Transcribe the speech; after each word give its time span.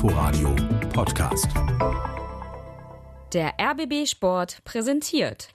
Inforadio 0.00 0.54
Podcast. 0.92 1.48
Der 3.32 3.54
RBB 3.58 4.06
Sport 4.06 4.58
präsentiert. 4.62 5.48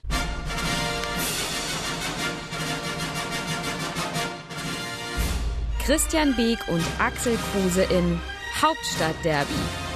Christian 5.82 6.36
Beek 6.36 6.58
und 6.68 6.84
Axel 6.98 7.38
Kruse 7.52 7.84
in 7.84 8.20
Hauptstadtderby, 8.60 9.54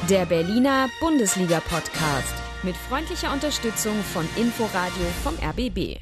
der 0.08 0.24
Berliner 0.24 0.88
Bundesliga-Podcast 0.98 2.34
mit 2.62 2.74
freundlicher 2.74 3.30
Unterstützung 3.30 4.02
von 4.02 4.26
Inforadio 4.36 5.04
vom 5.22 5.34
RBB. 5.46 6.00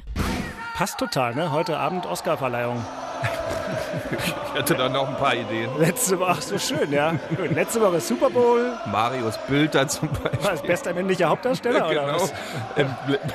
Passt 0.73 0.97
total, 0.97 1.35
ne? 1.35 1.51
Heute 1.51 1.77
Abend 1.77 2.05
Oscarverleihung. 2.05 2.81
Ich 4.57 4.61
hatte 4.63 4.73
da 4.73 4.89
noch 4.89 5.07
ein 5.07 5.15
paar 5.17 5.35
Ideen. 5.35 5.69
Letzte 5.77 6.17
Woche, 6.17 6.31
ach 6.31 6.41
so 6.41 6.57
schön, 6.57 6.91
ja. 6.91 7.13
Letzte 7.51 7.79
Woche 7.79 8.01
Super 8.01 8.31
Bowl. 8.31 8.73
Marius 8.91 9.37
Bülter 9.47 9.87
zum 9.87 10.09
War 10.09 10.31
das 10.31 10.41
Beispiel. 10.41 10.67
bester 10.71 10.93
männlicher 10.95 11.29
Hauptdarsteller 11.29 11.87
oder 11.87 12.05
genau, 12.07 12.15
was? 12.23 12.33
im, 12.75 12.87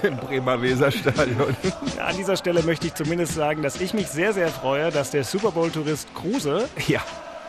im 0.02 0.16
Bremer 0.16 0.61
Weserstadion. 0.61 1.56
Ja, 1.97 2.06
an 2.06 2.16
dieser 2.16 2.37
Stelle 2.37 2.64
möchte 2.64 2.88
ich 2.88 2.95
zumindest 2.95 3.37
sagen, 3.37 3.62
dass 3.62 3.80
ich 3.80 3.95
mich 3.95 4.09
sehr, 4.09 4.33
sehr 4.33 4.48
freue, 4.48 4.91
dass 4.91 5.12
der 5.12 5.23
Super 5.23 5.52
Bowl-Tourist 5.52 6.12
Kruse 6.12 6.69
Ja, 6.88 7.00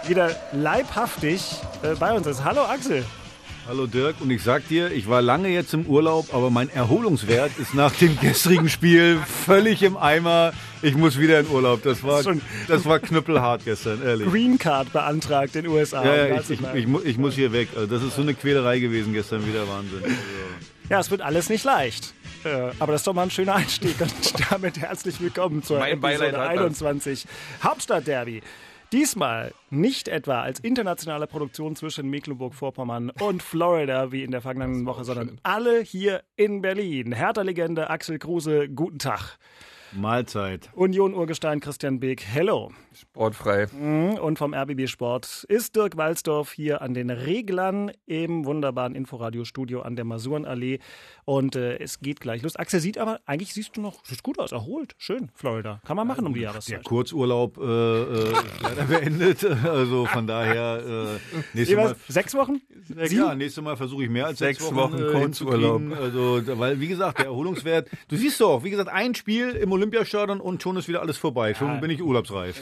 wieder 0.05 0.35
leibhaftig 0.51 1.55
äh, 1.81 1.95
bei 1.95 2.13
uns 2.13 2.27
ist. 2.27 2.43
Hallo 2.43 2.61
Axel. 2.65 3.03
Hallo 3.65 3.87
Dirk 3.87 4.19
und 4.19 4.29
ich 4.29 4.43
sag 4.43 4.67
dir, 4.67 4.91
ich 4.91 5.07
war 5.07 5.21
lange 5.21 5.47
jetzt 5.47 5.73
im 5.73 5.85
Urlaub, 5.85 6.33
aber 6.33 6.49
mein 6.49 6.69
Erholungswert 6.69 7.51
ist 7.57 7.73
nach 7.73 7.93
dem 7.93 8.19
gestrigen 8.19 8.67
Spiel 8.67 9.17
völlig 9.45 9.83
im 9.83 9.95
Eimer. 9.95 10.51
Ich 10.81 10.95
muss 10.95 11.17
wieder 11.17 11.39
in 11.39 11.47
Urlaub. 11.47 11.81
Das 11.81 12.03
war, 12.03 12.21
das 12.67 12.83
war 12.83 12.99
knüppelhart 12.99 13.63
gestern, 13.63 14.03
ehrlich. 14.03 14.29
Green 14.29 14.57
Card 14.57 14.91
beantragt 14.91 15.55
in 15.55 15.63
den 15.63 15.71
USA. 15.71 16.03
Ja, 16.03 16.27
ja, 16.27 16.39
ich, 16.41 16.49
ich, 16.49 16.59
ich, 16.73 17.05
ich 17.05 17.17
muss 17.17 17.35
hier 17.35 17.53
weg. 17.53 17.69
Also 17.73 17.87
das 17.87 18.03
ist 18.03 18.17
so 18.17 18.21
eine 18.21 18.33
Quälerei 18.33 18.79
gewesen 18.79 19.13
gestern, 19.13 19.47
wieder 19.47 19.65
Wahnsinn. 19.69 20.03
Also, 20.03 20.15
ja, 20.89 20.99
es 20.99 21.09
wird 21.09 21.21
alles 21.21 21.47
nicht 21.47 21.63
leicht. 21.63 22.13
Äh, 22.43 22.71
aber 22.79 22.91
das 22.91 23.01
ist 23.01 23.07
doch 23.07 23.13
mal 23.13 23.23
ein 23.23 23.31
schöner 23.31 23.55
Einstieg. 23.55 23.95
Und 24.01 24.11
damit 24.51 24.77
herzlich 24.77 25.21
willkommen 25.21 25.63
zur 25.63 25.79
Mein 25.79 25.93
Episode 25.93 26.25
hat 26.25 26.33
das. 26.33 26.59
21 26.59 27.25
Hauptstadtderby. 27.63 28.41
Diesmal 28.93 29.55
nicht 29.71 30.07
etwa 30.07 30.43
als 30.43 30.59
internationale 30.59 31.25
Produktion 31.25 31.75
zwischen 31.75 32.11
Mecklenburg-Vorpommern 32.11 33.09
und 33.21 33.41
Florida 33.41 34.11
wie 34.11 34.21
in 34.21 34.29
der 34.29 34.41
vergangenen 34.41 34.85
Woche, 34.85 35.03
sondern 35.03 35.39
alle 35.41 35.81
hier 35.81 36.21
in 36.35 36.61
Berlin. 36.61 37.11
Hertha-Legende 37.11 37.89
Axel 37.89 38.19
Kruse, 38.19 38.69
guten 38.69 38.99
Tag. 38.99 39.39
Mahlzeit. 39.95 40.69
Union-Urgestein 40.75 41.59
Christian 41.59 41.99
Beek, 41.99 42.23
hello. 42.25 42.71
sportfrei. 42.95 43.67
Und 43.67 44.37
vom 44.37 44.53
RBB 44.53 44.87
Sport 44.87 45.45
ist 45.49 45.75
Dirk 45.75 45.97
Walzdorf 45.97 46.51
hier 46.51 46.81
an 46.81 46.93
den 46.93 47.09
Reglern 47.09 47.91
im 48.05 48.45
wunderbaren 48.45 48.95
Inforadio-Studio 48.95 49.81
an 49.81 49.95
der 49.95 50.05
Masurenallee. 50.05 50.79
Und 51.25 51.55
äh, 51.55 51.77
es 51.77 51.99
geht 51.99 52.19
gleich 52.19 52.41
los. 52.41 52.55
Axel 52.55 52.79
sieht 52.79 52.97
aber, 52.97 53.19
eigentlich 53.25 53.53
siehst 53.53 53.77
du 53.77 53.81
noch, 53.81 54.03
sieht 54.05 54.23
gut 54.23 54.39
aus, 54.39 54.51
erholt. 54.51 54.95
Schön, 54.97 55.29
Florida. 55.33 55.81
Kann 55.85 55.95
man 55.97 56.07
machen 56.07 56.25
um 56.25 56.33
die 56.33 56.39
Der 56.41 56.49
Jahreszeit. 56.49 56.83
Kurzurlaub 56.83 57.57
äh, 57.57 57.63
äh, 57.63 58.31
ist 58.31 58.61
leider 58.61 58.83
beendet. 58.85 59.43
Also 59.63 60.05
von 60.05 60.27
daher 60.27 60.83
äh, 60.85 61.37
nächstes 61.53 61.69
Jeweils 61.69 61.89
Mal. 61.91 61.97
sechs 62.07 62.33
Wochen? 62.35 62.61
Ja, 62.95 63.05
klar, 63.07 63.35
nächstes 63.35 63.63
Mal 63.63 63.77
versuche 63.77 64.03
ich 64.03 64.09
mehr 64.09 64.25
als 64.27 64.39
sechs, 64.39 64.59
Sechs 64.59 64.75
Wochen, 64.75 64.93
Wochen 64.93 65.03
äh, 65.03 65.11
Kurzurlaub. 65.19 65.81
Also, 65.99 66.41
weil, 66.59 66.79
wie 66.79 66.87
gesagt, 66.87 67.19
der 67.19 67.25
Erholungswert, 67.27 67.87
du 68.07 68.15
siehst 68.17 68.39
doch, 68.41 68.63
wie 68.63 68.69
gesagt, 68.69 68.89
ein 68.89 69.15
Spiel 69.15 69.51
im 69.51 69.71
Olympiastadion 69.71 70.39
und 70.41 70.61
schon 70.61 70.77
ist 70.77 70.87
wieder 70.87 71.01
alles 71.01 71.17
vorbei. 71.17 71.53
Schon 71.53 71.79
bin 71.81 71.89
ich 71.91 72.01
urlaubsreif. 72.01 72.59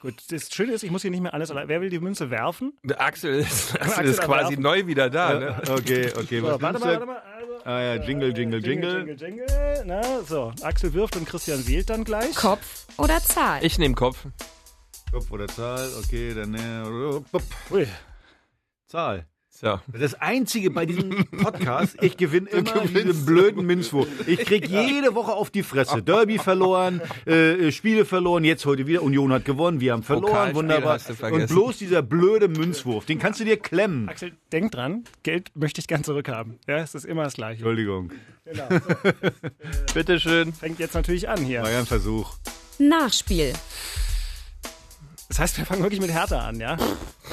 Gut, 0.00 0.14
das 0.30 0.52
Schöne 0.52 0.72
ist, 0.72 0.82
ich 0.84 0.90
muss 0.90 1.02
hier 1.02 1.10
nicht 1.10 1.22
mehr 1.22 1.34
alles 1.34 1.50
allein. 1.50 1.68
Wer 1.68 1.80
will 1.80 1.90
die 1.90 1.98
Münze 2.00 2.30
werfen? 2.30 2.72
Der 2.84 3.00
Axel 3.00 3.34
ist, 3.40 3.74
Axel 3.80 3.90
Axel 3.90 4.04
ist 4.06 4.20
quasi 4.22 4.54
aber- 4.54 4.62
neu 4.62 4.86
wieder 4.86 5.10
da. 5.10 5.38
Ne? 5.38 5.62
Okay, 5.70 6.10
okay, 6.18 6.40
So, 6.40 6.46
was 6.46 6.62
warte 6.62 6.78
mal, 6.78 6.88
warte 6.92 7.06
mal. 7.06 7.16
Also, 7.16 7.52
Ah 7.64 7.80
ja, 7.82 7.94
Jingle, 7.96 8.36
Jingle, 8.36 8.64
Jingle. 8.64 8.98
Jingle, 8.98 9.16
Jingle. 9.16 9.46
Na, 9.86 10.22
so, 10.22 10.52
Axel 10.62 10.92
wirft 10.94 11.16
und 11.16 11.26
Christian 11.28 11.66
wählt 11.66 11.90
dann 11.90 12.04
gleich. 12.04 12.34
Kopf 12.36 12.86
oder 12.96 13.20
Zahl? 13.20 13.64
Ich 13.64 13.78
nehme 13.78 13.94
Kopf. 13.96 14.24
Kopf 15.12 15.30
oder 15.32 15.48
Zahl, 15.48 15.88
okay, 16.04 16.32
dann 16.34 16.54
äh. 16.54 17.74
Ui. 17.74 17.86
Zahl. 18.86 19.26
So. 19.58 19.80
Das 19.98 20.14
Einzige 20.20 20.70
bei 20.70 20.84
diesem 20.84 21.24
Podcast, 21.30 21.96
ich 22.02 22.18
gewinne 22.18 22.50
immer 22.50 22.80
diesen 22.80 23.24
blöden 23.24 23.64
Minzwurf. 23.64 24.06
Ich 24.26 24.40
krieg 24.40 24.68
jede 24.68 25.14
Woche 25.14 25.32
auf 25.32 25.48
die 25.48 25.62
Fresse. 25.62 26.02
Derby 26.02 26.38
verloren, 26.38 27.00
äh, 27.24 27.72
Spiele 27.72 28.04
verloren, 28.04 28.44
jetzt 28.44 28.66
heute 28.66 28.86
wieder. 28.86 29.02
Union 29.02 29.32
hat 29.32 29.46
gewonnen, 29.46 29.80
wir 29.80 29.92
haben 29.94 30.02
verloren, 30.02 30.54
wunderbar. 30.54 30.98
Und 31.30 31.46
bloß 31.48 31.78
dieser 31.78 32.02
blöde 32.02 32.48
Münzwurf, 32.48 33.06
den 33.06 33.18
kannst 33.18 33.40
du 33.40 33.44
dir 33.44 33.56
klemmen. 33.56 34.08
Axel, 34.10 34.32
denk 34.52 34.72
dran, 34.72 35.04
Geld 35.22 35.50
möchte 35.54 35.80
ich 35.80 35.86
gern 35.88 36.04
zurückhaben. 36.04 36.58
Ja, 36.66 36.76
es 36.78 36.94
ist 36.94 37.06
immer 37.06 37.24
das 37.24 37.34
Gleiche. 37.34 37.60
Entschuldigung, 37.60 38.12
Genau. 38.44 38.68
So, 38.68 39.10
Bitteschön. 39.94 40.52
fängt 40.52 40.78
jetzt 40.78 40.94
natürlich 40.94 41.28
an 41.28 41.38
hier. 41.42 41.62
war 41.62 41.70
ja 41.70 41.78
ein 41.80 41.86
Versuch. 41.86 42.34
Nachspiel. 42.78 43.52
Das 45.36 45.42
heißt, 45.42 45.58
wir 45.58 45.66
fangen 45.66 45.82
wirklich 45.82 46.00
mit 46.00 46.10
Hertha 46.10 46.48
an, 46.48 46.58
ja? 46.60 46.78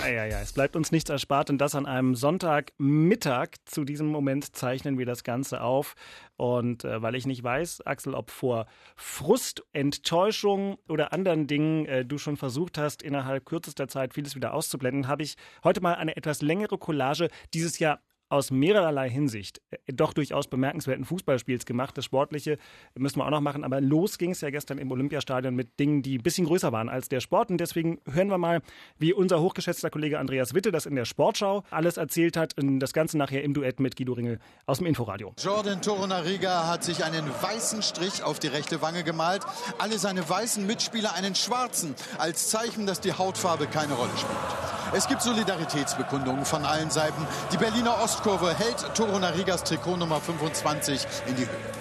Ja, 0.01 0.09
ja, 0.09 0.25
ja. 0.25 0.41
Es 0.41 0.51
bleibt 0.51 0.75
uns 0.75 0.91
nichts 0.91 1.09
erspart 1.09 1.49
und 1.49 1.57
das 1.59 1.73
an 1.73 1.85
einem 1.85 2.15
Sonntagmittag. 2.15 3.51
Zu 3.63 3.85
diesem 3.85 4.07
Moment 4.07 4.57
zeichnen 4.57 4.97
wir 4.97 5.05
das 5.05 5.23
Ganze 5.23 5.61
auf. 5.61 5.95
Und 6.35 6.83
äh, 6.83 7.01
weil 7.01 7.15
ich 7.15 7.25
nicht 7.25 7.41
weiß, 7.45 7.87
Axel, 7.87 8.13
ob 8.13 8.29
vor 8.29 8.65
Frust, 8.97 9.63
Enttäuschung 9.71 10.79
oder 10.89 11.13
anderen 11.13 11.47
Dingen 11.47 11.85
äh, 11.85 12.03
du 12.03 12.17
schon 12.17 12.35
versucht 12.35 12.77
hast, 12.77 13.01
innerhalb 13.01 13.45
kürzester 13.45 13.87
Zeit 13.87 14.15
vieles 14.15 14.35
wieder 14.35 14.53
auszublenden, 14.53 15.07
habe 15.07 15.23
ich 15.23 15.37
heute 15.63 15.79
mal 15.79 15.95
eine 15.95 16.17
etwas 16.17 16.41
längere 16.41 16.77
Collage 16.77 17.29
dieses 17.53 17.79
Jahr 17.79 18.01
aus 18.33 18.49
mehrerlei 18.49 19.09
Hinsicht 19.09 19.61
äh, 19.69 19.77
doch 19.93 20.11
durchaus 20.11 20.47
bemerkenswerten 20.47 21.05
Fußballspiels 21.05 21.65
gemacht. 21.65 21.95
Das 21.97 22.05
Sportliche 22.05 22.57
müssen 22.95 23.19
wir 23.19 23.25
auch 23.25 23.29
noch 23.29 23.41
machen, 23.41 23.63
aber 23.63 23.79
los 23.79 24.17
ging 24.17 24.31
es 24.31 24.41
ja 24.41 24.49
gestern 24.49 24.79
im 24.79 24.91
Olympiastadion 24.91 25.55
mit 25.55 25.79
Dingen, 25.79 26.01
die 26.01 26.17
ein 26.17 26.23
bisschen 26.23 26.47
größer 26.47 26.71
waren 26.71 26.89
als 26.89 27.09
der 27.09 27.19
Sport. 27.19 27.51
Und 27.51 27.59
deswegen 27.59 27.99
hören 28.11 28.29
wir 28.29 28.39
mal, 28.39 28.61
wie 28.97 29.13
unser 29.13 29.39
hochgeschätzter 29.39 29.91
Kollege 29.91 30.17
Andreas 30.17 30.55
Witte 30.55 30.71
das 30.71 30.87
in 30.87 30.95
der 30.95 31.05
Sportschau 31.05 31.63
alles 31.69 31.97
erzählt 31.97 32.35
hat. 32.35 32.57
Und 32.57 32.79
das 32.79 32.93
Ganze 32.93 33.19
nachher 33.19 33.43
im 33.43 33.53
Duett 33.53 33.79
mit 33.79 33.95
Guido 33.95 34.13
Ringel 34.13 34.39
aus 34.65 34.79
dem 34.79 34.87
Inforadio. 34.87 35.33
Jordan 35.37 35.81
Torunariga 35.81 36.67
hat 36.67 36.83
sich 36.83 37.03
einen 37.03 37.29
weißen 37.41 37.83
Strich 37.83 38.23
auf 38.23 38.39
die 38.39 38.47
rechte 38.47 38.81
Wange 38.81 39.03
gemalt, 39.03 39.43
alle 39.77 39.99
seine 39.99 40.27
weißen 40.27 40.65
Mitspieler 40.65 41.13
einen 41.13 41.35
schwarzen, 41.35 41.93
als 42.17 42.49
Zeichen, 42.49 42.87
dass 42.87 42.99
die 42.99 43.13
Hautfarbe 43.13 43.67
keine 43.67 43.93
Rolle 43.93 44.11
spielt. 44.17 44.62
Es 44.95 45.07
gibt 45.07 45.23
Solidaritätsbekundungen 45.23 46.45
von 46.45 46.65
allen 46.65 46.91
Seiten. 46.91 47.25
Die 47.51 47.57
Berliner 47.57 47.99
Ostkurve 48.03 48.53
hält 48.53 48.93
Torunarigas 48.93 49.63
Trikot 49.63 49.97
Nummer 49.97 50.21
25 50.21 51.07
in 51.25 51.35
die 51.35 51.47
Höhe. 51.47 51.71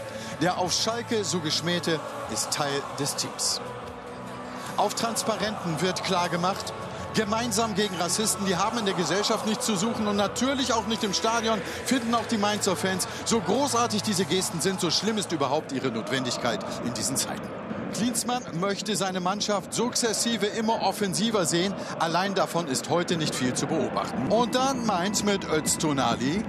Der 0.41 0.56
auf 0.56 0.73
Schalke 0.73 1.22
so 1.22 1.41
geschmähte 1.41 2.01
ist 2.33 2.51
Teil 2.51 2.83
des 2.99 3.15
Teams. 3.17 3.61
Auf 4.78 4.95
Transparenten 4.95 5.83
wird 5.83 6.03
klar 6.05 6.31
gemacht, 6.31 6.72
gemeinsam 7.12 7.75
gegen 7.75 7.95
Rassisten, 7.97 8.47
die 8.47 8.56
haben 8.56 8.78
in 8.78 8.87
der 8.87 8.95
Gesellschaft 8.95 9.47
nichts 9.47 9.67
zu 9.67 9.77
suchen 9.77 10.06
und 10.06 10.17
natürlich 10.17 10.72
auch 10.72 10.87
nicht 10.87 11.05
im 11.05 11.12
Stadion, 11.12 11.61
finden 11.84 12.15
auch 12.15 12.27
die 12.27 12.39
Mainzer 12.39 12.77
Fans. 12.77 13.06
So 13.27 13.41
großartig 13.41 14.03
diese 14.03 14.25
Gesten 14.25 14.62
sind, 14.62 14.81
so 14.81 14.91
schlimm 14.91 15.19
ist 15.19 15.33
überhaupt 15.33 15.72
ihre 15.72 15.91
Notwendigkeit 15.91 16.61
in 16.87 16.95
diesen 16.95 17.19
Zeiten. 17.19 17.47
Klinsmann 17.92 18.42
möchte 18.60 18.97
seine 18.97 19.20
Mannschaft 19.20 19.72
sukzessive 19.72 20.47
immer 20.47 20.82
offensiver 20.82 21.47
sehen. 21.47 21.75
Allein 21.98 22.34
davon 22.34 22.66
ist 22.66 22.91
heute 22.91 23.16
nicht 23.16 23.34
viel 23.34 23.54
zu 23.54 23.66
beobachten. 23.66 24.32
Und 24.32 24.54
dann 24.54 24.84
Mainz 24.86 25.22
mit 25.22 25.44
Öztunali 25.44 26.42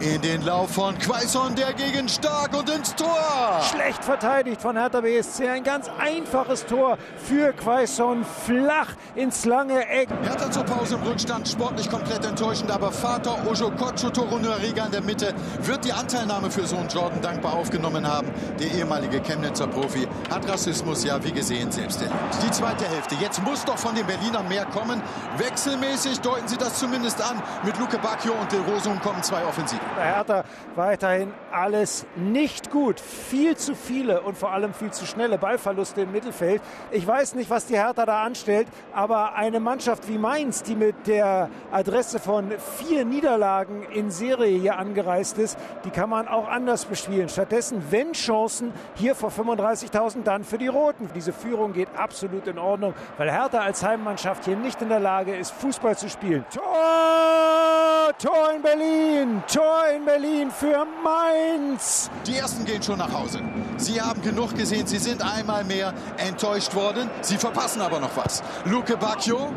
in 0.00 0.20
den 0.22 0.42
Lauf 0.46 0.70
von 0.70 0.98
Quaison, 0.98 1.54
der 1.54 1.74
gegen 1.74 2.08
Stark 2.08 2.56
und 2.58 2.70
ins 2.70 2.94
Tor. 2.94 3.60
Schlecht 3.70 4.02
verteidigt 4.02 4.60
von 4.60 4.76
Hertha 4.76 5.02
BSC. 5.02 5.46
Ein 5.46 5.62
ganz 5.62 5.90
einfaches 5.98 6.64
Tor 6.64 6.96
für 7.16 7.52
Quaison. 7.52 8.24
Flach 8.46 8.94
ins 9.14 9.44
lange 9.44 9.86
Eck. 9.88 10.08
Hertha 10.22 10.50
zur 10.50 10.64
Pause 10.64 10.94
im 10.94 11.02
Rückstand, 11.02 11.46
sportlich 11.48 11.90
komplett 11.90 12.24
enttäuschend, 12.24 12.70
aber 12.70 12.90
Vater 12.90 13.46
Ojokocho 13.46 14.10
Torunariga 14.10 14.86
in 14.86 14.92
der 14.92 15.02
Mitte 15.02 15.34
wird 15.62 15.84
die 15.84 15.92
Anteilnahme 15.92 16.50
für 16.50 16.66
Sohn 16.66 16.88
Jordan 16.88 17.20
dankbar 17.20 17.52
aufgenommen 17.52 18.06
haben. 18.06 18.28
Der 18.58 18.72
ehemalige 18.72 19.20
Chemnitzer 19.20 19.66
Profi 19.66 20.08
hat 20.30 20.48
Rassismus 20.48 21.04
ja 21.04 21.22
wie 21.22 21.32
gesehen 21.32 21.70
selbst 21.70 22.00
erlebt. 22.00 22.18
Die 22.42 22.50
zweite 22.50 22.86
Hälfte, 22.86 23.16
jetzt 23.16 23.42
muss 23.42 23.64
doch 23.66 23.78
von 23.78 23.94
den 23.94 24.06
Berlinern 24.06 24.48
mehr 24.48 24.64
kommen. 24.64 25.02
Wechselmäßig 25.36 26.20
deuten 26.20 26.48
sie 26.48 26.56
das 26.56 26.78
zumindest 26.78 27.20
an. 27.20 27.42
Mit 27.64 27.78
Luke 27.78 27.98
Bacchio 27.98 28.32
und 28.32 28.50
Del 28.50 28.62
Rosum 28.62 28.98
kommen 29.00 29.22
zwei 29.22 29.44
Offensiven. 29.44 29.89
Bei 29.96 30.04
Hertha 30.04 30.44
weiterhin 30.76 31.32
alles 31.52 32.06
nicht 32.16 32.70
gut. 32.70 33.00
Viel 33.00 33.56
zu 33.56 33.74
viele 33.74 34.20
und 34.22 34.38
vor 34.38 34.52
allem 34.52 34.72
viel 34.72 34.90
zu 34.90 35.06
schnelle 35.06 35.38
Ballverluste 35.38 36.02
im 36.02 36.12
Mittelfeld. 36.12 36.62
Ich 36.90 37.06
weiß 37.06 37.34
nicht, 37.34 37.50
was 37.50 37.66
die 37.66 37.76
Hertha 37.76 38.06
da 38.06 38.22
anstellt, 38.22 38.68
aber 38.92 39.34
eine 39.34 39.60
Mannschaft 39.60 40.08
wie 40.08 40.18
Mainz, 40.18 40.62
die 40.62 40.76
mit 40.76 41.06
der 41.06 41.48
Adresse 41.72 42.18
von 42.18 42.52
vier 42.78 43.04
Niederlagen 43.04 43.82
in 43.92 44.10
Serie 44.10 44.58
hier 44.58 44.78
angereist 44.78 45.38
ist, 45.38 45.58
die 45.84 45.90
kann 45.90 46.08
man 46.08 46.28
auch 46.28 46.48
anders 46.48 46.84
bespielen. 46.84 47.28
Stattdessen, 47.28 47.82
wenn 47.90 48.12
Chancen, 48.12 48.72
hier 48.94 49.14
vor 49.14 49.30
35.000, 49.30 50.22
dann 50.24 50.44
für 50.44 50.58
die 50.58 50.68
Roten. 50.68 51.08
Diese 51.14 51.32
Führung 51.32 51.72
geht 51.72 51.88
absolut 51.96 52.46
in 52.46 52.58
Ordnung, 52.58 52.94
weil 53.18 53.30
Hertha 53.30 53.58
als 53.60 53.82
Heimmannschaft 53.82 54.44
hier 54.44 54.56
nicht 54.56 54.80
in 54.82 54.88
der 54.88 55.00
Lage 55.00 55.36
ist, 55.36 55.52
Fußball 55.52 55.96
zu 55.96 56.08
spielen. 56.08 56.44
Tor! 56.54 58.14
Tor 58.18 58.52
in 58.54 58.62
Berlin, 58.62 59.42
Tor 59.46 59.79
in 59.88 60.04
Berlin 60.04 60.50
für 60.50 60.86
Mainz. 61.02 62.10
Die 62.26 62.36
ersten 62.36 62.64
gehen 62.64 62.82
schon 62.82 62.98
nach 62.98 63.12
Hause. 63.12 63.40
Sie 63.76 64.00
haben 64.00 64.20
genug 64.22 64.54
gesehen, 64.54 64.86
sie 64.86 64.98
sind 64.98 65.22
einmal 65.22 65.64
mehr 65.64 65.92
enttäuscht 66.18 66.74
worden. 66.74 67.10
Sie 67.22 67.36
verpassen 67.36 67.80
aber 67.80 68.00
noch 68.00 68.16
was. 68.16 68.42
Luke 68.64 68.96
Bacchio 68.96 69.52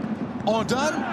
und 0.45 0.71
dann 0.71 1.03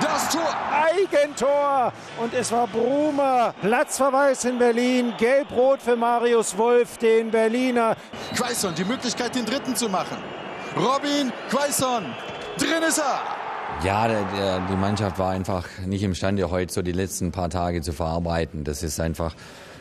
das 0.00 0.30
Tor. 0.30 0.54
Eigentor. 0.72 1.92
Und 2.18 2.34
es 2.34 2.50
war 2.52 2.66
Brumer. 2.66 3.54
Platzverweis 3.60 4.44
in 4.44 4.58
Berlin. 4.58 5.14
Gelb-Rot 5.18 5.80
für 5.82 5.96
Marius 5.96 6.56
Wolf, 6.56 6.98
den 6.98 7.30
Berliner. 7.30 7.96
Quaison, 8.36 8.74
die 8.74 8.84
Möglichkeit, 8.84 9.34
den 9.34 9.44
dritten 9.44 9.76
zu 9.76 9.88
machen. 9.88 10.18
Robin 10.76 11.32
Quaison, 11.50 12.04
drin 12.58 12.82
ist 12.86 12.98
er. 12.98 13.33
Ja, 13.82 14.08
der, 14.08 14.24
der, 14.36 14.60
die 14.60 14.76
Mannschaft 14.76 15.18
war 15.18 15.30
einfach 15.30 15.66
nicht 15.84 16.02
imstande, 16.02 16.50
heute 16.50 16.72
so 16.72 16.82
die 16.82 16.92
letzten 16.92 17.32
paar 17.32 17.50
Tage 17.50 17.82
zu 17.82 17.92
verarbeiten. 17.92 18.64
Das 18.64 18.82
ist 18.82 19.00
einfach 19.00 19.34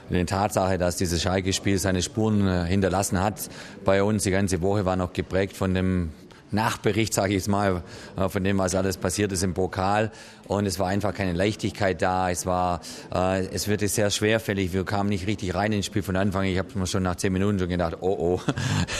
eine 0.09 0.25
Tatsache, 0.25 0.77
dass 0.77 0.97
dieses 0.97 1.21
Schalke-Spiel 1.21 1.77
seine 1.77 2.01
Spuren 2.01 2.47
äh, 2.47 2.65
hinterlassen 2.65 3.21
hat 3.21 3.49
bei 3.85 4.03
uns. 4.03 4.23
Die 4.23 4.31
ganze 4.31 4.61
Woche 4.61 4.85
war 4.85 4.95
noch 4.95 5.13
geprägt 5.13 5.55
von 5.55 5.73
dem 5.73 6.11
Nachbericht, 6.53 7.13
sage 7.13 7.29
ich 7.29 7.35
jetzt 7.35 7.49
mal, 7.49 7.83
äh, 8.15 8.29
von 8.29 8.43
dem, 8.43 8.57
was 8.57 8.75
alles 8.75 8.97
passiert 8.97 9.31
ist 9.31 9.43
im 9.43 9.53
Pokal. 9.53 10.11
Und 10.47 10.65
es 10.65 10.77
war 10.77 10.87
einfach 10.87 11.13
keine 11.13 11.33
Leichtigkeit 11.33 12.01
da. 12.01 12.29
Es 12.29 12.45
war, 12.45 12.81
äh, 13.13 13.45
es 13.47 13.67
wird 13.67 13.81
sehr 13.81 14.09
schwerfällig. 14.11 14.73
Wir 14.73 14.83
kamen 14.83 15.09
nicht 15.09 15.27
richtig 15.27 15.55
rein 15.55 15.71
ins 15.71 15.85
Spiel 15.85 16.03
von 16.03 16.15
Anfang. 16.15 16.45
Ich 16.45 16.57
habe 16.57 16.77
mir 16.77 16.87
schon 16.87 17.03
nach 17.03 17.15
zehn 17.15 17.33
Minuten 17.33 17.59
schon 17.59 17.69
gedacht, 17.69 17.97
oh 18.01 18.15
oh, 18.19 18.41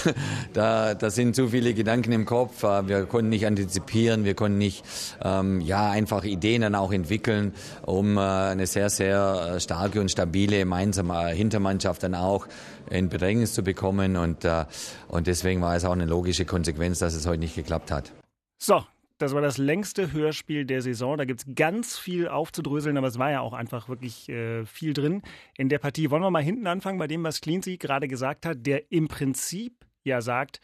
da, 0.53 0.95
da 0.95 1.09
sind 1.09 1.35
zu 1.35 1.49
viele 1.49 1.73
Gedanken 1.73 2.11
im 2.11 2.25
Kopf. 2.25 2.63
Äh, 2.63 2.87
wir 2.87 3.05
konnten 3.05 3.29
nicht 3.29 3.45
antizipieren, 3.45 4.25
wir 4.25 4.35
konnten 4.35 4.57
nicht, 4.57 4.83
ähm, 5.23 5.61
ja, 5.61 5.89
einfach 5.89 6.23
Ideen 6.23 6.61
dann 6.61 6.75
auch 6.75 6.91
entwickeln, 6.91 7.53
um 7.81 8.17
äh, 8.17 8.21
eine 8.21 8.67
sehr, 8.67 8.89
sehr 8.89 9.53
äh, 9.55 9.59
starke 9.59 10.01
und 10.01 10.09
stabile 10.09 10.59
gemeinsame 10.59 11.29
Hintermannschaft 11.29 12.03
dann 12.03 12.15
auch 12.15 12.47
in 12.89 13.09
Bedrängnis 13.09 13.53
zu 13.53 13.63
bekommen. 13.63 14.17
Und, 14.17 14.45
äh, 14.45 14.65
und 15.07 15.27
deswegen 15.27 15.61
war 15.61 15.75
es 15.75 15.85
auch 15.85 15.91
eine 15.91 16.05
logische 16.05 16.45
Konsequenz, 16.45 16.99
dass 16.99 17.13
es 17.13 17.27
heute 17.27 17.39
nicht 17.39 17.55
geklappt 17.55 17.91
hat. 17.91 18.13
So, 18.57 18.83
das 19.17 19.33
war 19.33 19.41
das 19.41 19.57
längste 19.57 20.11
Hörspiel 20.11 20.65
der 20.65 20.81
Saison. 20.81 21.17
Da 21.17 21.25
gibt 21.25 21.41
es 21.41 21.55
ganz 21.55 21.97
viel 21.97 22.27
aufzudröseln, 22.27 22.97
aber 22.97 23.07
es 23.07 23.19
war 23.19 23.31
ja 23.31 23.41
auch 23.41 23.53
einfach 23.53 23.87
wirklich 23.87 24.27
äh, 24.29 24.65
viel 24.65 24.93
drin 24.93 25.21
in 25.57 25.69
der 25.69 25.79
Partie. 25.79 26.09
Wollen 26.09 26.23
wir 26.23 26.31
mal 26.31 26.43
hinten 26.43 26.67
anfangen 26.67 26.99
bei 26.99 27.07
dem, 27.07 27.23
was 27.23 27.41
Cleansey 27.41 27.77
gerade 27.77 28.07
gesagt 28.07 28.45
hat, 28.45 28.65
der 28.65 28.91
im 28.91 29.07
Prinzip 29.07 29.85
ja 30.03 30.21
sagt, 30.21 30.59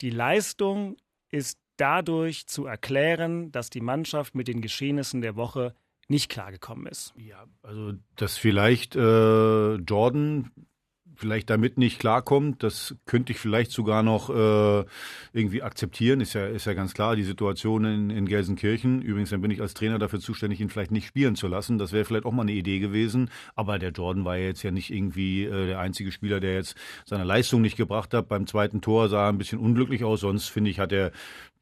die 0.00 0.10
Leistung 0.10 0.96
ist 1.30 1.58
dadurch 1.76 2.46
zu 2.46 2.66
erklären, 2.66 3.52
dass 3.52 3.70
die 3.70 3.80
Mannschaft 3.80 4.34
mit 4.34 4.48
den 4.48 4.60
Geschehnissen 4.60 5.20
der 5.20 5.36
Woche 5.36 5.74
nicht 6.08 6.28
klargekommen 6.28 6.86
ist. 6.86 7.14
Ja, 7.16 7.44
also 7.62 7.92
dass 8.16 8.36
vielleicht 8.36 8.96
äh, 8.96 9.74
Jordan 9.74 10.50
vielleicht 11.24 11.48
damit 11.48 11.78
nicht 11.78 11.98
klarkommt, 11.98 12.62
das 12.62 12.96
könnte 13.06 13.32
ich 13.32 13.38
vielleicht 13.38 13.70
sogar 13.70 14.02
noch 14.02 14.28
äh, 14.28 14.84
irgendwie 15.32 15.62
akzeptieren. 15.62 16.20
Ist 16.20 16.34
ja, 16.34 16.44
ist 16.44 16.66
ja 16.66 16.74
ganz 16.74 16.92
klar, 16.92 17.16
die 17.16 17.22
Situation 17.22 17.86
in, 17.86 18.10
in 18.10 18.26
Gelsenkirchen. 18.26 19.00
Übrigens, 19.00 19.30
dann 19.30 19.40
bin 19.40 19.50
ich 19.50 19.62
als 19.62 19.72
Trainer 19.72 19.98
dafür 19.98 20.20
zuständig, 20.20 20.60
ihn 20.60 20.68
vielleicht 20.68 20.90
nicht 20.90 21.06
spielen 21.06 21.34
zu 21.34 21.48
lassen. 21.48 21.78
Das 21.78 21.92
wäre 21.92 22.04
vielleicht 22.04 22.26
auch 22.26 22.32
mal 22.32 22.42
eine 22.42 22.52
Idee 22.52 22.78
gewesen. 22.78 23.30
Aber 23.54 23.78
der 23.78 23.90
Jordan 23.90 24.26
war 24.26 24.36
ja 24.36 24.44
jetzt 24.48 24.62
ja 24.62 24.70
nicht 24.70 24.90
irgendwie 24.90 25.44
äh, 25.44 25.68
der 25.68 25.78
einzige 25.78 26.12
Spieler, 26.12 26.40
der 26.40 26.56
jetzt 26.56 26.76
seine 27.06 27.24
Leistung 27.24 27.62
nicht 27.62 27.78
gebracht 27.78 28.12
hat. 28.12 28.28
Beim 28.28 28.46
zweiten 28.46 28.82
Tor 28.82 29.08
sah 29.08 29.24
er 29.24 29.28
ein 29.30 29.38
bisschen 29.38 29.58
unglücklich 29.58 30.04
aus. 30.04 30.20
Sonst, 30.20 30.48
finde 30.48 30.70
ich, 30.70 30.78
hat 30.78 30.92
er 30.92 31.10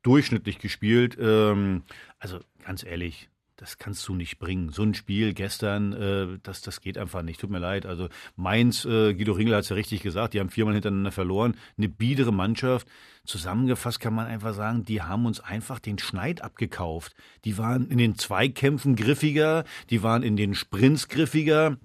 durchschnittlich 0.02 0.58
gespielt. 0.58 1.16
Ähm, 1.20 1.84
also 2.18 2.40
ganz 2.64 2.82
ehrlich, 2.82 3.28
das 3.62 3.78
kannst 3.78 4.08
du 4.08 4.16
nicht 4.16 4.40
bringen. 4.40 4.70
So 4.70 4.82
ein 4.82 4.92
Spiel 4.92 5.34
gestern, 5.34 5.92
äh, 5.92 6.38
das, 6.42 6.62
das 6.62 6.80
geht 6.80 6.98
einfach 6.98 7.22
nicht. 7.22 7.40
Tut 7.40 7.50
mir 7.50 7.60
leid. 7.60 7.86
Also 7.86 8.08
Mainz, 8.34 8.84
äh, 8.84 9.14
Guido 9.14 9.34
Ringel 9.34 9.54
hat 9.54 9.62
es 9.62 9.68
ja 9.68 9.76
richtig 9.76 10.02
gesagt, 10.02 10.34
die 10.34 10.40
haben 10.40 10.50
viermal 10.50 10.74
hintereinander 10.74 11.12
verloren. 11.12 11.54
Eine 11.78 11.88
biedere 11.88 12.32
Mannschaft. 12.32 12.88
Zusammengefasst 13.24 14.00
kann 14.00 14.14
man 14.14 14.26
einfach 14.26 14.52
sagen, 14.54 14.84
die 14.84 15.00
haben 15.00 15.26
uns 15.26 15.38
einfach 15.38 15.78
den 15.78 16.00
Schneid 16.00 16.42
abgekauft. 16.42 17.14
Die 17.44 17.56
waren 17.56 17.86
in 17.86 17.98
den 17.98 18.16
Zweikämpfen 18.16 18.96
griffiger, 18.96 19.62
die 19.90 20.02
waren 20.02 20.24
in 20.24 20.34
den 20.34 20.56
Sprints 20.56 21.06
griffiger, 21.06 21.76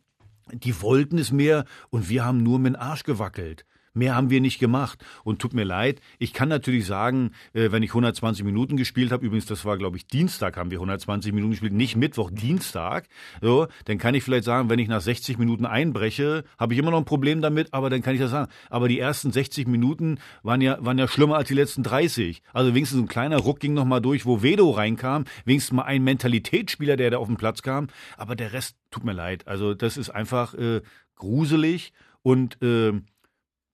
die 0.52 0.82
wollten 0.82 1.20
es 1.20 1.32
mehr 1.32 1.66
und 1.92 2.10
wir 2.10 2.26
haben 2.26 2.42
nur 2.42 2.58
mit 2.58 2.74
dem 2.74 2.82
Arsch 2.82 3.04
gewackelt. 3.04 3.66
Mehr 3.98 4.16
haben 4.16 4.30
wir 4.30 4.42
nicht 4.42 4.60
gemacht. 4.60 5.04
Und 5.24 5.40
tut 5.40 5.54
mir 5.54 5.64
leid, 5.64 6.00
ich 6.20 6.34
kann 6.34 6.50
natürlich 6.50 6.86
sagen, 6.86 7.32
äh, 7.54 7.72
wenn 7.72 7.84
ich 7.84 7.90
120 7.92 8.46
Minuten 8.46 8.78
gespielt 8.78 9.12
habe, 9.12 9.26
übrigens, 9.26 9.46
das 9.46 9.66
war, 9.66 9.78
glaube 9.78 9.98
ich, 9.98 10.08
Dienstag 10.08 10.58
haben 10.58 10.72
wir 10.72 10.78
120 10.78 11.34
Minuten 11.34 11.52
gespielt, 11.52 11.74
nicht 11.74 11.96
Mittwoch, 11.96 12.32
Dienstag, 12.32 13.08
so, 13.42 13.68
dann 13.86 13.98
kann 13.98 14.16
ich 14.16 14.24
vielleicht 14.24 14.46
sagen, 14.46 14.70
wenn 14.70 14.80
ich 14.80 14.88
nach 14.88 15.02
60 15.02 15.38
Minuten 15.38 15.66
einbreche, 15.66 16.44
habe 16.58 16.74
ich 16.74 16.80
immer 16.80 16.92
noch 16.92 17.00
ein 17.00 17.06
Problem 17.06 17.42
damit, 17.42 17.74
aber 17.74 17.90
dann 17.90 18.02
kann 18.02 18.14
ich 18.14 18.22
das 18.22 18.32
sagen. 18.32 18.52
Aber 18.70 18.88
die 18.88 19.00
ersten 19.00 19.32
60 19.32 19.68
Minuten 19.68 20.20
waren 20.44 20.62
ja, 20.62 20.78
waren 20.84 20.98
ja 20.98 21.08
schlimmer 21.08 21.38
als 21.38 21.48
die 21.48 21.54
letzten 21.54 21.84
30. 21.84 22.42
Also 22.54 22.76
wenigstens 22.76 23.02
ein 23.02 23.08
kleiner 23.08 23.38
Ruck 23.38 23.60
ging 23.60 23.74
noch 23.74 23.86
mal 23.86 24.00
durch, 24.00 24.26
wo 24.26 24.44
Vedo 24.44 24.70
reinkam, 24.72 25.26
wenigstens 25.46 25.76
mal 25.76 25.84
ein 25.84 26.04
Mentalitätsspieler, 26.04 26.98
der 26.98 27.12
da 27.12 27.18
auf 27.18 27.28
den 27.28 27.38
Platz 27.38 27.62
kam, 27.62 27.88
aber 28.18 28.36
der 28.36 28.54
Rest 28.54 28.76
tut 28.92 29.04
mir 29.04 29.14
leid. 29.14 29.48
Also 29.48 29.74
das 29.74 29.98
ist 29.98 30.10
einfach 30.10 30.54
äh, 30.54 30.82
gruselig 31.16 31.94
und 32.22 32.62
äh, 32.62 32.94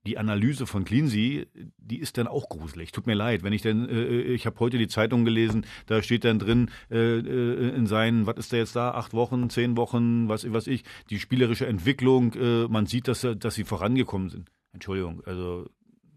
die 0.06 0.18
Analyse 0.18 0.68
von 0.68 0.84
Cleansey, 0.84 1.48
die 1.78 2.00
ist 2.00 2.18
dann 2.18 2.28
auch 2.28 2.50
gruselig. 2.50 2.92
Tut 2.92 3.08
mir 3.08 3.14
leid, 3.14 3.44
wenn 3.44 3.54
ich 3.54 3.62
denn, 3.62 3.88
äh, 3.88 4.22
ich 4.34 4.46
habe 4.46 4.60
heute 4.60 4.78
die 4.78 4.88
Zeitung 4.88 5.24
gelesen, 5.24 5.66
da 5.86 6.02
steht 6.02 6.26
dann 6.26 6.40
drin 6.40 6.70
äh, 6.92 7.20
äh, 7.20 7.76
in 7.76 7.88
seinen, 7.88 8.26
was 8.26 8.38
ist 8.38 8.54
da 8.54 8.58
jetzt 8.58 8.76
da, 8.76 8.92
acht 8.92 9.14
Wochen, 9.14 9.50
zehn 9.50 9.78
Wochen, 9.78 10.28
was, 10.28 10.52
was 10.52 10.68
ich, 10.68 10.84
die 11.10 11.20
spielerische 11.20 11.68
Entwicklung, 11.68 12.34
äh, 12.34 12.68
man 12.68 12.86
sieht, 12.86 13.08
dass, 13.08 13.26
dass 13.38 13.56
sie 13.56 13.64
vorangekommen 13.64 14.30
sind. 14.30 14.52
Entschuldigung, 14.74 15.24
also 15.26 15.70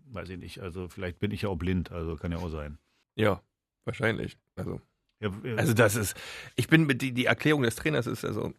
weiß 0.06 0.30
ich 0.30 0.38
nicht, 0.38 0.60
also 0.60 0.88
vielleicht 0.88 1.18
bin 1.20 1.30
ich 1.30 1.42
ja 1.42 1.48
auch 1.48 1.56
blind, 1.56 1.92
also 1.92 2.16
kann 2.16 2.32
ja 2.32 2.38
auch 2.38 2.50
sein. 2.50 2.78
Ja, 3.14 3.42
wahrscheinlich. 3.84 4.36
Also, 4.56 4.80
ja, 5.20 5.30
also 5.56 5.74
das 5.74 5.94
ist, 5.94 6.16
ich 6.56 6.68
bin 6.68 6.88
die, 6.88 7.12
die 7.12 7.26
Erklärung 7.26 7.62
des 7.62 7.76
Trainers 7.76 8.06
ist 8.06 8.24
also 8.24 8.52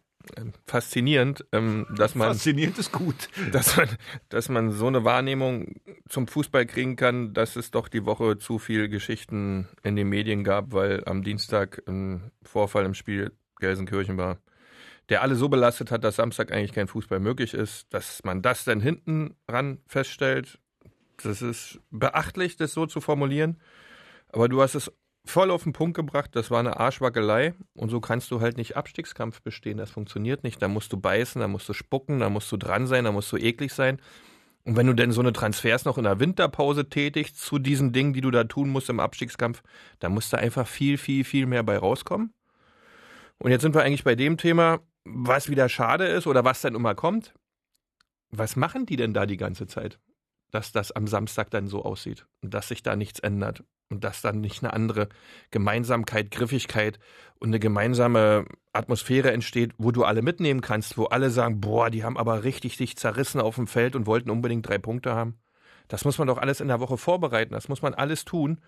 faszinierend, 0.66 1.44
ähm, 1.52 1.86
dass 1.96 2.14
man 2.14 2.28
faszinierend 2.28 2.78
ist 2.78 2.92
gut, 2.92 3.28
dass 3.52 3.76
man, 3.76 3.88
dass 4.28 4.48
man 4.48 4.72
so 4.72 4.86
eine 4.86 5.04
Wahrnehmung 5.04 5.76
zum 6.08 6.26
Fußball 6.26 6.66
kriegen 6.66 6.96
kann, 6.96 7.32
dass 7.32 7.56
es 7.56 7.70
doch 7.70 7.88
die 7.88 8.04
Woche 8.04 8.38
zu 8.38 8.58
viel 8.58 8.88
Geschichten 8.88 9.68
in 9.82 9.96
den 9.96 10.08
Medien 10.08 10.44
gab, 10.44 10.72
weil 10.72 11.04
am 11.06 11.22
Dienstag 11.22 11.82
ein 11.86 12.30
Vorfall 12.42 12.84
im 12.84 12.94
Spiel 12.94 13.32
Gelsenkirchen 13.60 14.16
war, 14.18 14.38
der 15.08 15.22
alle 15.22 15.34
so 15.34 15.48
belastet 15.48 15.90
hat, 15.90 16.04
dass 16.04 16.16
Samstag 16.16 16.52
eigentlich 16.52 16.72
kein 16.72 16.88
Fußball 16.88 17.20
möglich 17.20 17.54
ist, 17.54 17.92
dass 17.92 18.22
man 18.24 18.42
das 18.42 18.64
dann 18.64 18.80
hinten 18.80 19.34
ran 19.48 19.78
feststellt. 19.86 20.58
Das 21.22 21.42
ist 21.42 21.80
beachtlich, 21.90 22.56
das 22.56 22.72
so 22.72 22.86
zu 22.86 23.00
formulieren. 23.00 23.58
Aber 24.30 24.48
du 24.48 24.60
hast 24.60 24.74
es 24.74 24.92
voll 25.28 25.50
auf 25.50 25.62
den 25.62 25.72
Punkt 25.72 25.96
gebracht, 25.96 26.30
das 26.34 26.50
war 26.50 26.60
eine 26.60 26.78
Arschwackelei 26.78 27.54
und 27.74 27.90
so 27.90 28.00
kannst 28.00 28.30
du 28.30 28.40
halt 28.40 28.56
nicht 28.56 28.76
Abstiegskampf 28.76 29.42
bestehen, 29.42 29.78
das 29.78 29.90
funktioniert 29.90 30.44
nicht, 30.44 30.60
da 30.60 30.68
musst 30.68 30.92
du 30.92 30.96
beißen, 30.98 31.40
da 31.40 31.48
musst 31.48 31.68
du 31.68 31.72
spucken, 31.72 32.20
da 32.20 32.30
musst 32.30 32.50
du 32.50 32.56
dran 32.56 32.86
sein, 32.86 33.04
da 33.04 33.12
musst 33.12 33.30
du 33.32 33.36
eklig 33.36 33.72
sein. 33.72 34.00
Und 34.64 34.76
wenn 34.76 34.86
du 34.86 34.92
denn 34.92 35.12
so 35.12 35.20
eine 35.20 35.32
Transfers 35.32 35.84
noch 35.84 35.96
in 35.96 36.04
der 36.04 36.20
Winterpause 36.20 36.88
tätigst 36.88 37.40
zu 37.40 37.58
diesen 37.58 37.92
Dingen, 37.92 38.12
die 38.12 38.20
du 38.20 38.30
da 38.30 38.44
tun 38.44 38.68
musst 38.68 38.90
im 38.90 39.00
Abstiegskampf, 39.00 39.62
da 39.98 40.08
musst 40.08 40.32
du 40.32 40.38
einfach 40.38 40.66
viel, 40.66 40.98
viel, 40.98 41.24
viel 41.24 41.46
mehr 41.46 41.62
bei 41.62 41.78
rauskommen. 41.78 42.34
Und 43.38 43.50
jetzt 43.50 43.62
sind 43.62 43.74
wir 43.74 43.82
eigentlich 43.82 44.04
bei 44.04 44.14
dem 44.14 44.36
Thema, 44.36 44.80
was 45.04 45.48
wieder 45.48 45.68
schade 45.68 46.06
ist 46.06 46.26
oder 46.26 46.44
was 46.44 46.60
dann 46.60 46.74
immer 46.74 46.94
kommt. 46.94 47.34
Was 48.30 48.56
machen 48.56 48.84
die 48.84 48.96
denn 48.96 49.14
da 49.14 49.24
die 49.24 49.38
ganze 49.38 49.66
Zeit? 49.66 50.00
Dass 50.50 50.72
das 50.72 50.92
am 50.92 51.06
Samstag 51.06 51.50
dann 51.50 51.66
so 51.66 51.82
aussieht 51.82 52.26
und 52.42 52.52
dass 52.52 52.68
sich 52.68 52.82
da 52.82 52.94
nichts 52.94 53.20
ändert 53.20 53.64
und 53.90 54.04
dass 54.04 54.20
dann 54.20 54.40
nicht 54.40 54.62
eine 54.62 54.72
andere 54.72 55.08
Gemeinsamkeit, 55.50 56.30
Griffigkeit 56.30 56.98
und 57.38 57.48
eine 57.48 57.60
gemeinsame 57.60 58.44
Atmosphäre 58.72 59.32
entsteht, 59.32 59.72
wo 59.78 59.92
du 59.92 60.04
alle 60.04 60.22
mitnehmen 60.22 60.60
kannst, 60.60 60.98
wo 60.98 61.04
alle 61.04 61.30
sagen, 61.30 61.60
boah, 61.60 61.90
die 61.90 62.04
haben 62.04 62.18
aber 62.18 62.44
richtig 62.44 62.76
dich 62.76 62.96
zerrissen 62.96 63.40
auf 63.40 63.56
dem 63.56 63.66
Feld 63.66 63.96
und 63.96 64.06
wollten 64.06 64.30
unbedingt 64.30 64.68
drei 64.68 64.78
Punkte 64.78 65.14
haben. 65.14 65.38
Das 65.88 66.04
muss 66.04 66.18
man 66.18 66.28
doch 66.28 66.38
alles 66.38 66.60
in 66.60 66.68
der 66.68 66.80
Woche 66.80 66.98
vorbereiten, 66.98 67.54
das 67.54 67.68
muss 67.68 67.82
man 67.82 67.94
alles 67.94 68.24
tun 68.24 68.60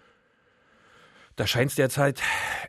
da 1.37 1.47
scheint 1.47 1.71
es 1.71 1.77
derzeit 1.77 2.21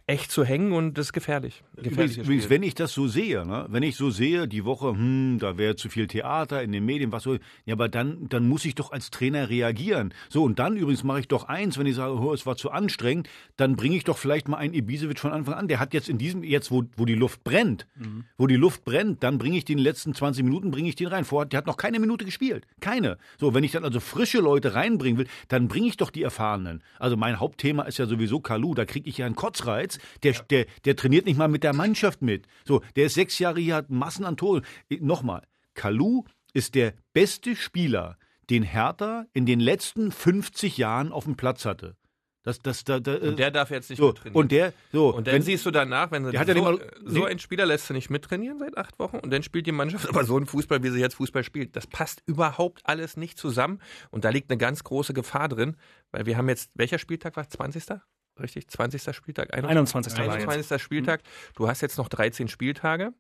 echt 0.08 0.32
zu 0.32 0.44
hängen 0.44 0.72
und 0.72 0.98
das 0.98 1.08
ist 1.08 1.14
gefährlich. 1.14 1.64
Übrigens, 1.78 2.18
übrigens, 2.18 2.50
wenn 2.50 2.64
ich 2.64 2.76
das 2.76 2.94
so 2.94 3.08
sehe, 3.08 3.46
ne? 3.46 3.66
wenn 3.70 3.84
ich 3.84 3.96
so 3.96 4.10
sehe, 4.10 4.48
die 4.48 4.66
Woche, 4.66 4.90
hm, 4.90 5.38
da 5.40 5.58
wäre 5.58 5.76
zu 5.76 5.90
viel 5.90 6.08
Theater 6.08 6.62
in 6.62 6.72
den 6.72 6.86
Medien, 6.86 7.12
was 7.12 7.24
so, 7.24 7.38
ja, 7.66 7.74
aber 7.74 7.90
dann, 7.90 8.28
dann 8.30 8.48
muss 8.48 8.66
ich 8.66 8.76
doch 8.76 8.92
als 8.92 9.10
Trainer 9.10 9.50
reagieren. 9.50 10.14
So, 10.30 10.44
und 10.44 10.60
dann 10.60 10.78
übrigens 10.78 11.04
mache 11.04 11.22
ich 11.22 11.28
doch 11.28 11.46
eins, 11.46 11.78
wenn 11.78 11.86
ich 11.86 11.96
sage, 11.96 12.14
oh, 12.14 12.34
es 12.34 12.46
war 12.46 12.56
zu 12.56 12.72
anstrengend, 12.72 13.30
dann 13.58 13.76
bringe 13.76 13.96
ich 13.96 14.04
doch 14.04 14.18
vielleicht 14.18 14.48
mal 14.48 14.58
einen 14.58 14.74
Ibisevic 14.74 15.20
von 15.20 15.32
Anfang 15.32 15.56
an. 15.56 15.68
Der 15.68 15.80
hat 15.80 15.94
jetzt 15.94 16.10
in 16.10 16.18
diesem, 16.18 16.44
jetzt 16.44 16.72
wo, 16.72 16.84
wo 16.98 17.06
die 17.06 17.16
Luft 17.16 17.44
brennt, 17.44 17.88
mhm. 17.96 18.26
wo 18.38 18.48
die 18.48 18.56
Luft 18.56 18.84
brennt, 18.86 19.24
dann 19.24 19.38
bringe 19.38 19.58
ich 19.58 19.66
den 19.66 19.80
letzten 19.80 20.14
20 20.14 20.44
Minuten, 20.44 20.72
bringe 20.72 20.90
ich 20.90 20.96
den 20.96 21.08
rein. 21.08 21.26
Vorher, 21.26 21.48
der 21.48 21.58
hat 21.58 21.68
noch 21.68 21.78
keine 21.78 22.00
Minute 22.00 22.26
gespielt. 22.26 22.66
Keine. 22.80 23.18
So, 23.40 23.54
wenn 23.54 23.64
ich 23.64 23.72
dann 23.72 23.84
also 23.84 24.00
frische 24.00 24.40
Leute 24.40 24.76
reinbringen 24.76 25.18
will, 25.18 25.28
dann 25.48 25.68
bringe 25.68 25.88
ich 25.88 25.98
doch 25.98 26.10
die 26.10 26.24
Erfahrenen. 26.24 26.84
Also 27.00 27.18
mein 27.18 27.40
Hauptthema 27.40 27.84
ist 27.84 27.98
ja 27.98 28.06
sowieso 28.06 28.40
Kalu, 28.52 28.74
da 28.74 28.84
kriege 28.84 29.10
ich 29.10 29.18
ja 29.20 29.26
einen 29.26 29.36
Kotzreiz. 29.36 29.98
Der, 30.24 30.34
der, 30.50 30.66
der 30.84 30.96
trainiert 30.98 31.26
nicht 31.26 31.38
mal 31.38 31.48
mit 31.48 31.64
der 31.64 31.72
Mannschaft 31.74 32.22
mit. 32.22 32.48
So, 32.66 32.82
der 32.98 33.06
ist 33.06 33.14
sechs 33.14 33.40
Jahre 33.40 33.62
hier, 33.62 33.76
hat 33.76 33.90
Massen 33.90 34.26
an 34.26 34.36
Toren. 34.36 34.66
Nochmal, 35.00 35.44
Kalu 35.74 36.24
ist 36.54 36.76
der 36.76 36.94
beste 37.14 37.56
Spieler, 37.56 38.18
den 38.50 38.64
Hertha 38.64 39.26
in 39.32 39.46
den 39.46 39.62
letzten 39.62 40.12
50 40.12 40.78
Jahren 40.78 41.14
auf 41.14 41.24
dem 41.24 41.38
Platz 41.38 41.64
hatte. 41.64 41.96
Das, 42.44 42.60
das, 42.60 42.84
da, 42.84 43.00
da, 43.00 43.18
Und 43.18 43.38
der 43.38 43.52
darf 43.52 43.70
jetzt 43.70 43.90
nicht 43.92 44.00
so, 44.00 44.08
mittrainieren. 44.08 44.36
und 44.44 44.52
der, 44.52 44.74
so, 44.92 45.14
Und 45.16 45.28
dann 45.28 45.36
wenn- 45.36 45.42
siehst 45.44 45.64
du 45.66 45.70
danach, 45.72 46.10
wenn 46.12 46.24
du 46.24 46.32
ja 46.32 46.44
so, 46.44 46.62
mal- 46.62 46.92
so 47.06 47.20
nee. 47.20 47.26
ein 47.28 47.38
Spieler 47.40 47.68
lässt 47.68 47.88
du 47.90 47.94
nicht 47.94 48.10
mittrainieren 48.10 48.58
seit 48.58 48.78
acht 48.80 48.98
Wochen 48.98 49.18
und 49.20 49.30
dann 49.32 49.44
spielt 49.44 49.68
die 49.68 49.72
Mannschaft 49.72 50.10
aber 50.10 50.24
so 50.26 50.36
einen 50.38 50.48
Fußball, 50.48 50.82
wie 50.84 50.90
sie 50.90 51.00
jetzt 51.00 51.14
Fußball 51.16 51.44
spielt. 51.44 51.76
Das 51.76 51.86
passt 51.86 52.24
überhaupt 52.26 52.82
alles 52.84 53.16
nicht 53.16 53.38
zusammen 53.38 53.80
und 54.10 54.26
da 54.26 54.30
liegt 54.30 54.50
eine 54.50 54.58
ganz 54.58 54.84
große 54.84 55.14
Gefahr 55.14 55.50
drin, 55.50 55.78
weil 56.10 56.26
wir 56.26 56.36
haben 56.36 56.50
jetzt, 56.50 56.72
welcher 56.74 56.98
Spieltag 56.98 57.36
war 57.38 57.48
20. 57.48 58.02
Richtig? 58.40 58.68
20. 58.70 59.16
Spieltag? 59.16 59.54
21. 59.54 60.18
war 60.18 60.26
jetzt. 60.26 60.48
21. 60.48 60.82
Spieltag. 60.82 61.22
Du 61.56 61.68
hast 61.68 61.82
jetzt 61.82 61.98
noch 61.98 62.10
13 62.10 62.48
Spieltage. 62.48 63.14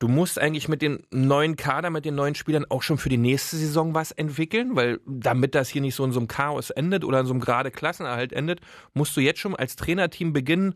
Du 0.00 0.08
musst 0.08 0.38
eigentlich 0.38 0.68
mit 0.68 0.82
dem 0.82 1.02
neuen 1.10 1.56
Kader, 1.56 1.88
mit 1.88 2.04
den 2.04 2.14
neuen 2.14 2.34
Spielern 2.34 2.66
auch 2.68 2.82
schon 2.82 2.98
für 2.98 3.08
die 3.08 3.16
nächste 3.16 3.56
Saison 3.56 3.94
was 3.94 4.10
entwickeln, 4.10 4.74
weil 4.74 5.00
damit 5.06 5.54
das 5.54 5.68
hier 5.68 5.80
nicht 5.80 5.94
so 5.94 6.04
in 6.04 6.12
so 6.12 6.18
einem 6.18 6.28
Chaos 6.28 6.70
endet 6.70 7.04
oder 7.04 7.20
in 7.20 7.26
so 7.26 7.32
einem 7.32 7.40
gerade 7.40 7.70
Klassenerhalt 7.70 8.32
endet, 8.32 8.60
musst 8.92 9.16
du 9.16 9.20
jetzt 9.20 9.40
schon 9.40 9.54
als 9.54 9.76
Trainerteam 9.76 10.32
beginnen, 10.32 10.74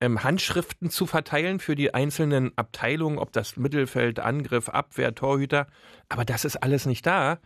ähm, 0.00 0.22
Handschriften 0.22 0.90
zu 0.90 1.06
verteilen 1.06 1.60
für 1.60 1.76
die 1.76 1.94
einzelnen 1.94 2.52
Abteilungen, 2.56 3.18
ob 3.18 3.32
das 3.32 3.56
Mittelfeld, 3.56 4.18
Angriff, 4.20 4.68
Abwehr, 4.68 5.14
Torhüter. 5.14 5.66
Aber 6.08 6.24
das 6.24 6.44
ist 6.44 6.56
alles 6.56 6.84
nicht 6.84 7.06
da. 7.06 7.38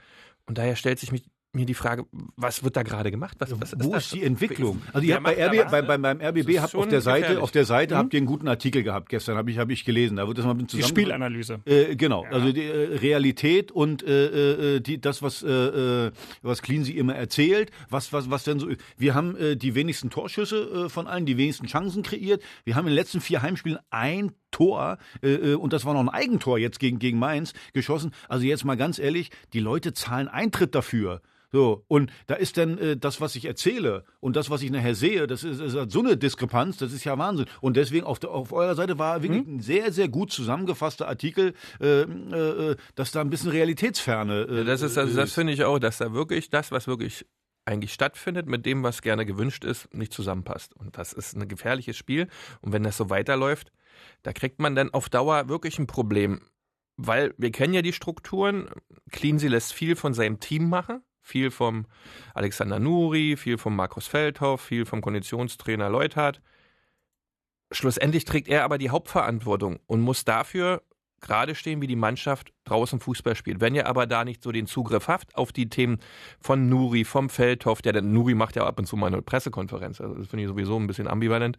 Und 0.46 0.58
daher 0.58 0.76
stellt 0.76 0.98
sich 0.98 1.12
mich, 1.12 1.24
mir 1.54 1.66
die 1.66 1.74
Frage, 1.74 2.06
was 2.36 2.64
wird 2.64 2.76
da 2.76 2.82
gerade 2.82 3.10
gemacht? 3.10 3.36
Was, 3.38 3.50
was 3.60 3.74
Wo 3.78 3.92
das? 3.92 4.04
ist 4.06 4.14
die 4.14 4.22
Entwicklung? 4.22 4.80
Also 4.94 5.06
ihr 5.06 5.16
habt 5.16 5.24
bei, 5.24 5.34
RB, 5.46 5.70
bei, 5.70 5.82
bei, 5.82 5.98
beim 5.98 6.18
Das 6.18 6.28
RBB 6.28 6.48
ist 6.48 6.60
habt 6.62 6.74
auf 6.74 6.88
der 6.88 7.00
Seite, 7.02 7.20
gefährlich. 7.20 7.42
auf 7.42 7.50
der 7.50 7.64
Seite 7.66 7.94
Mhm. 7.94 7.98
habt 7.98 8.14
ihr 8.14 8.18
einen 8.18 8.26
guten 8.26 8.48
Artikel 8.48 8.82
gehabt 8.82 9.10
gestern, 9.10 9.36
habe 9.36 9.50
ich, 9.50 9.58
hab 9.58 9.68
ich 9.70 9.84
gelesen. 9.84 10.16
Da 10.16 10.26
wird 10.26 10.38
das 10.38 10.46
mal 10.46 10.54
bisschen 10.54 10.68
Die 10.68 10.76
zusammen. 10.76 10.88
Spielanalyse. 10.88 11.60
Äh, 11.66 11.96
genau, 11.96 12.24
also 12.30 12.52
die 12.52 12.62
äh, 12.64 12.96
Realität 12.96 13.70
und 13.70 14.02
äh, 14.02 14.76
äh, 14.76 14.80
die, 14.80 14.98
das, 15.00 15.20
was, 15.20 15.42
äh, 15.42 15.48
äh, 16.06 16.10
was 16.40 16.62
Cleansey 16.62 16.96
immer 16.96 17.14
erzählt, 17.16 17.70
was, 17.90 18.12
was, 18.14 18.30
was 18.30 18.44
denn 18.44 18.58
so 18.58 18.68
ist. 18.68 18.80
Wir 18.96 19.14
haben 19.14 19.36
äh, 19.36 19.54
die 19.56 19.74
wenigsten 19.74 20.08
Torschüsse 20.08 20.86
äh, 20.86 20.88
von 20.88 21.06
allen, 21.06 21.26
die 21.26 21.36
wenigsten 21.36 21.66
Chancen 21.66 22.02
kreiert. 22.02 22.42
Wir 22.64 22.76
haben 22.76 22.86
in 22.86 22.92
den 22.92 22.96
letzten 22.96 23.20
vier 23.20 23.42
Heimspielen 23.42 23.78
ein 23.90 24.32
Tor, 24.52 24.98
äh, 25.22 25.32
äh, 25.32 25.54
und 25.54 25.72
das 25.72 25.84
war 25.84 25.94
noch 25.94 26.00
ein 26.00 26.08
Eigentor 26.08 26.58
jetzt 26.58 26.78
gegen, 26.78 27.00
gegen 27.00 27.18
Mainz, 27.18 27.52
geschossen. 27.72 28.12
Also 28.28 28.46
jetzt 28.46 28.64
mal 28.64 28.76
ganz 28.76 29.00
ehrlich, 29.00 29.30
die 29.52 29.60
Leute 29.60 29.92
zahlen 29.92 30.28
Eintritt 30.28 30.74
dafür. 30.76 31.20
So, 31.52 31.84
und 31.86 32.10
da 32.28 32.34
ist 32.34 32.56
dann 32.56 32.78
äh, 32.78 32.96
das, 32.96 33.20
was 33.20 33.36
ich 33.36 33.44
erzähle 33.44 34.04
und 34.20 34.36
das, 34.36 34.48
was 34.48 34.62
ich 34.62 34.70
nachher 34.70 34.94
sehe, 34.94 35.26
das 35.26 35.44
ist, 35.44 35.60
ist 35.60 35.92
so 35.92 36.00
eine 36.00 36.16
Diskrepanz, 36.16 36.78
das 36.78 36.94
ist 36.94 37.04
ja 37.04 37.18
Wahnsinn. 37.18 37.44
Und 37.60 37.76
deswegen 37.76 38.06
auf, 38.06 38.18
der, 38.18 38.30
auf 38.30 38.52
eurer 38.52 38.74
Seite 38.74 38.98
war 38.98 39.22
wirklich 39.22 39.46
ein 39.46 39.60
sehr, 39.60 39.92
sehr 39.92 40.08
gut 40.08 40.32
zusammengefasster 40.32 41.06
Artikel, 41.06 41.52
äh, 41.78 42.02
äh, 42.02 42.76
dass 42.94 43.12
da 43.12 43.20
ein 43.20 43.28
bisschen 43.28 43.50
Realitätsferne 43.50 44.46
äh, 44.48 44.56
Ja, 44.58 44.64
das 44.64 44.80
ist, 44.80 44.96
das, 44.96 45.14
das 45.14 45.34
finde 45.34 45.52
ich 45.52 45.62
auch, 45.64 45.78
dass 45.78 45.98
da 45.98 46.14
wirklich 46.14 46.48
das, 46.48 46.72
was 46.72 46.86
wirklich 46.86 47.26
eigentlich 47.66 47.92
stattfindet, 47.92 48.46
mit 48.46 48.64
dem, 48.64 48.82
was 48.82 49.02
gerne 49.02 49.26
gewünscht 49.26 49.64
ist, 49.64 49.92
nicht 49.94 50.12
zusammenpasst. 50.12 50.74
Und 50.74 50.96
das 50.96 51.12
ist 51.12 51.36
ein 51.36 51.46
gefährliches 51.48 51.98
Spiel. 51.98 52.28
Und 52.62 52.72
wenn 52.72 52.82
das 52.82 52.96
so 52.96 53.10
weiterläuft, 53.10 53.72
da 54.22 54.32
kriegt 54.32 54.60
man 54.60 54.74
dann 54.74 54.92
auf 54.92 55.08
Dauer 55.08 55.48
wirklich 55.48 55.78
ein 55.78 55.86
Problem. 55.86 56.40
Weil 56.96 57.34
wir 57.38 57.50
kennen 57.50 57.74
ja 57.74 57.82
die 57.82 57.92
Strukturen. 57.92 58.68
Cleansey 59.10 59.48
lässt 59.48 59.72
viel 59.72 59.96
von 59.96 60.14
seinem 60.14 60.40
Team 60.40 60.68
machen. 60.68 61.02
Viel 61.20 61.50
vom 61.50 61.86
Alexander 62.34 62.80
Nuri, 62.80 63.36
viel 63.36 63.56
vom 63.56 63.76
Markus 63.76 64.08
Feldhoff, 64.08 64.60
viel 64.60 64.84
vom 64.84 65.00
Konditionstrainer 65.00 65.88
Leuthardt. 65.88 66.42
Schlussendlich 67.70 68.24
trägt 68.24 68.48
er 68.48 68.64
aber 68.64 68.76
die 68.76 68.90
Hauptverantwortung 68.90 69.78
und 69.86 70.00
muss 70.00 70.24
dafür 70.24 70.82
gerade 71.22 71.54
stehen, 71.54 71.80
wie 71.80 71.86
die 71.86 71.96
Mannschaft 71.96 72.52
draußen 72.64 73.00
Fußball 73.00 73.34
spielt. 73.34 73.60
Wenn 73.60 73.74
ihr 73.74 73.86
aber 73.86 74.06
da 74.06 74.24
nicht 74.24 74.42
so 74.42 74.52
den 74.52 74.66
Zugriff 74.66 75.08
habt 75.08 75.34
auf 75.36 75.52
die 75.52 75.70
Themen 75.70 76.00
von 76.40 76.68
Nuri, 76.68 77.04
vom 77.04 77.30
Feldhoff, 77.30 77.80
der 77.80 77.94
denn 77.94 78.12
Nuri 78.12 78.34
macht 78.34 78.56
ja 78.56 78.66
ab 78.66 78.78
und 78.78 78.86
zu 78.86 78.96
mal 78.96 79.06
eine 79.06 79.22
Pressekonferenz, 79.22 80.00
also 80.00 80.14
das 80.14 80.26
finde 80.26 80.44
ich 80.44 80.48
sowieso 80.48 80.76
ein 80.76 80.88
bisschen 80.88 81.08
ambivalent, 81.08 81.56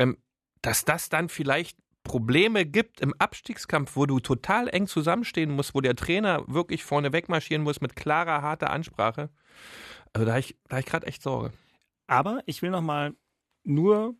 ähm, 0.00 0.16
dass 0.64 0.84
das 0.84 1.10
dann 1.10 1.28
vielleicht 1.28 1.78
Probleme 2.04 2.64
gibt 2.64 3.00
im 3.00 3.14
Abstiegskampf, 3.18 3.96
wo 3.96 4.06
du 4.06 4.18
total 4.18 4.68
eng 4.68 4.86
zusammenstehen 4.86 5.50
musst, 5.50 5.74
wo 5.74 5.80
der 5.80 5.94
Trainer 5.94 6.42
wirklich 6.46 6.84
vorne 6.84 7.12
wegmarschieren 7.12 7.62
muss 7.62 7.80
mit 7.80 7.96
klarer, 7.96 8.42
harter 8.42 8.70
Ansprache. 8.70 9.30
Also 10.12 10.26
da 10.26 10.32
habe 10.32 10.40
ich, 10.40 10.56
hab 10.70 10.78
ich 10.78 10.86
gerade 10.86 11.06
echt 11.06 11.22
Sorge. 11.22 11.52
Aber 12.06 12.42
ich 12.46 12.62
will 12.62 12.70
nochmal 12.70 13.14
nur 13.62 14.14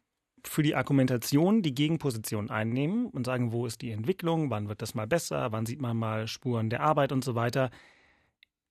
für 0.47 0.63
die 0.63 0.75
Argumentation 0.75 1.63
die 1.63 1.75
Gegenposition 1.75 2.51
einnehmen 2.51 3.07
und 3.07 3.25
sagen, 3.25 3.53
wo 3.53 3.65
ist 3.67 3.81
die 3.81 3.91
Entwicklung, 3.91 4.51
wann 4.51 4.69
wird 4.69 4.83
das 4.83 4.95
mal 4.95 5.07
besser, 5.07 5.53
wann 5.53 5.65
sieht 5.65 5.81
man 5.81 5.97
mal 5.97 6.27
Spuren 6.27 6.69
der 6.69 6.81
Arbeit 6.81 7.13
und 7.13 7.25
so 7.25 7.35
weiter. 7.35 7.71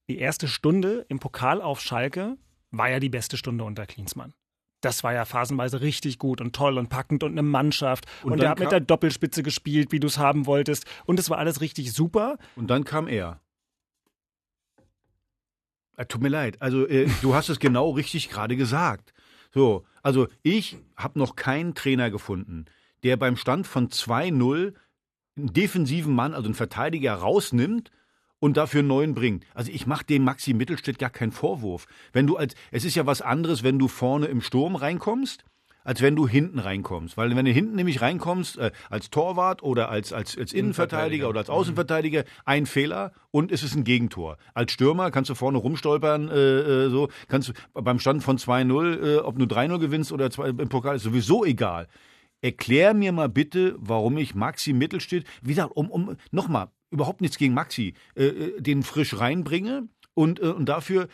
Die 0.07 0.19
erste 0.19 0.47
Stunde 0.47 1.05
im 1.09 1.19
Pokal 1.19 1.61
auf 1.61 1.81
Schalke 1.81 2.37
war 2.69 2.89
ja 2.89 2.99
die 2.99 3.09
beste 3.09 3.37
Stunde 3.37 3.63
unter 3.63 3.87
Klinsmann. 3.87 4.33
Das 4.83 5.03
war 5.03 5.13
ja 5.13 5.25
phasenweise 5.25 5.81
richtig 5.81 6.19
gut 6.19 6.41
und 6.41 6.55
toll 6.55 6.77
und 6.77 6.89
packend 6.89 7.23
und 7.23 7.31
eine 7.31 7.41
Mannschaft. 7.41 8.05
Und 8.23 8.33
Und, 8.33 8.43
er 8.43 8.49
hat 8.49 8.59
mit 8.59 8.71
der 8.71 8.79
Doppelspitze 8.79 9.43
gespielt, 9.43 9.91
wie 9.91 9.99
du 9.99 10.07
es 10.07 10.17
haben 10.17 10.45
wolltest. 10.45 10.85
Und 11.05 11.19
es 11.19 11.29
war 11.29 11.37
alles 11.37 11.61
richtig 11.61 11.93
super. 11.93 12.37
Und 12.55 12.67
dann 12.67 12.83
kam 12.83 13.07
er. 13.07 13.39
Äh, 15.95 16.05
Tut 16.05 16.21
mir 16.21 16.29
leid. 16.29 16.61
Also, 16.61 16.87
äh, 16.87 17.07
du 17.21 17.35
hast 17.35 17.49
es 17.49 17.59
genau 17.59 17.91
richtig 17.91 18.29
gerade 18.29 18.55
gesagt. 18.55 19.13
So, 19.51 19.85
also 20.01 20.27
ich 20.41 20.77
habe 20.97 21.19
noch 21.19 21.35
keinen 21.35 21.75
Trainer 21.75 22.09
gefunden, 22.09 22.65
der 23.03 23.17
beim 23.17 23.37
Stand 23.37 23.67
von 23.67 23.89
2-0 23.89 24.73
einen 25.35 25.53
defensiven 25.53 26.13
Mann, 26.13 26.33
also 26.33 26.45
einen 26.45 26.55
Verteidiger, 26.55 27.13
rausnimmt 27.13 27.91
und 28.43 28.57
dafür 28.57 28.79
einen 28.79 28.89
neuen 28.89 29.13
bringt. 29.13 29.45
Also 29.53 29.71
ich 29.71 29.88
mache 29.88 30.03
dem 30.03 30.25
Maxi 30.25 30.53
Mittelstädt 30.53 31.00
gar 31.00 31.09
keinen 31.09 31.31
Vorwurf. 31.31 31.85
Wenn 32.12 32.27
du 32.27 32.35
als, 32.35 32.55
es 32.71 32.83
ist 32.83 32.93
ja 32.93 33.05
was 33.05 33.21
anderes, 33.21 33.63
wenn 33.63 33.79
du 33.79 33.88
vorne 33.88 34.25
im 34.25 34.41
Sturm 34.41 34.75
reinkommst, 34.75 35.45
als 35.85 36.01
wenn 36.01 36.17
du 36.17 36.27
hinten 36.27 36.59
reinkommst. 36.59 37.15
Weil 37.15 37.33
wenn 37.38 37.45
du 37.45 37.51
hinten 37.51 37.77
nämlich 37.77 38.01
reinkommst, 38.01 38.57
äh, 38.57 38.71
als 38.89 39.09
Torwart 39.09 39.63
oder 39.63 39.88
als, 39.88 40.12
als, 40.12 40.38
als 40.38 40.51
Innenverteidiger 40.51 41.29
oder 41.29 41.39
als 41.39 41.50
Außenverteidiger, 41.50 42.25
ein 42.43 42.65
Fehler 42.65 43.13
und 43.31 43.50
es 43.50 43.63
ist 43.63 43.75
ein 43.75 43.85
Gegentor. 43.85 44.35
Als 44.53 44.73
Stürmer 44.73 45.09
kannst 45.09 45.29
du 45.29 45.35
vorne 45.35 45.59
rumstolpern, 45.59 46.27
äh, 46.27 46.33
äh, 46.33 46.89
so, 46.89 47.07
kannst 47.29 47.47
du 47.47 47.53
beim 47.81 48.00
Stand 48.00 48.23
von 48.23 48.38
2-0, 48.38 49.05
äh, 49.05 49.17
ob 49.19 49.39
du 49.39 49.45
3-0 49.45 49.79
gewinnst 49.79 50.12
oder 50.12 50.29
zwei, 50.29 50.50
im 50.50 50.67
Pokal, 50.67 50.97
ist 50.97 51.03
sowieso 51.03 51.45
egal. 51.45 51.88
Erklär 52.41 52.93
mir 52.93 53.13
mal 53.13 53.29
bitte, 53.29 53.75
warum 53.77 54.17
ich 54.17 54.35
Maxi 54.35 54.73
Mittelstädt, 54.73 55.23
wie 55.41 55.51
gesagt, 55.51 55.71
um, 55.77 55.89
um 55.89 56.17
nochmal, 56.31 56.67
überhaupt 56.93 57.21
nichts 57.21 57.38
gegen 57.38 57.53
Maxi, 57.53 57.93
äh, 58.15 58.25
äh, 58.25 58.62
den 58.62 58.83
frisch 58.83 59.19
reinbringe 59.19 59.88
und, 60.13 60.39
äh, 60.39 60.43
und 60.45 60.67
dafür 60.69 61.07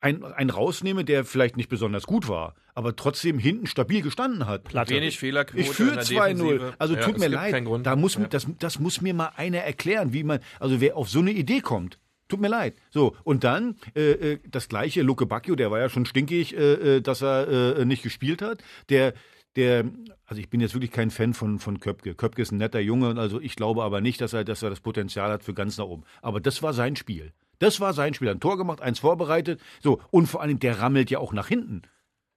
einen, 0.00 0.22
einen 0.24 0.50
rausnehme, 0.50 1.04
der 1.04 1.24
vielleicht 1.24 1.56
nicht 1.56 1.70
besonders 1.70 2.04
gut 2.06 2.28
war, 2.28 2.54
aber 2.74 2.94
trotzdem 2.94 3.38
hinten 3.38 3.66
stabil 3.66 4.02
gestanden 4.02 4.46
hat. 4.46 4.64
Platte. 4.64 4.92
Wenig 4.94 5.18
Fehlerquote 5.18 5.58
Ich 5.62 5.70
führe 5.70 5.90
in 5.90 5.94
der 5.96 6.04
2-0. 6.04 6.26
Defensive. 6.34 6.74
Also 6.78 6.94
Ja, 6.94 7.00
tut 7.00 7.18
mir 7.18 7.28
leid. 7.28 7.64
Da 7.84 7.96
muss, 7.96 8.16
Ja. 8.16 8.26
das, 8.26 8.46
das 8.58 8.78
muss 8.78 9.00
mir 9.00 9.14
mal 9.14 9.32
einer 9.36 9.58
erklären, 9.60 10.12
wie 10.12 10.24
man, 10.24 10.40
also 10.60 10.80
wer 10.82 10.96
auf 10.96 11.08
so 11.08 11.20
eine 11.20 11.30
Idee 11.32 11.60
kommt. 11.60 11.98
Tut 12.28 12.40
mir 12.40 12.48
leid. 12.48 12.74
So, 12.90 13.16
und 13.22 13.44
dann 13.44 13.76
äh, 13.94 14.10
äh, 14.32 14.38
das 14.50 14.68
gleiche, 14.68 15.02
Luke 15.02 15.26
Bacchio, 15.26 15.56
der 15.56 15.70
war 15.70 15.78
ja 15.78 15.88
schon 15.88 16.04
stinkig, 16.06 16.56
äh, 16.56 16.96
äh, 16.96 17.00
dass 17.00 17.22
er 17.22 17.78
äh, 17.78 17.84
nicht 17.84 18.02
gespielt 18.02 18.42
hat. 18.42 18.62
Der, 18.88 19.14
der, 19.56 19.84
also 20.26 20.40
ich 20.40 20.50
bin 20.50 20.60
jetzt 20.60 20.74
wirklich 20.74 20.90
kein 20.90 21.10
Fan 21.10 21.34
von, 21.34 21.58
von 21.58 21.80
Köpke. 21.80 22.14
Köpke 22.14 22.42
ist 22.42 22.52
ein 22.52 22.58
netter 22.58 22.80
Junge, 22.80 23.18
also 23.18 23.40
ich 23.40 23.56
glaube 23.56 23.82
aber 23.82 24.00
nicht, 24.00 24.20
dass 24.20 24.32
er, 24.32 24.44
dass 24.44 24.62
er 24.62 24.70
das 24.70 24.80
Potenzial 24.80 25.30
hat 25.30 25.44
für 25.44 25.54
ganz 25.54 25.78
nach 25.78 25.86
oben. 25.86 26.04
Aber 26.22 26.40
das 26.40 26.62
war 26.62 26.72
sein 26.72 26.96
Spiel. 26.96 27.32
Das 27.58 27.80
war 27.80 27.92
sein 27.92 28.14
Spiel. 28.14 28.28
Ein 28.28 28.40
Tor 28.40 28.58
gemacht, 28.58 28.80
eins 28.80 28.98
vorbereitet. 28.98 29.60
So, 29.80 30.00
und 30.10 30.26
vor 30.26 30.42
allem, 30.42 30.58
der 30.58 30.80
rammelt 30.80 31.10
ja 31.10 31.18
auch 31.18 31.32
nach 31.32 31.48
hinten. 31.48 31.82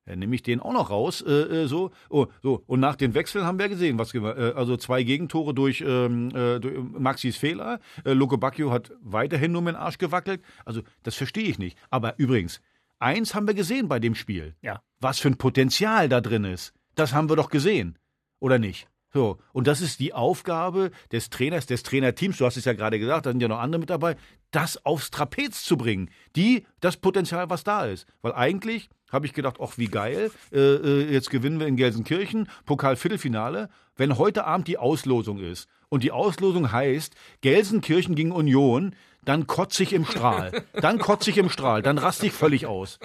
Dann 0.05 0.19
nehme 0.19 0.35
ich 0.35 0.41
den 0.41 0.61
auch 0.61 0.71
noch 0.71 0.89
raus, 0.89 1.21
äh, 1.21 1.31
äh, 1.31 1.67
so, 1.67 1.91
oh, 2.09 2.27
so. 2.41 2.63
Und 2.65 2.79
nach 2.79 2.95
den 2.95 3.13
Wechseln 3.13 3.45
haben 3.45 3.59
wir 3.59 3.67
gesehen, 3.67 3.99
was, 3.99 4.13
äh, 4.13 4.53
also 4.55 4.77
zwei 4.77 5.03
Gegentore 5.03 5.53
durch, 5.53 5.83
ähm, 5.85 6.29
äh, 6.33 6.59
durch 6.59 6.77
Maxis 6.97 7.35
Fehler. 7.35 7.81
Äh, 8.05 8.13
Luke 8.13 8.37
Bacchio 8.37 8.71
hat 8.71 8.93
weiterhin 9.01 9.51
nur 9.51 9.61
mit 9.61 9.75
dem 9.75 9.81
Arsch 9.81 9.97
gewackelt. 9.97 10.41
Also, 10.63 10.81
das 11.03 11.15
verstehe 11.15 11.49
ich 11.49 11.59
nicht. 11.59 11.77
Aber 11.89 12.17
übrigens, 12.17 12.61
eins 12.99 13.35
haben 13.35 13.47
wir 13.47 13.53
gesehen 13.53 13.89
bei 13.89 13.99
dem 13.99 14.15
Spiel. 14.15 14.55
Ja. 14.61 14.81
Was 15.01 15.19
für 15.19 15.27
ein 15.27 15.37
Potenzial 15.37 16.07
da 16.07 16.21
drin 16.21 16.45
ist. 16.45 16.73
Das 16.97 17.13
haben 17.13 17.29
wir 17.29 17.35
doch 17.35 17.49
gesehen. 17.49 17.97
Oder 18.39 18.59
nicht? 18.59 18.87
So, 19.13 19.37
und 19.53 19.67
das 19.67 19.81
ist 19.81 19.99
die 19.99 20.13
Aufgabe 20.13 20.91
des 21.11 21.29
Trainers, 21.29 21.65
des 21.65 21.83
Trainerteams, 21.83 22.37
du 22.37 22.45
hast 22.45 22.57
es 22.57 22.65
ja 22.65 22.73
gerade 22.73 22.99
gesagt, 22.99 23.25
da 23.25 23.31
sind 23.31 23.39
ja 23.39 23.47
noch 23.47 23.59
andere 23.59 23.79
mit 23.79 23.89
dabei, 23.89 24.17
das 24.51 24.83
aufs 24.85 25.11
Trapez 25.11 25.63
zu 25.63 25.77
bringen. 25.77 26.09
Die, 26.35 26.65
das 26.81 26.97
Potenzial, 26.97 27.49
was 27.49 27.63
da 27.63 27.85
ist. 27.85 28.05
Weil 28.21 28.33
eigentlich 28.33 28.89
habe 29.11 29.25
ich 29.25 29.33
gedacht, 29.33 29.57
ach 29.61 29.77
wie 29.77 29.87
geil, 29.87 30.31
äh, 30.51 30.59
äh, 30.59 31.13
jetzt 31.13 31.29
gewinnen 31.29 31.59
wir 31.59 31.67
in 31.67 31.77
Gelsenkirchen, 31.77 32.49
Pokal-Viertelfinale, 32.65 33.69
wenn 33.95 34.17
heute 34.17 34.45
Abend 34.45 34.67
die 34.67 34.77
Auslosung 34.77 35.39
ist. 35.39 35.69
Und 35.89 36.03
die 36.03 36.11
Auslosung 36.11 36.71
heißt, 36.71 37.15
Gelsenkirchen 37.41 38.15
gegen 38.15 38.31
Union, 38.31 38.93
dann 39.23 39.47
kotze 39.47 39.83
ich 39.83 39.93
im 39.93 40.05
Strahl. 40.05 40.63
Dann 40.73 40.99
kotze 40.99 41.29
ich 41.29 41.37
im 41.37 41.49
Strahl, 41.49 41.81
dann 41.81 41.97
raste 41.97 42.27
ich 42.27 42.31
völlig 42.31 42.65
aus. 42.65 42.97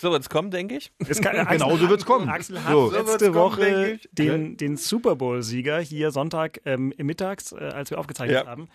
So 0.00 0.10
wird's 0.12 0.28
kommen, 0.30 0.50
denke 0.50 0.76
ich. 0.76 0.92
Es 1.08 1.20
kann, 1.20 1.46
Genau 1.48 1.76
so 1.76 1.88
wird's 1.88 2.04
kommen. 2.06 2.28
Axel 2.28 2.62
hat 2.62 2.70
So. 2.72 2.90
So 2.90 2.96
letzte 2.96 3.24
kommen, 3.32 3.34
Woche 3.34 3.90
ich. 3.94 4.08
den, 4.12 4.56
den 4.56 4.76
Super 4.76 5.16
Bowl-Sieger 5.16 5.80
hier 5.80 6.10
Sonntag 6.12 6.60
ähm, 6.64 6.92
mittags, 6.98 7.52
äh, 7.52 7.56
als 7.56 7.90
wir 7.90 7.98
aufgezeichnet 7.98 8.44
Ja. 8.44 8.50
haben, 8.50 8.68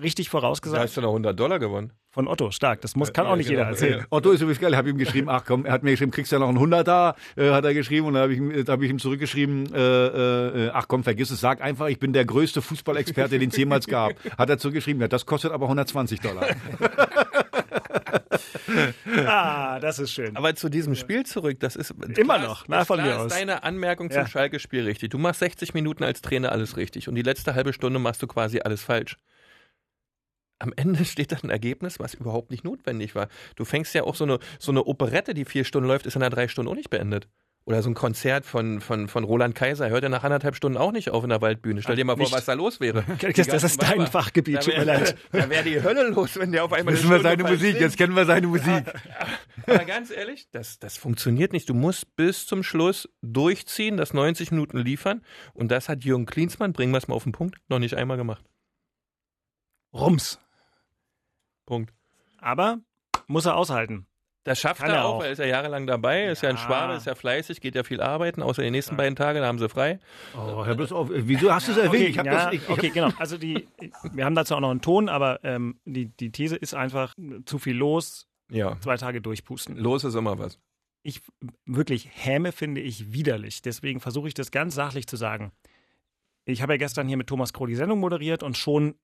richtig 0.00 0.26
Da 0.26 0.30
vorausgesagt. 0.32 0.82
hast 0.82 0.96
du 0.96 1.00
noch 1.02 1.10
100 1.10 1.38
Dollar 1.38 1.58
gewonnen. 1.60 1.92
Von 2.10 2.28
Otto, 2.28 2.52
stark. 2.52 2.80
Das 2.80 2.94
muss, 2.94 3.12
kann 3.12 3.26
auch 3.26 3.34
nicht 3.34 3.48
genau. 3.48 3.60
jeder 3.60 3.70
erzählen. 3.70 4.06
Otto 4.08 4.30
ist 4.30 4.40
übrigens 4.40 4.60
geil, 4.60 4.70
ich 4.70 4.76
habe 4.76 4.88
ihm 4.88 4.98
geschrieben, 4.98 5.28
ach 5.28 5.44
komm, 5.44 5.64
er 5.64 5.72
hat 5.72 5.82
mir 5.82 5.90
geschrieben, 5.90 6.12
kriegst 6.12 6.30
ja 6.30 6.38
noch 6.38 6.48
einen 6.48 6.60
Hunderter, 6.60 7.16
äh, 7.36 7.50
hat 7.50 7.64
er 7.64 7.74
geschrieben 7.74 8.06
und 8.06 8.14
da 8.14 8.20
habe 8.20 8.32
ich, 8.32 8.38
ihm- 8.38 8.64
da 8.64 8.72
hab 8.74 8.82
ich 8.82 8.90
ihm 8.90 9.00
zurückgeschrieben, 9.00 9.74
äh, 9.74 10.66
äh, 10.66 10.70
ach 10.72 10.86
komm, 10.86 11.02
vergiss 11.02 11.30
es, 11.32 11.40
sag 11.40 11.60
einfach, 11.60 11.88
ich 11.88 11.98
bin 11.98 12.12
der 12.12 12.24
größte 12.24 12.62
Fußballexperte, 12.62 13.38
den 13.40 13.48
es 13.50 13.56
jemals 13.56 13.88
gab. 13.88 14.12
Hat 14.38 14.48
er 14.48 14.58
zurückgeschrieben, 14.58 15.00
ja, 15.02 15.08
das 15.08 15.26
kostet 15.26 15.50
aber 15.50 15.64
120 15.66 16.20
Dollar. 16.20 16.46
Ah, 19.26 19.78
das 19.80 19.98
ist 19.98 20.12
schön. 20.12 20.36
Aber 20.36 20.54
zu 20.54 20.68
diesem 20.68 20.94
Spiel 20.94 21.24
zurück, 21.24 21.60
das 21.60 21.76
ist 21.76 21.90
Immer 21.90 22.34
klar 22.36 22.38
noch, 22.48 22.64
na, 22.68 22.84
von 22.84 23.00
mir 23.02 23.20
aus. 23.20 23.32
deine 23.32 23.62
Anmerkung 23.62 24.10
zum 24.10 24.22
Ja. 24.22 24.26
Schalke-Spiel 24.26 24.84
richtig. 24.84 25.10
Du 25.10 25.18
machst 25.18 25.40
60 25.40 25.74
Minuten 25.74 26.04
als 26.04 26.22
Trainer 26.22 26.52
alles 26.52 26.76
richtig 26.76 27.08
und 27.08 27.14
die 27.14 27.22
letzte 27.22 27.54
halbe 27.54 27.72
Stunde 27.72 27.98
machst 27.98 28.22
du 28.22 28.26
quasi 28.26 28.60
alles 28.60 28.82
falsch. 28.82 29.16
Am 30.58 30.72
Ende 30.76 31.04
steht 31.04 31.32
dann 31.32 31.40
ein 31.44 31.50
Ergebnis, 31.50 31.98
was 31.98 32.14
überhaupt 32.14 32.50
nicht 32.50 32.64
notwendig 32.64 33.14
war. 33.14 33.28
Du 33.56 33.64
fängst 33.64 33.94
ja 33.94 34.04
auch 34.04 34.14
so 34.14 34.24
eine, 34.24 34.38
so 34.58 34.72
eine 34.72 34.84
Operette, 34.84 35.34
die 35.34 35.44
vier 35.44 35.64
Stunden 35.64 35.88
läuft, 35.88 36.06
ist 36.06 36.16
in 36.16 36.22
einer 36.22 36.30
drei 36.30 36.48
Stunden 36.48 36.70
auch 36.70 36.76
nicht 36.76 36.90
beendet. 36.90 37.28
Oder 37.66 37.82
so 37.82 37.88
ein 37.88 37.94
Konzert 37.94 38.44
von, 38.44 38.82
von, 38.82 39.08
von 39.08 39.24
Roland 39.24 39.54
Kaiser 39.54 39.88
hört 39.88 40.02
ja 40.02 40.10
nach 40.10 40.22
anderthalb 40.22 40.54
Stunden 40.54 40.76
auch 40.76 40.92
nicht 40.92 41.08
auf 41.08 41.24
in 41.24 41.30
der 41.30 41.40
Waldbühne. 41.40 41.80
Stell 41.80 41.96
dir 41.96 42.04
mal 42.04 42.14
vor, 42.14 42.24
Nicht. 42.24 42.34
was 42.34 42.44
da 42.44 42.52
los 42.52 42.78
wäre. 42.78 43.04
Das, 43.34 43.46
das 43.46 43.64
ist 43.64 43.82
dein 43.82 44.06
Fachgebiet, 44.06 44.56
Da 44.56 44.60
tut 44.60 44.74
mir 44.76 44.86
wäre 44.86 44.98
leid. 44.98 45.16
da 45.32 45.48
wär 45.48 45.62
die 45.62 45.82
Hölle 45.82 46.08
los, 46.10 46.38
wenn 46.38 46.52
der 46.52 46.64
auf 46.64 46.74
einmal 46.74 46.92
wissen 46.92 47.08
wir 47.08 47.20
seine 47.20 47.42
Musik, 47.42 47.60
singt. 47.60 47.80
jetzt 47.80 47.96
kennen 47.96 48.14
wir 48.14 48.26
seine 48.26 48.48
Musik. 48.48 48.84
Aber 49.66 49.84
ganz 49.86 50.10
ehrlich, 50.10 50.46
das, 50.50 50.78
das 50.78 50.98
funktioniert 50.98 51.54
nicht. 51.54 51.68
Du 51.70 51.74
musst 51.74 52.14
bis 52.16 52.46
zum 52.46 52.62
Schluss 52.62 53.08
durchziehen, 53.22 53.96
das 53.96 54.12
90 54.12 54.50
Minuten 54.50 54.76
liefern. 54.76 55.22
Und 55.54 55.70
das 55.70 55.88
hat 55.88 56.04
Jürgen 56.04 56.26
Klinsmann, 56.26 56.74
bringen 56.74 56.92
wir 56.92 56.98
es 56.98 57.08
mal 57.08 57.14
auf 57.14 57.22
den 57.24 57.32
Punkt, 57.32 57.56
noch 57.68 57.78
nicht 57.78 57.94
einmal 57.94 58.18
gemacht. 58.18 58.44
Rums. 59.94 60.38
Punkt. 61.64 61.94
Aber 62.38 62.80
muss 63.26 63.46
er 63.46 63.56
aushalten. 63.56 64.06
Das 64.44 64.60
schafft 64.60 64.80
Kann 64.82 64.90
er 64.90 64.96
er 64.96 65.04
auch, 65.06 65.24
er 65.24 65.30
ist 65.32 65.38
ja 65.38 65.46
jahrelang 65.46 65.86
dabei, 65.86 66.26
ist 66.26 66.42
ja 66.42 66.50
ein 66.50 66.56
Ja. 66.56 66.62
Schwabe, 66.62 66.92
ist 66.94 67.06
ja 67.06 67.14
fleißig, 67.14 67.60
geht 67.62 67.74
ja 67.74 67.82
viel 67.82 68.00
arbeiten, 68.02 68.42
außer 68.42 68.62
die 68.62 68.70
nächsten 68.70 68.96
beiden 68.96 69.16
Tage, 69.16 69.40
da 69.40 69.46
haben 69.46 69.58
sie 69.58 69.68
frei. 69.70 69.98
Oh, 70.36 70.64
hör 70.66 70.74
bloß 70.74 70.92
auf. 70.92 71.08
Wieso 71.10 71.52
hast 71.52 71.68
du 71.68 71.72
es 71.72 71.78
erwähnt? 71.78 71.94
Okay, 71.94 72.06
ich 72.10 72.18
hab 72.18 72.26
ja, 72.26 72.44
das, 72.44 72.52
ich, 72.54 72.62
ich 72.62 72.68
okay 72.68 72.90
genau. 72.90 73.08
Also 73.18 73.38
die, 73.38 73.66
wir 74.12 74.24
haben 74.26 74.34
dazu 74.34 74.54
auch 74.54 74.60
noch 74.60 74.70
einen 74.70 74.82
Ton, 74.82 75.08
aber 75.08 75.40
ähm, 75.44 75.80
die, 75.86 76.06
die 76.06 76.30
These 76.30 76.56
ist 76.56 76.74
einfach 76.74 77.14
zu 77.46 77.58
viel 77.58 77.74
los, 77.76 78.28
Ja. 78.50 78.78
zwei 78.80 78.96
Tage 78.98 79.22
durchpusten. 79.22 79.76
Los 79.78 80.04
ist 80.04 80.14
immer 80.14 80.38
was. 80.38 80.58
Ich 81.02 81.22
wirklich 81.64 82.08
Häme 82.12 82.52
finde 82.52 82.82
ich 82.82 83.12
widerlich. 83.14 83.62
Deswegen 83.62 84.00
versuche 84.00 84.28
ich 84.28 84.34
das 84.34 84.50
ganz 84.50 84.74
sachlich 84.74 85.06
zu 85.06 85.16
sagen. 85.16 85.52
Ich 86.46 86.60
habe 86.60 86.74
ja 86.74 86.76
gestern 86.76 87.08
hier 87.08 87.16
mit 87.16 87.26
Thomas 87.28 87.54
Kroh 87.54 87.64
die 87.66 87.74
Sendung 87.76 87.98
moderiert 88.00 88.42
und 88.42 88.58
schon 88.58 88.94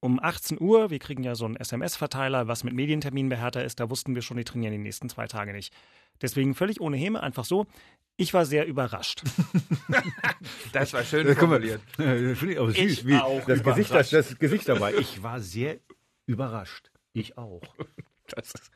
um 0.00 0.20
18 0.22 0.60
Uhr, 0.60 0.90
wir 0.90 0.98
kriegen 0.98 1.22
ja 1.24 1.34
so 1.34 1.44
einen 1.44 1.56
SMS-Verteiler, 1.56 2.46
was 2.48 2.62
mit 2.64 2.74
Medientermin 2.74 3.28
bei 3.28 3.36
Hertha 3.36 3.60
ist, 3.60 3.80
da 3.80 3.90
wussten 3.90 4.14
wir 4.14 4.22
schon, 4.22 4.36
die 4.36 4.44
trainieren 4.44 4.72
die 4.72 4.78
nächsten 4.78 5.08
zwei 5.08 5.26
Tage 5.26 5.52
nicht. 5.52 5.72
Deswegen 6.22 6.54
völlig 6.54 6.80
ohne 6.80 6.96
Häme, 6.96 7.22
einfach 7.22 7.44
so. 7.44 7.66
Ich 8.16 8.34
war 8.34 8.44
sehr 8.46 8.66
überrascht. 8.66 9.22
Das 10.72 10.92
war 10.92 11.02
schön 11.04 11.26
Äh, 11.26 11.34
formuliert. 11.34 11.80
äh, 11.98 12.34
Finde 12.34 12.52
ich 12.54 12.58
aber 12.58 12.70
süß, 12.72 12.78
Ich 12.78 13.06
wie 13.06 13.16
auch 13.16 13.44
das 13.46 13.62
Gesicht, 13.62 13.90
das, 13.90 14.10
das 14.10 14.38
Gesicht 14.38 14.68
dabei. 14.68 14.94
Ich 14.94 15.22
war 15.22 15.40
sehr 15.40 15.78
überrascht. 16.26 16.90
Ich 17.12 17.36
auch. 17.38 17.62
Das, 18.28 18.52
ist- 18.52 18.70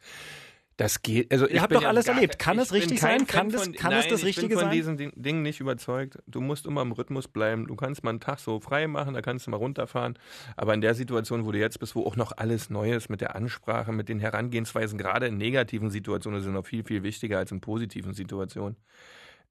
das 0.77 1.03
geht. 1.03 1.31
Also 1.33 1.47
ich 1.47 1.55
Ihr 1.55 1.63
habt 1.63 1.75
doch 1.75 1.83
ja 1.83 1.89
alles 1.89 2.09
erlebt. 2.09 2.39
Kann 2.39 2.57
ich 2.57 2.63
es 2.65 2.73
richtig 2.73 3.01
sein? 3.01 3.27
Kann 3.27 3.51
das- 3.51 3.65
von- 3.65 3.73
kann 3.75 3.93
es 3.93 4.01
nein, 4.05 4.11
das 4.11 4.21
Ich 4.21 4.27
Richtige 4.27 4.49
bin 4.49 4.57
von 4.59 4.65
sein? 4.67 4.73
diesen 4.73 4.97
Ding- 4.97 5.13
Dingen 5.15 5.43
nicht 5.43 5.61
überzeugt. 5.61 6.19
Du 6.27 6.41
musst 6.41 6.67
immer 6.67 6.83
im 6.83 6.93
Rhythmus 6.93 7.29
bleiben. 7.29 7.67
Du 7.67 7.77
kannst 7.77 8.03
mal 8.05 8.11
einen 8.11 8.21
Tag 8.21 8.39
so 8.39 8.59
frei 8.61 8.87
machen, 8.89 9.15
da 9.15 9.23
kannst 9.23 9.47
du 9.47 9.51
mal 9.51 9.59
runterfahren. 9.59 10.19
Aber 10.57 10.75
in 10.75 10.81
der 10.81 10.95
Situation, 10.95 11.45
wo 11.45 11.53
du 11.53 11.59
jetzt 11.59 11.79
bist, 11.79 11.95
wo 11.95 12.05
auch 12.07 12.17
noch 12.17 12.33
alles 12.37 12.71
neu 12.71 12.93
ist 12.93 13.09
mit 13.11 13.21
der 13.21 13.37
Ansprache, 13.37 13.93
mit 13.93 14.09
den 14.09 14.19
Herangehensweisen, 14.19 14.99
gerade 14.99 15.27
in 15.27 15.37
negativen 15.37 15.91
Situationen, 15.91 16.41
sind 16.41 16.53
noch 16.55 16.67
viel, 16.67 16.85
viel 16.85 17.03
wichtiger 17.03 17.39
als 17.39 17.53
in 17.53 17.61
positiven 17.61 18.15
Situationen. 18.15 18.77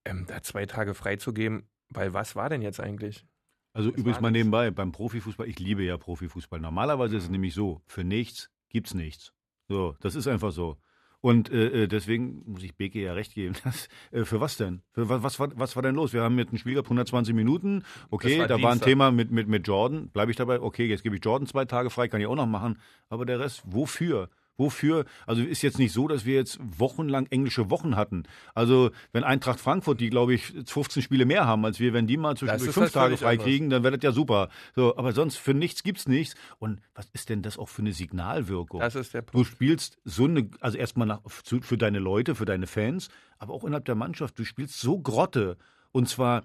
Ähm, 0.05 0.25
da 0.27 0.41
zwei 0.41 0.65
Tage 0.65 0.93
freizugeben, 0.95 1.69
weil 1.89 2.13
was 2.13 2.35
war 2.35 2.49
denn 2.49 2.61
jetzt 2.61 2.79
eigentlich? 2.79 3.25
Also 3.73 3.91
Das 3.91 3.99
übrigens 3.99 4.19
mal 4.19 4.31
nebenbei, 4.31 4.71
beim 4.71 4.91
Profifußball, 4.91 5.47
ich 5.47 5.59
liebe 5.59 5.83
ja 5.83 5.95
Profifußball. 5.97 6.59
Normalerweise 6.59 7.15
ist 7.15 7.23
es 7.25 7.29
nämlich 7.29 7.53
so, 7.53 7.81
für 7.85 8.03
nichts 8.03 8.49
gibt's 8.69 8.93
nichts. 8.93 9.31
So, 9.69 9.95
das 10.01 10.15
ist 10.15 10.27
einfach 10.27 10.51
so. 10.51 10.77
Und 11.21 11.51
äh, 11.51 11.83
äh, 11.83 11.87
deswegen 11.87 12.41
muss 12.47 12.63
ich 12.63 12.75
Beke 12.75 12.99
ja 12.99 13.13
recht 13.13 13.35
geben. 13.35 13.55
Das, 13.63 13.87
äh, 14.11 14.25
für 14.25 14.41
was 14.41 14.57
denn? 14.57 14.81
Für 14.91 15.07
was, 15.07 15.21
was, 15.21 15.39
war, 15.39 15.49
was 15.55 15.75
war 15.75 15.83
denn 15.83 15.95
los? 15.95 16.13
Wir 16.13 16.23
haben 16.23 16.35
mit 16.35 16.49
einem 16.49 16.57
Spiel 16.57 16.73
gehabt, 16.73 16.87
120 16.87 17.35
Minuten. 17.35 17.83
Okay, 18.09 18.39
war 18.39 18.47
da 18.47 18.55
war 18.55 18.71
ein 18.71 18.73
Dienstag. 18.73 18.87
Thema 18.87 19.11
mit, 19.11 19.29
mit, 19.29 19.47
mit 19.47 19.67
Jordan. 19.67 20.09
Bleibe 20.09 20.31
ich 20.31 20.37
dabei? 20.37 20.59
Okay, 20.59 20.87
jetzt 20.87 21.03
gebe 21.03 21.15
ich 21.15 21.23
Jordan 21.23 21.47
zwei 21.47 21.65
Tage 21.65 21.91
frei, 21.91 22.07
kann 22.07 22.21
ich 22.21 22.27
auch 22.27 22.35
noch 22.35 22.47
machen. 22.47 22.79
Aber 23.07 23.25
der 23.25 23.39
Rest, 23.39 23.61
wofür? 23.65 24.29
Wofür? 24.61 25.05
Also 25.25 25.41
ist 25.41 25.63
jetzt 25.63 25.79
nicht 25.79 25.91
so, 25.91 26.07
dass 26.07 26.23
wir 26.23 26.35
jetzt 26.35 26.59
wochenlang 26.61 27.25
englische 27.31 27.71
Wochen 27.71 27.95
hatten. 27.95 28.23
Also 28.53 28.91
wenn 29.11 29.23
Eintracht 29.23 29.59
Frankfurt, 29.59 29.99
die 29.99 30.11
glaube 30.11 30.35
ich 30.35 30.53
15 30.65 31.01
Spiele 31.01 31.25
mehr 31.25 31.47
haben 31.47 31.65
als 31.65 31.79
wir, 31.79 31.93
wenn 31.93 32.05
die 32.05 32.17
mal 32.17 32.37
zwischendurch 32.37 32.71
fünf 32.71 32.85
was 32.85 32.91
Tage 32.91 33.05
völlig 33.05 33.19
frei 33.21 33.31
anderes. 33.31 33.45
kriegen, 33.45 33.69
dann 33.71 33.83
wäre 33.83 33.97
das 33.97 34.03
ja 34.03 34.11
super. 34.11 34.49
So, 34.75 34.95
aber 34.97 35.13
sonst 35.13 35.37
für 35.37 35.55
nichts 35.55 35.81
gibt's 35.81 36.07
nichts. 36.07 36.35
Und 36.59 36.79
was 36.93 37.09
ist 37.13 37.29
denn 37.29 37.41
das 37.41 37.57
auch 37.57 37.69
für 37.69 37.81
eine 37.81 37.91
Signalwirkung? 37.91 38.81
Das 38.81 38.93
ist 38.93 39.15
der 39.15 39.23
Du 39.23 39.43
spielst 39.43 39.97
so 40.05 40.25
eine, 40.25 40.47
also 40.59 40.77
erstmal 40.77 41.07
nach, 41.07 41.21
für 41.25 41.77
deine 41.77 41.99
Leute, 41.99 42.35
für 42.35 42.45
deine 42.45 42.67
Fans, 42.67 43.09
aber 43.39 43.53
auch 43.55 43.63
innerhalb 43.63 43.85
der 43.85 43.95
Mannschaft. 43.95 44.37
Du 44.37 44.43
spielst 44.43 44.79
so 44.79 44.99
Grotte. 44.99 45.57
Und 45.91 46.07
zwar, 46.07 46.43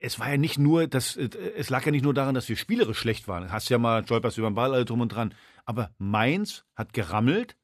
es 0.00 0.18
war 0.18 0.30
ja 0.30 0.36
nicht 0.36 0.58
nur, 0.58 0.86
das, 0.86 1.16
äh, 1.16 1.28
es 1.56 1.70
lag 1.70 1.84
ja 1.84 1.92
nicht 1.92 2.04
nur 2.04 2.14
daran, 2.14 2.34
dass 2.34 2.48
wir 2.48 2.56
spielerisch 2.56 2.98
schlecht 2.98 3.28
waren. 3.28 3.50
Hast 3.52 3.68
ja 3.68 3.78
mal 3.78 4.04
stolperst 4.04 4.38
über 4.38 4.50
den 4.50 4.54
Ball, 4.54 4.72
alle 4.72 4.84
drum 4.84 5.00
und 5.00 5.08
dran. 5.08 5.34
Aber 5.64 5.90
Mainz 5.98 6.64
hat 6.74 6.92
gerammelt. 6.92 7.56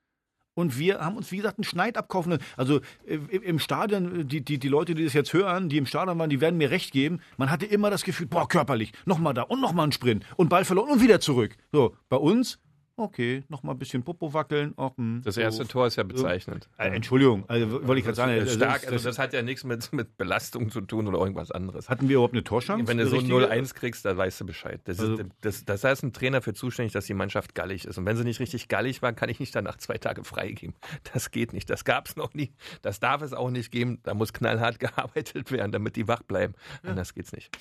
Und 0.56 0.78
wir 0.78 1.00
haben 1.00 1.16
uns, 1.16 1.32
wie 1.32 1.38
gesagt, 1.38 1.58
einen 1.58 1.64
Schneid 1.64 1.98
abkaufen. 1.98 2.38
Also 2.56 2.80
äh, 3.06 3.16
im 3.16 3.58
Stadion, 3.58 4.20
äh, 4.20 4.24
die, 4.24 4.44
die, 4.44 4.58
die 4.58 4.68
Leute, 4.68 4.94
die 4.94 5.04
das 5.04 5.12
jetzt 5.12 5.32
hören, 5.32 5.68
die 5.68 5.78
im 5.78 5.86
Stadion 5.86 6.18
waren, 6.18 6.30
die 6.30 6.40
werden 6.40 6.56
mir 6.56 6.70
recht 6.70 6.92
geben. 6.92 7.20
Man 7.36 7.50
hatte 7.50 7.66
immer 7.66 7.90
das 7.90 8.04
Gefühl, 8.04 8.26
boah, 8.26 8.48
körperlich, 8.48 8.92
nochmal 9.04 9.34
da 9.34 9.42
und 9.42 9.60
nochmal 9.60 9.88
ein 9.88 9.92
Sprint 9.92 10.24
und 10.36 10.48
Ball 10.48 10.64
verloren 10.64 10.90
und 10.90 11.02
wieder 11.02 11.20
zurück. 11.20 11.56
So, 11.72 11.96
bei 12.08 12.16
uns, 12.16 12.60
okay, 12.96 13.42
nochmal 13.48 13.74
ein 13.74 13.78
bisschen 13.78 14.02
Popo 14.02 14.32
wackeln. 14.32 14.72
Oh, 14.76 14.90
hm, 14.96 15.22
Das 15.24 15.34
so. 15.34 15.40
erste 15.40 15.66
Tor 15.66 15.86
ist 15.86 15.96
ja 15.96 16.02
bezeichnend. 16.04 16.68
Äh, 16.78 16.88
Entschuldigung, 16.94 17.44
also 17.48 17.86
wollte 17.86 17.98
ich 17.98 18.04
gerade 18.04 18.14
sagen, 18.16 18.36
Das 18.38 18.48
ist 18.50 18.54
stark, 18.56 18.82
das, 18.82 18.92
also 18.92 19.08
das 19.08 19.18
hat 19.18 19.32
ja 19.32 19.42
nichts 19.42 19.64
mit, 19.64 19.92
mit 19.92 20.16
Belastung 20.16 20.70
zu 20.70 20.80
tun 20.80 21.08
oder 21.08 21.18
irgendwas 21.18 21.50
anderes. 21.50 21.88
hatten 21.88 22.08
wir 22.08 22.16
überhaupt 22.16 22.34
eine 22.34 22.44
Torschance? 22.44 22.86
Wenn 22.86 22.98
du 22.98 23.06
so 23.06 23.16
richtige? 23.16 23.34
0-1 23.50 23.74
kriegst, 23.74 24.04
dann 24.04 24.16
weißt 24.16 24.40
du 24.40 24.46
Bescheid. 24.46 24.80
Das 24.84 25.00
Also- 25.00 25.14
ist, 25.14 25.26
das, 25.40 25.64
das 25.64 25.84
heißt 25.84 26.02
ein 26.04 26.12
Trainer 26.12 26.40
für 26.42 26.54
zuständig, 26.54 26.92
dass 26.92 27.06
die 27.06 27.14
Mannschaft 27.14 27.54
gallig 27.54 27.84
ist. 27.84 27.98
Und 27.98 28.06
wenn 28.06 28.16
sie 28.16 28.24
nicht 28.24 28.40
richtig 28.40 28.68
gallig 28.68 29.02
war, 29.02 29.12
kann 29.12 29.28
ich 29.28 29.40
nicht 29.40 29.54
danach 29.54 29.76
zwei 29.78 29.98
Tage 29.98 30.22
freigeben. 30.24 30.74
Das 31.12 31.30
geht 31.30 31.52
nicht. 31.52 31.68
Das 31.70 31.84
gab 31.84 32.08
es 32.08 32.16
noch 32.16 32.34
nie. 32.34 32.52
Das 32.82 33.00
darf 33.00 33.22
es 33.22 33.32
auch 33.32 33.50
nicht 33.50 33.70
geben. 33.70 33.98
Da 34.04 34.14
muss 34.14 34.32
knallhart 34.32 34.78
gearbeitet 34.78 35.50
werden, 35.50 35.72
damit 35.72 35.96
die 35.96 36.06
wach 36.08 36.22
bleiben. 36.22 36.54
Anders 36.82 37.14
geht's 37.14 37.32
nicht. 37.32 37.56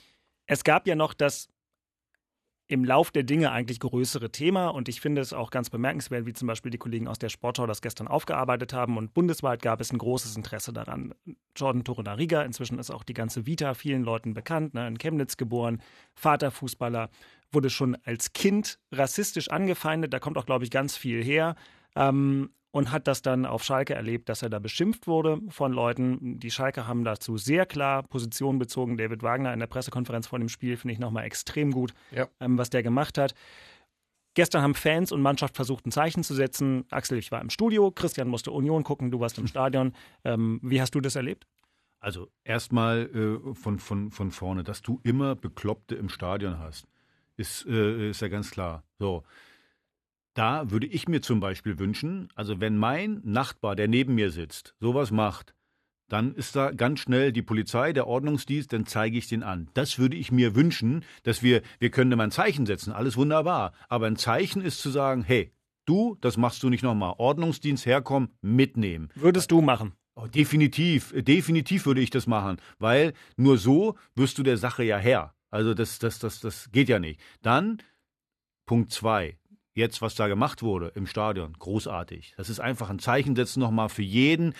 Es 0.46 0.64
gab 0.64 0.88
ja 0.88 0.96
noch 0.96 1.14
das 1.14 1.48
im 2.68 2.86
Lauf 2.86 3.12
der 3.12 3.24
Dinge 3.24 3.52
eigentlich 3.52 3.80
größere 3.80 4.32
Thema 4.32 4.70
und 4.70 4.88
ich 4.88 5.02
finde 5.02 5.22
es 5.22 5.34
auch 5.34 5.52
ganz 5.52 5.70
bemerkenswert, 5.70 6.26
wie 6.26 6.34
zum 6.34 6.48
Beispiel 6.48 6.72
die 6.72 6.78
Kollegen 6.78 7.08
aus 7.08 7.20
der 7.20 7.30
Sportschau 7.30 7.68
das 7.68 7.82
gestern 7.82 8.08
aufgearbeitet 8.08 8.74
haben 8.74 8.98
und 8.98 9.14
bundesweit 9.14 9.62
gab 9.62 9.82
es 9.82 9.92
ein 9.92 9.98
großes 9.98 10.38
Interesse 10.38 10.72
daran. 10.72 11.14
Jordan 11.56 11.84
Torunariga, 11.84 12.42
inzwischen 12.44 12.80
ist 12.80 12.90
auch 12.90 13.04
die 13.04 13.14
ganze 13.14 13.46
Vita 13.46 13.74
vielen 13.74 14.04
Leuten 14.04 14.34
bekannt, 14.34 14.74
ne, 14.74 14.88
in 14.88 14.98
Chemnitz 14.98 15.38
geboren, 15.38 15.82
Vaterfußballer, 16.16 17.10
wurde 17.52 17.70
schon 17.70 17.98
als 18.04 18.34
Kind 18.34 18.80
rassistisch 18.92 19.50
angefeindet, 19.50 20.14
da 20.14 20.20
kommt 20.20 20.38
auch, 20.38 20.46
glaube 20.46 20.64
ich, 20.64 20.72
ganz 20.72 20.96
viel 20.98 21.24
her. 21.24 21.56
Ähm, 21.96 22.50
und 22.74 22.92
hat 22.92 23.08
das 23.08 23.22
dann 23.22 23.46
auf 23.46 23.64
Schalke 23.64 23.94
erlebt, 23.94 24.30
dass 24.30 24.42
er 24.42 24.50
da 24.50 24.58
beschimpft 24.58 25.06
wurde 25.06 25.40
von 25.50 25.72
Leuten. 25.72 26.40
Die 26.40 26.50
Schalke 26.50 26.88
haben 26.88 27.04
dazu 27.04 27.38
sehr 27.38 27.68
klar 27.68 28.02
Position 28.02 28.58
bezogen. 28.58 28.98
David 28.98 29.22
Wagner 29.22 29.54
in 29.54 29.60
der 29.60 29.68
Pressekonferenz 29.68 30.26
vor 30.26 30.40
dem 30.40 30.50
Spiel 30.50 30.76
finde 30.76 30.94
ich 30.94 31.00
nochmal 31.00 31.24
extrem 31.26 31.72
gut, 31.72 31.94
Ja. 32.12 32.28
ähm, 32.40 32.58
was 32.58 32.72
der 32.72 32.82
gemacht 32.82 33.20
hat. 33.20 33.36
Gestern 34.34 34.64
haben 34.64 34.74
Fans 34.74 35.12
und 35.12 35.22
Mannschaft 35.22 35.56
versucht, 35.56 35.86
ein 35.86 35.92
Zeichen 35.92 36.24
zu 36.24 36.34
setzen. 36.34 36.86
Axel, 36.90 37.20
ich 37.20 37.32
war 37.32 37.42
im 37.42 37.52
Studio, 37.52 37.92
Christian 37.92 38.28
musste 38.28 38.50
Union 38.50 38.84
gucken, 38.84 39.12
du 39.12 39.20
warst 39.20 39.38
im 39.38 39.46
Stadion. 39.46 39.94
Ähm, 40.24 40.60
wie 40.64 40.82
hast 40.82 40.96
du 40.96 41.00
das 41.00 41.16
erlebt? 41.16 41.46
Also 42.00 42.28
erstmal 42.44 43.04
äh, 43.16 43.54
von, 43.54 43.78
von, 43.78 44.10
von 44.10 44.32
vorne, 44.32 44.64
dass 44.64 44.82
du 44.82 45.00
immer 45.04 45.36
Bekloppte 45.36 45.94
im 45.94 46.10
Stadion 46.10 46.58
hast, 46.58 46.88
ist, 47.38 47.68
äh, 47.68 48.10
ist 48.10 48.22
ja 48.22 48.30
ganz 48.30 48.50
klar. 48.50 48.84
So. 48.98 49.24
Da 50.34 50.72
würde 50.72 50.88
ich 50.88 51.08
mir 51.08 51.22
zum 51.22 51.40
Beispiel 51.40 51.78
wünschen, 51.78 52.30
also 52.36 52.60
wenn 52.60 52.78
mein 52.78 53.22
Nachbar, 53.24 53.76
der 53.76 53.88
neben 53.88 54.16
mir 54.16 54.32
sitzt, 54.32 54.74
sowas 54.80 55.12
macht, 55.12 55.54
dann 56.10 56.36
ist 56.36 56.56
da 56.56 56.72
ganz 56.72 57.00
schnell 57.00 57.32
die 57.32 57.42
Polizei, 57.42 57.94
der 57.94 58.08
Ordnungsdienst, 58.08 58.74
dann 58.74 58.86
zeige 58.86 59.18
ich 59.18 59.28
den 59.28 59.44
an. 59.44 59.70
Das 59.74 59.98
würde 60.00 60.18
ich 60.18 60.32
mir 60.32 60.56
wünschen, 60.56 61.06
dass 61.24 61.44
wir, 61.44 61.62
wir 61.80 61.92
können 61.92 62.12
immer 62.12 62.24
ein 62.24 62.32
Zeichen 62.32 62.66
setzen, 62.66 62.92
alles 62.92 63.16
wunderbar. 63.16 63.74
Aber 63.90 64.08
ein 64.08 64.16
Zeichen 64.16 64.62
ist 64.62 64.82
zu 64.82 64.90
sagen, 64.90 65.24
hey, 65.24 65.52
du, 65.86 66.18
das 66.22 66.38
machst 66.38 66.62
du 66.64 66.70
nicht 66.70 66.84
nochmal. 66.84 67.16
Ordnungsdienst 67.18 67.86
herkommen, 67.86 68.30
mitnehmen. 68.42 69.10
Würdest 69.16 69.52
du 69.52 69.62
machen? 69.62 69.94
Oh, 70.16 70.28
definitiv, 70.28 71.14
definitiv 71.16 71.86
würde 71.88 72.02
ich 72.02 72.12
das 72.12 72.28
machen, 72.28 72.58
weil 72.78 73.14
nur 73.36 73.58
so 73.58 73.98
wirst 74.14 74.38
du 74.38 74.44
der 74.44 74.58
Sache 74.58 74.84
ja 74.84 74.98
Herr. 74.98 75.34
Also 75.50 75.74
das, 75.74 75.98
das, 75.98 76.20
das, 76.20 76.40
das 76.40 76.72
geht 76.72 76.90
ja 76.90 77.00
nicht. 77.00 77.20
Dann 77.42 77.80
Punkt 78.66 78.92
zwei. 78.92 79.38
Jetzt, 79.76 80.04
was 80.04 80.14
da 80.14 80.28
gemacht 80.28 80.62
wurde 80.62 80.92
im 80.94 81.08
Stadion, 81.08 81.54
großartig. 81.58 82.36
Das 82.38 82.50
ist 82.50 82.60
einfach 82.60 82.92
ein 82.92 83.00
Zeichen 83.00 83.36
setzen 83.36 83.60
nochmal 83.60 83.90
für 83.90 84.04
jeden 84.04 84.54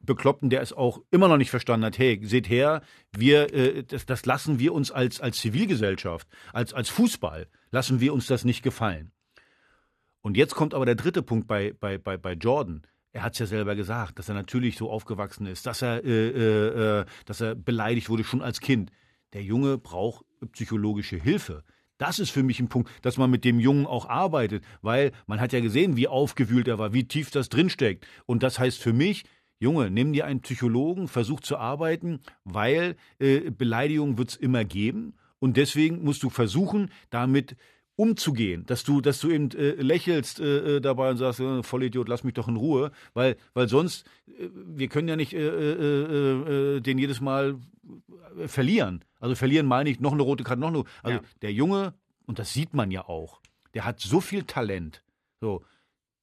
Bekloppten, 0.00 0.50
der 0.50 0.60
es 0.60 0.74
auch 0.74 1.00
immer 1.10 1.28
noch 1.28 1.38
nicht 1.38 1.48
verstanden 1.48 1.86
hat. 1.86 1.98
Hey, 1.98 2.20
seht 2.22 2.50
her, 2.50 2.82
wir, 3.16 3.54
äh, 3.54 3.82
das, 3.84 4.04
das 4.04 4.26
lassen 4.26 4.58
wir 4.58 4.74
uns 4.74 4.90
als, 4.90 5.20
als 5.20 5.38
Zivilgesellschaft, 5.38 6.28
als, 6.52 6.74
als 6.74 6.90
Fußball, 6.90 7.48
lassen 7.70 8.00
wir 8.00 8.12
uns 8.12 8.26
das 8.26 8.44
nicht 8.44 8.62
gefallen. 8.62 9.10
Und 10.20 10.36
jetzt 10.36 10.54
kommt 10.54 10.74
aber 10.74 10.84
der 10.84 10.96
dritte 10.96 11.22
Punkt 11.22 11.48
bei, 11.48 11.72
bei, 11.72 11.96
bei, 11.96 12.18
bei 12.18 12.34
Jordan. 12.34 12.82
Er 13.12 13.22
hat 13.22 13.32
es 13.32 13.38
ja 13.38 13.46
selber 13.46 13.74
gesagt, 13.74 14.18
dass 14.18 14.28
er 14.28 14.34
natürlich 14.34 14.76
so 14.76 14.90
aufgewachsen 14.90 15.46
ist, 15.46 15.64
dass 15.64 15.80
er, 15.80 16.04
äh, 16.04 16.28
äh, 16.28 17.00
äh, 17.00 17.04
dass 17.24 17.40
er 17.40 17.54
beleidigt 17.54 18.10
wurde 18.10 18.24
schon 18.24 18.42
als 18.42 18.60
Kind. 18.60 18.90
Der 19.32 19.42
Junge 19.42 19.78
braucht 19.78 20.26
psychologische 20.52 21.16
Hilfe. 21.16 21.64
Das 21.98 22.18
ist 22.18 22.30
für 22.30 22.42
mich 22.42 22.60
ein 22.60 22.68
Punkt, 22.68 22.90
dass 23.02 23.16
man 23.18 23.30
mit 23.30 23.44
dem 23.44 23.60
Jungen 23.60 23.86
auch 23.86 24.08
arbeitet, 24.08 24.64
weil 24.82 25.12
man 25.26 25.40
hat 25.40 25.52
ja 25.52 25.60
gesehen, 25.60 25.96
wie 25.96 26.08
aufgewühlt 26.08 26.68
er 26.68 26.78
war, 26.78 26.92
wie 26.92 27.04
tief 27.04 27.30
das 27.30 27.48
drinsteckt. 27.48 28.06
Und 28.24 28.42
das 28.42 28.58
heißt 28.58 28.80
für 28.80 28.92
mich, 28.92 29.24
Junge, 29.60 29.90
nimm 29.90 30.12
dir 30.12 30.24
einen 30.24 30.40
Psychologen, 30.40 31.08
versuch 31.08 31.40
zu 31.40 31.56
arbeiten, 31.56 32.20
weil 32.44 32.96
äh, 33.18 33.50
Beleidigung 33.50 34.16
wird 34.16 34.30
es 34.30 34.36
immer 34.36 34.64
geben. 34.64 35.14
Und 35.40 35.56
deswegen 35.56 36.04
musst 36.04 36.22
du 36.22 36.30
versuchen, 36.30 36.90
damit 37.10 37.56
umzugehen, 37.96 38.64
dass 38.66 38.84
du, 38.84 39.00
dass 39.00 39.18
du 39.18 39.30
eben 39.30 39.50
äh, 39.50 39.72
lächelst 39.72 40.38
äh, 40.38 40.76
äh 40.76 40.80
dabei 40.80 41.10
und 41.10 41.16
sagst, 41.16 41.40
äh, 41.40 41.64
Vollidiot, 41.64 42.08
lass 42.08 42.22
mich 42.22 42.34
doch 42.34 42.46
in 42.46 42.54
Ruhe, 42.54 42.92
weil, 43.12 43.36
weil 43.54 43.68
sonst, 43.68 44.06
äh, 44.28 44.48
wir 44.52 44.86
können 44.86 45.08
ja 45.08 45.16
nicht 45.16 45.32
äh, 45.32 46.80
den 46.80 46.98
jedes 46.98 47.20
Mal 47.20 47.56
verlieren. 48.46 49.04
Also 49.18 49.34
verlieren 49.34 49.66
meine 49.66 49.90
ich 49.90 50.00
noch 50.00 50.12
eine 50.12 50.22
rote 50.22 50.44
Karte, 50.44 50.60
noch 50.60 50.68
eine. 50.68 50.84
Also 51.02 51.18
ja. 51.18 51.24
der 51.42 51.52
Junge, 51.52 51.94
und 52.26 52.38
das 52.38 52.52
sieht 52.52 52.74
man 52.74 52.90
ja 52.90 53.08
auch, 53.08 53.40
der 53.74 53.84
hat 53.84 54.00
so 54.00 54.20
viel 54.20 54.44
Talent. 54.44 55.02
So, 55.40 55.64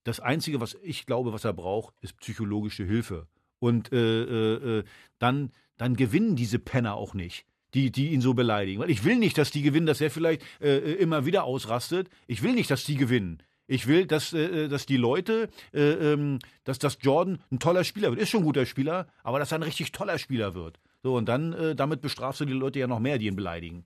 das 0.03 0.19
Einzige, 0.19 0.61
was 0.61 0.77
ich 0.83 1.05
glaube, 1.05 1.33
was 1.33 1.45
er 1.45 1.53
braucht, 1.53 1.95
ist 2.01 2.17
psychologische 2.17 2.83
Hilfe. 2.83 3.27
Und 3.59 3.91
äh, 3.91 4.79
äh, 4.79 4.83
dann, 5.19 5.51
dann 5.77 5.95
gewinnen 5.95 6.35
diese 6.35 6.59
Penner 6.59 6.95
auch 6.95 7.13
nicht 7.13 7.45
die, 7.75 7.91
die 7.91 8.09
ihn 8.09 8.21
so 8.21 8.33
beleidigen. 8.33 8.81
Weil 8.81 8.89
ich 8.89 9.03
will 9.03 9.17
nicht, 9.17 9.37
dass 9.37 9.51
die 9.51 9.61
gewinnen, 9.61 9.85
dass 9.85 10.01
er 10.01 10.09
vielleicht 10.09 10.41
äh, 10.61 10.77
äh, 10.77 10.93
immer 10.93 11.25
wieder 11.25 11.43
ausrastet. 11.43 12.09
Ich 12.25 12.41
will 12.41 12.53
nicht, 12.53 12.71
dass 12.71 12.85
die 12.85 12.95
gewinnen. 12.95 13.43
Ich 13.67 13.85
will, 13.87 14.05
dass, 14.05 14.33
äh, 14.33 14.63
äh, 14.63 14.67
dass 14.67 14.85
die 14.85 14.97
Leute, 14.97 15.49
äh, 15.73 16.13
ähm, 16.13 16.39
dass 16.63 16.79
das 16.79 16.97
Jordan 17.01 17.39
ein 17.51 17.59
toller 17.59 17.83
Spieler 17.83 18.09
wird. 18.09 18.21
Ist 18.21 18.29
schon 18.29 18.41
ein 18.41 18.45
guter 18.45 18.65
Spieler, 18.65 19.07
aber 19.23 19.39
dass 19.39 19.51
er 19.51 19.59
ein 19.59 19.63
richtig 19.63 19.91
toller 19.91 20.17
Spieler 20.17 20.55
wird. 20.55 20.79
So, 21.05 21.17
und 21.17 21.29
dann, 21.29 21.53
äh, 21.53 21.75
damit 21.75 22.01
bestrafst 22.01 22.41
du 22.41 22.45
die 22.45 22.53
Leute 22.53 22.79
ja 22.79 22.87
noch 22.87 22.97
mehr, 22.97 23.19
die 23.19 23.27
ihn 23.27 23.35
beleidigen. 23.35 23.85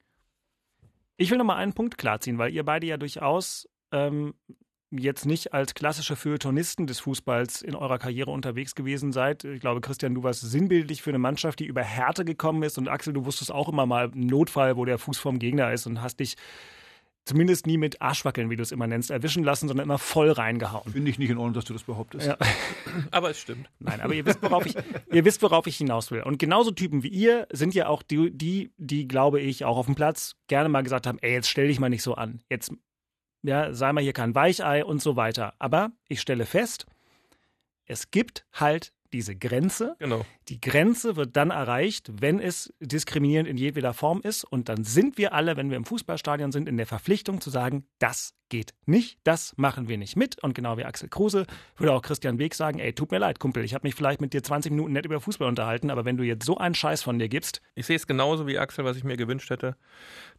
Ich 1.17 1.29
will 1.29 1.38
noch 1.38 1.43
mal 1.43 1.58
einen 1.58 1.73
Punkt 1.73 1.97
klarziehen, 1.97 2.38
weil 2.38 2.53
ihr 2.53 2.63
beide 2.63 2.88
ja 2.88 2.95
durchaus 2.95 3.67
ähm, 3.91 4.36
jetzt 4.89 5.25
nicht 5.25 5.53
als 5.53 5.73
klassische 5.73 6.15
Feuilletonisten 6.15 6.88
des 6.88 7.01
Fußballs 7.01 7.62
in 7.62 7.75
eurer 7.75 7.97
Karriere 7.97 8.32
unterwegs 8.32 8.73
gewesen 8.73 9.12
seid. 9.12 9.43
Ich 9.43 9.60
glaube, 9.60 9.82
Christian, 9.82 10.15
du 10.15 10.23
warst 10.23 10.49
sinnbildlich 10.49 11.01
für 11.01 11.10
eine 11.10 11.19
Mannschaft, 11.19 11.60
die 11.60 11.65
über 11.65 11.84
Härte 11.84 12.23
gekommen 12.23 12.63
ist. 12.63 12.77
Und 12.77 12.88
Axel, 12.88 13.12
du 13.12 13.25
wusstest 13.25 13.51
auch 13.51 13.67
immer 13.67 13.86
mal 13.86 14.10
einen 14.10 14.27
Notfall, 14.27 14.77
wo 14.77 14.86
der 14.86 14.97
Fuß 14.97 15.17
vom 15.17 15.39
Gegner 15.39 15.73
ist 15.73 15.88
und 15.88 16.01
hast 16.01 16.21
dich 16.21 16.38
zumindest 17.29 17.67
nie 17.67 17.77
mit 17.77 18.01
Arschwackeln, 18.01 18.49
wie 18.49 18.55
du 18.55 18.63
es 18.63 18.71
immer 18.71 18.87
nennst, 18.87 19.11
erwischen 19.11 19.43
lassen, 19.43 19.67
sondern 19.67 19.85
immer 19.85 19.99
voll 19.99 20.31
reingehauen. 20.31 20.91
Finde 20.91 21.09
ich 21.09 21.19
nicht 21.19 21.29
in 21.29 21.37
Ordnung, 21.37 21.53
dass 21.53 21.65
du 21.65 21.73
das 21.73 21.83
behauptest. 21.83 22.27
Ja. 22.27 22.37
aber 23.11 23.29
es 23.29 23.39
stimmt. 23.39 23.69
Nein, 23.79 24.01
aber 24.01 24.13
ihr 24.13 24.25
wisst, 24.25 24.41
worauf 24.41 24.65
ich, 24.65 24.75
ihr 25.11 25.25
wisst, 25.25 25.41
worauf 25.41 25.67
ich 25.67 25.77
hinaus 25.77 26.11
will. 26.11 26.23
Und 26.23 26.39
genauso 26.39 26.71
Typen 26.71 27.03
wie 27.03 27.09
ihr 27.09 27.47
sind 27.51 27.75
ja 27.75 27.87
auch 27.87 28.01
die, 28.01 28.31
die, 28.35 28.73
die, 28.77 29.07
glaube 29.07 29.39
ich, 29.39 29.63
auch 29.63 29.77
auf 29.77 29.85
dem 29.85 29.95
Platz 29.95 30.35
gerne 30.47 30.69
mal 30.69 30.81
gesagt 30.81 31.05
haben, 31.05 31.19
ey, 31.21 31.33
jetzt 31.33 31.49
stell 31.49 31.67
dich 31.67 31.79
mal 31.79 31.89
nicht 31.89 32.03
so 32.03 32.15
an. 32.15 32.41
Jetzt 32.49 32.71
ja, 33.43 33.73
sei 33.73 33.93
mal 33.93 34.03
hier 34.03 34.13
kein 34.13 34.35
Weichei 34.35 34.83
und 34.83 35.01
so 35.01 35.15
weiter. 35.15 35.53
Aber 35.59 35.91
ich 36.07 36.19
stelle 36.19 36.45
fest, 36.45 36.87
es 37.85 38.11
gibt 38.11 38.45
halt 38.53 38.91
diese 39.13 39.36
Grenze. 39.36 39.95
Genau. 40.00 40.26
Die 40.48 40.60
Grenze 40.60 41.15
wird 41.15 41.36
dann 41.36 41.52
erreicht, 41.52 42.10
wenn 42.22 42.39
es 42.39 42.74
diskriminierend 42.80 43.50
in 43.50 43.58
jedweder 43.58 43.93
Form 43.93 44.22
ist. 44.22 44.43
Und 44.43 44.69
dann 44.69 44.84
sind 44.84 45.17
wir 45.17 45.34
alle, 45.34 45.58
wenn 45.58 45.69
wir 45.69 45.78
im 45.78 45.86
Fußballstadion 45.86 46.52
sind, 46.52 46.67
in 46.67 46.78
der 46.78 46.88
Verpflichtung 46.88 47.41
zu 47.41 47.50
sagen, 47.50 47.86
das 48.00 48.34
geht 48.50 48.74
nicht, 48.86 49.19
das 49.24 49.54
machen 49.58 49.88
wir 49.88 49.98
nicht 49.98 50.15
mit. 50.15 50.43
Und 50.43 50.54
genau 50.54 50.78
wie 50.78 50.84
Axel 50.84 51.08
Kruse 51.08 51.45
würde 51.78 51.93
auch 51.93 52.02
Christian 52.02 52.39
Weg 52.39 52.56
sagen, 52.56 52.80
ey, 52.80 52.93
tut 52.93 53.12
mir 53.12 53.19
leid, 53.19 53.39
Kumpel, 53.39 53.63
ich 53.63 53.74
habe 53.74 53.88
mich 53.88 53.95
vielleicht 53.95 54.22
mit 54.22 54.34
dir 54.34 54.43
20 54.43 54.72
Minuten 54.72 54.93
nett 54.93 55.06
über 55.06 55.22
Fußball 55.22 55.48
unterhalten, 55.48 55.89
aber 55.89 56.04
wenn 56.06 56.17
du 56.17 56.24
jetzt 56.24 56.45
so 56.45 56.58
einen 56.58 56.76
Scheiß 56.76 57.04
von 57.04 57.19
dir 57.19 57.30
gibst. 57.30 57.62
Ich 57.76 57.86
sehe 57.86 57.95
es 57.95 58.08
genauso 58.08 58.48
wie 58.48 58.58
Axel, 58.58 58.84
was 58.84 58.98
ich 58.98 59.04
mir 59.04 59.17
gewünscht 59.17 59.50
hätte, 59.50 59.78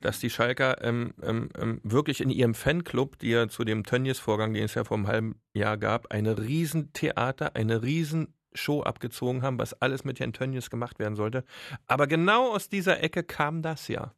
dass 0.01 0.19
die 0.19 0.31
Schalker 0.31 0.83
ähm, 0.85 1.15
ähm, 1.23 1.49
ähm 1.59 1.81
wirklich 1.83 2.21
in 2.21 2.31
ihrem 2.31 2.55
Fanclub, 2.55 3.19
die 3.19 3.31
ja 3.31 3.49
zu 3.49 3.65
dem 3.65 3.85
Tönnies-Vorgang, 3.85 4.53
den 4.53 4.65
es 4.65 4.75
ja 4.75 4.85
vor 4.85 4.97
einem 4.97 5.07
halben 5.07 5.41
Jahr 5.55 5.79
gab, 5.79 6.11
eine 6.11 6.39
Riesentheater, 6.39 7.57
eine 7.57 7.83
riesen 7.83 8.35
Show 8.55 8.83
abgezogen 8.83 9.43
haben, 9.43 9.59
was 9.59 9.75
alles 9.75 10.05
mit 10.05 10.21
Herrn 10.21 10.33
Tönnies 10.33 10.71
gemacht 10.71 10.99
werden 10.99 11.15
sollte. 11.17 11.45
Aber 11.87 12.07
genau 12.07 12.53
aus 12.53 12.69
dieser 12.69 13.03
Ecke 13.03 13.23
kam 13.23 13.63
das 13.63 13.89
ja. 13.89 14.15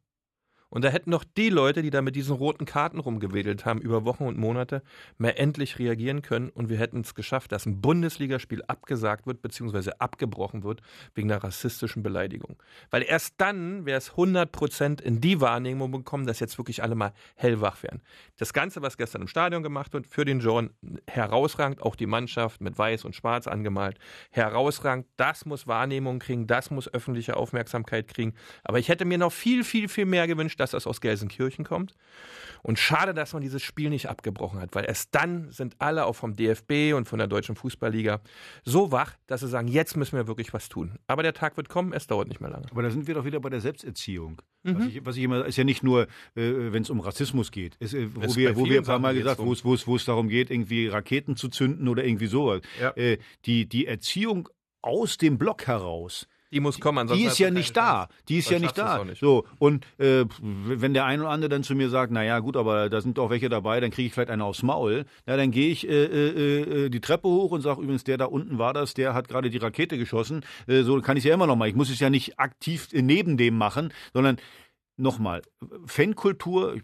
Und 0.73 0.83
da 0.83 0.89
hätten 0.89 1.11
doch 1.11 1.23
die 1.23 1.49
Leute, 1.49 1.83
die 1.83 1.91
da 1.91 2.01
mit 2.01 2.15
diesen 2.15 2.35
roten 2.35 2.65
Karten 2.65 2.97
rumgewedelt 2.97 3.63
haben 3.63 3.79
über 3.79 4.05
Wochen 4.05 4.23
und 4.23 4.39
Monate, 4.39 4.81
mehr 5.19 5.39
endlich 5.39 5.77
reagieren 5.77 6.23
können 6.23 6.49
und 6.49 6.67
wir 6.67 6.79
hätten 6.79 7.01
es 7.01 7.13
geschafft, 7.13 7.51
dass 7.51 7.67
ein 7.67 7.79
Bundesligaspiel 7.79 8.63
abgesagt 8.63 9.27
wird 9.27 9.43
bzw. 9.43 9.91
abgebrochen 9.99 10.63
wird 10.63 10.81
wegen 11.13 11.31
einer 11.31 11.43
rassistischen 11.43 12.01
Beleidigung. 12.01 12.55
Weil 12.89 13.03
erst 13.03 13.35
dann 13.37 13.85
wäre 13.85 13.99
es 13.99 14.09
100 14.11 14.51
Prozent 14.51 14.99
in 14.99 15.21
die 15.21 15.39
Wahrnehmung 15.41 15.91
bekommen, 15.91 16.25
dass 16.25 16.39
jetzt 16.39 16.57
wirklich 16.57 16.81
alle 16.81 16.95
mal 16.95 17.13
hellwach 17.35 17.83
werden. 17.83 18.01
Das 18.37 18.51
Ganze, 18.51 18.81
was 18.81 18.97
gestern 18.97 19.21
im 19.21 19.27
Stadion 19.27 19.61
gemacht 19.61 19.93
wird, 19.93 20.07
für 20.07 20.25
den 20.25 20.39
John 20.39 20.71
herausragend, 21.07 21.83
auch 21.83 21.95
die 21.95 22.07
Mannschaft 22.07 22.61
mit 22.61 22.79
weiß 22.79 23.05
und 23.05 23.15
schwarz 23.15 23.45
angemalt, 23.45 23.99
herausragend, 24.31 25.05
das 25.17 25.45
muss 25.45 25.67
Wahrnehmung 25.67 26.17
kriegen, 26.17 26.47
das 26.47 26.71
muss 26.71 26.91
öffentliche 26.91 27.37
Aufmerksamkeit 27.37 28.07
kriegen. 28.07 28.33
Aber 28.63 28.79
ich 28.79 28.89
hätte 28.89 29.05
mir 29.05 29.19
noch 29.19 29.31
viel, 29.31 29.63
viel, 29.63 29.87
viel 29.87 30.05
mehr 30.05 30.25
gewünscht, 30.25 30.62
dass 30.63 30.71
das 30.71 30.87
aus 30.87 31.01
Gelsenkirchen 31.01 31.65
kommt. 31.65 31.93
Und 32.61 32.79
schade, 32.79 33.13
dass 33.13 33.33
man 33.33 33.41
dieses 33.41 33.61
Spiel 33.61 33.89
nicht 33.89 34.09
abgebrochen 34.09 34.59
hat, 34.59 34.73
weil 34.73 34.85
erst 34.85 35.13
dann 35.13 35.51
sind 35.51 35.75
alle 35.79 36.05
auch 36.05 36.13
vom 36.13 36.35
DFB 36.35 36.93
und 36.95 37.07
von 37.07 37.19
der 37.19 37.27
Deutschen 37.27 37.55
Fußballliga 37.55 38.21
so 38.63 38.91
wach, 38.91 39.13
dass 39.27 39.41
sie 39.41 39.49
sagen, 39.49 39.67
jetzt 39.67 39.97
müssen 39.97 40.15
wir 40.15 40.27
wirklich 40.27 40.53
was 40.53 40.69
tun. 40.69 40.97
Aber 41.05 41.23
der 41.23 41.33
Tag 41.33 41.57
wird 41.57 41.67
kommen, 41.67 41.91
es 41.91 42.07
dauert 42.07 42.29
nicht 42.29 42.39
mehr 42.39 42.49
lange. 42.49 42.65
Aber 42.71 42.81
da 42.81 42.89
sind 42.89 43.05
wir 43.05 43.15
doch 43.15 43.25
wieder 43.25 43.41
bei 43.41 43.49
der 43.49 43.59
Selbsterziehung. 43.59 44.41
Mhm. 44.63 44.79
Was, 44.79 44.87
ich, 44.87 45.05
was, 45.05 45.17
ich, 45.17 45.23
immer, 45.23 45.45
ist 45.45 45.57
ja 45.57 45.65
nicht 45.65 45.83
nur, 45.83 46.03
äh, 46.35 46.71
wenn 46.71 46.83
es 46.83 46.89
um 46.89 47.01
Rassismus 47.01 47.51
geht, 47.51 47.75
ist, 47.75 47.93
äh, 47.93 48.07
wo, 48.15 48.35
wir, 48.35 48.55
wo 48.55 48.65
wir 48.65 48.79
ein 48.79 48.85
paar 48.85 48.99
Mal 48.99 49.13
gesagt, 49.13 49.41
es, 49.41 49.65
wo 49.65 49.95
es 49.95 50.05
darum 50.05 50.29
geht, 50.29 50.49
irgendwie 50.49 50.87
Raketen 50.87 51.35
zu 51.35 51.49
zünden 51.49 51.89
oder 51.89 52.05
irgendwie 52.05 52.27
sowas. 52.27 52.61
Ja. 52.79 52.91
Äh, 52.91 53.17
die, 53.45 53.67
die 53.67 53.87
Erziehung 53.87 54.47
aus 54.81 55.17
dem 55.17 55.37
Block 55.37 55.67
heraus, 55.67 56.27
die 56.53 56.59
muss 56.59 56.79
kommen, 56.79 57.07
Die 57.07 57.23
ist 57.23 57.39
ja 57.39 57.49
nicht 57.49 57.75
da. 57.75 58.07
Die 58.29 58.37
ist 58.37 58.49
ja 58.49 58.59
nicht 58.59 58.77
da. 58.77 59.03
Nicht. 59.03 59.19
So, 59.19 59.45
und 59.57 59.85
äh, 59.97 60.25
wenn 60.39 60.93
der 60.93 61.05
eine 61.05 61.23
oder 61.23 61.31
andere 61.31 61.49
dann 61.49 61.63
zu 61.63 61.73
mir 61.73 61.89
sagt, 61.89 62.11
naja, 62.11 62.39
gut, 62.39 62.55
aber 62.55 62.89
da 62.89 63.01
sind 63.01 63.17
doch 63.17 63.31
welche 63.31 63.49
dabei, 63.49 63.79
dann 63.79 63.89
kriege 63.89 64.07
ich 64.07 64.13
vielleicht 64.13 64.29
eine 64.29 64.45
aufs 64.45 64.61
Maul. 64.61 65.05
Na, 65.25 65.35
dann 65.35 65.49
gehe 65.49 65.71
ich 65.71 65.87
äh, 65.87 66.05
äh, 66.05 66.85
äh, 66.85 66.89
die 66.89 67.01
Treppe 67.01 67.27
hoch 67.27 67.51
und 67.51 67.61
sage 67.61 67.81
übrigens, 67.81 68.03
der 68.03 68.17
da 68.17 68.25
unten 68.25 68.59
war 68.59 68.73
das, 68.73 68.93
der 68.93 69.15
hat 69.15 69.27
gerade 69.27 69.49
die 69.49 69.57
Rakete 69.57 69.97
geschossen. 69.97 70.45
Äh, 70.67 70.83
so 70.83 71.01
kann 71.01 71.17
ich 71.17 71.23
es 71.23 71.27
ja 71.27 71.33
immer 71.33 71.47
noch 71.47 71.55
mal. 71.55 71.67
Ich 71.67 71.75
muss 71.75 71.89
es 71.89 71.99
ja 71.99 72.11
nicht 72.11 72.39
aktiv 72.39 72.89
neben 72.93 73.35
dem 73.35 73.57
machen, 73.57 73.91
sondern 74.13 74.37
nochmal, 74.95 75.41
Fankultur, 75.85 76.77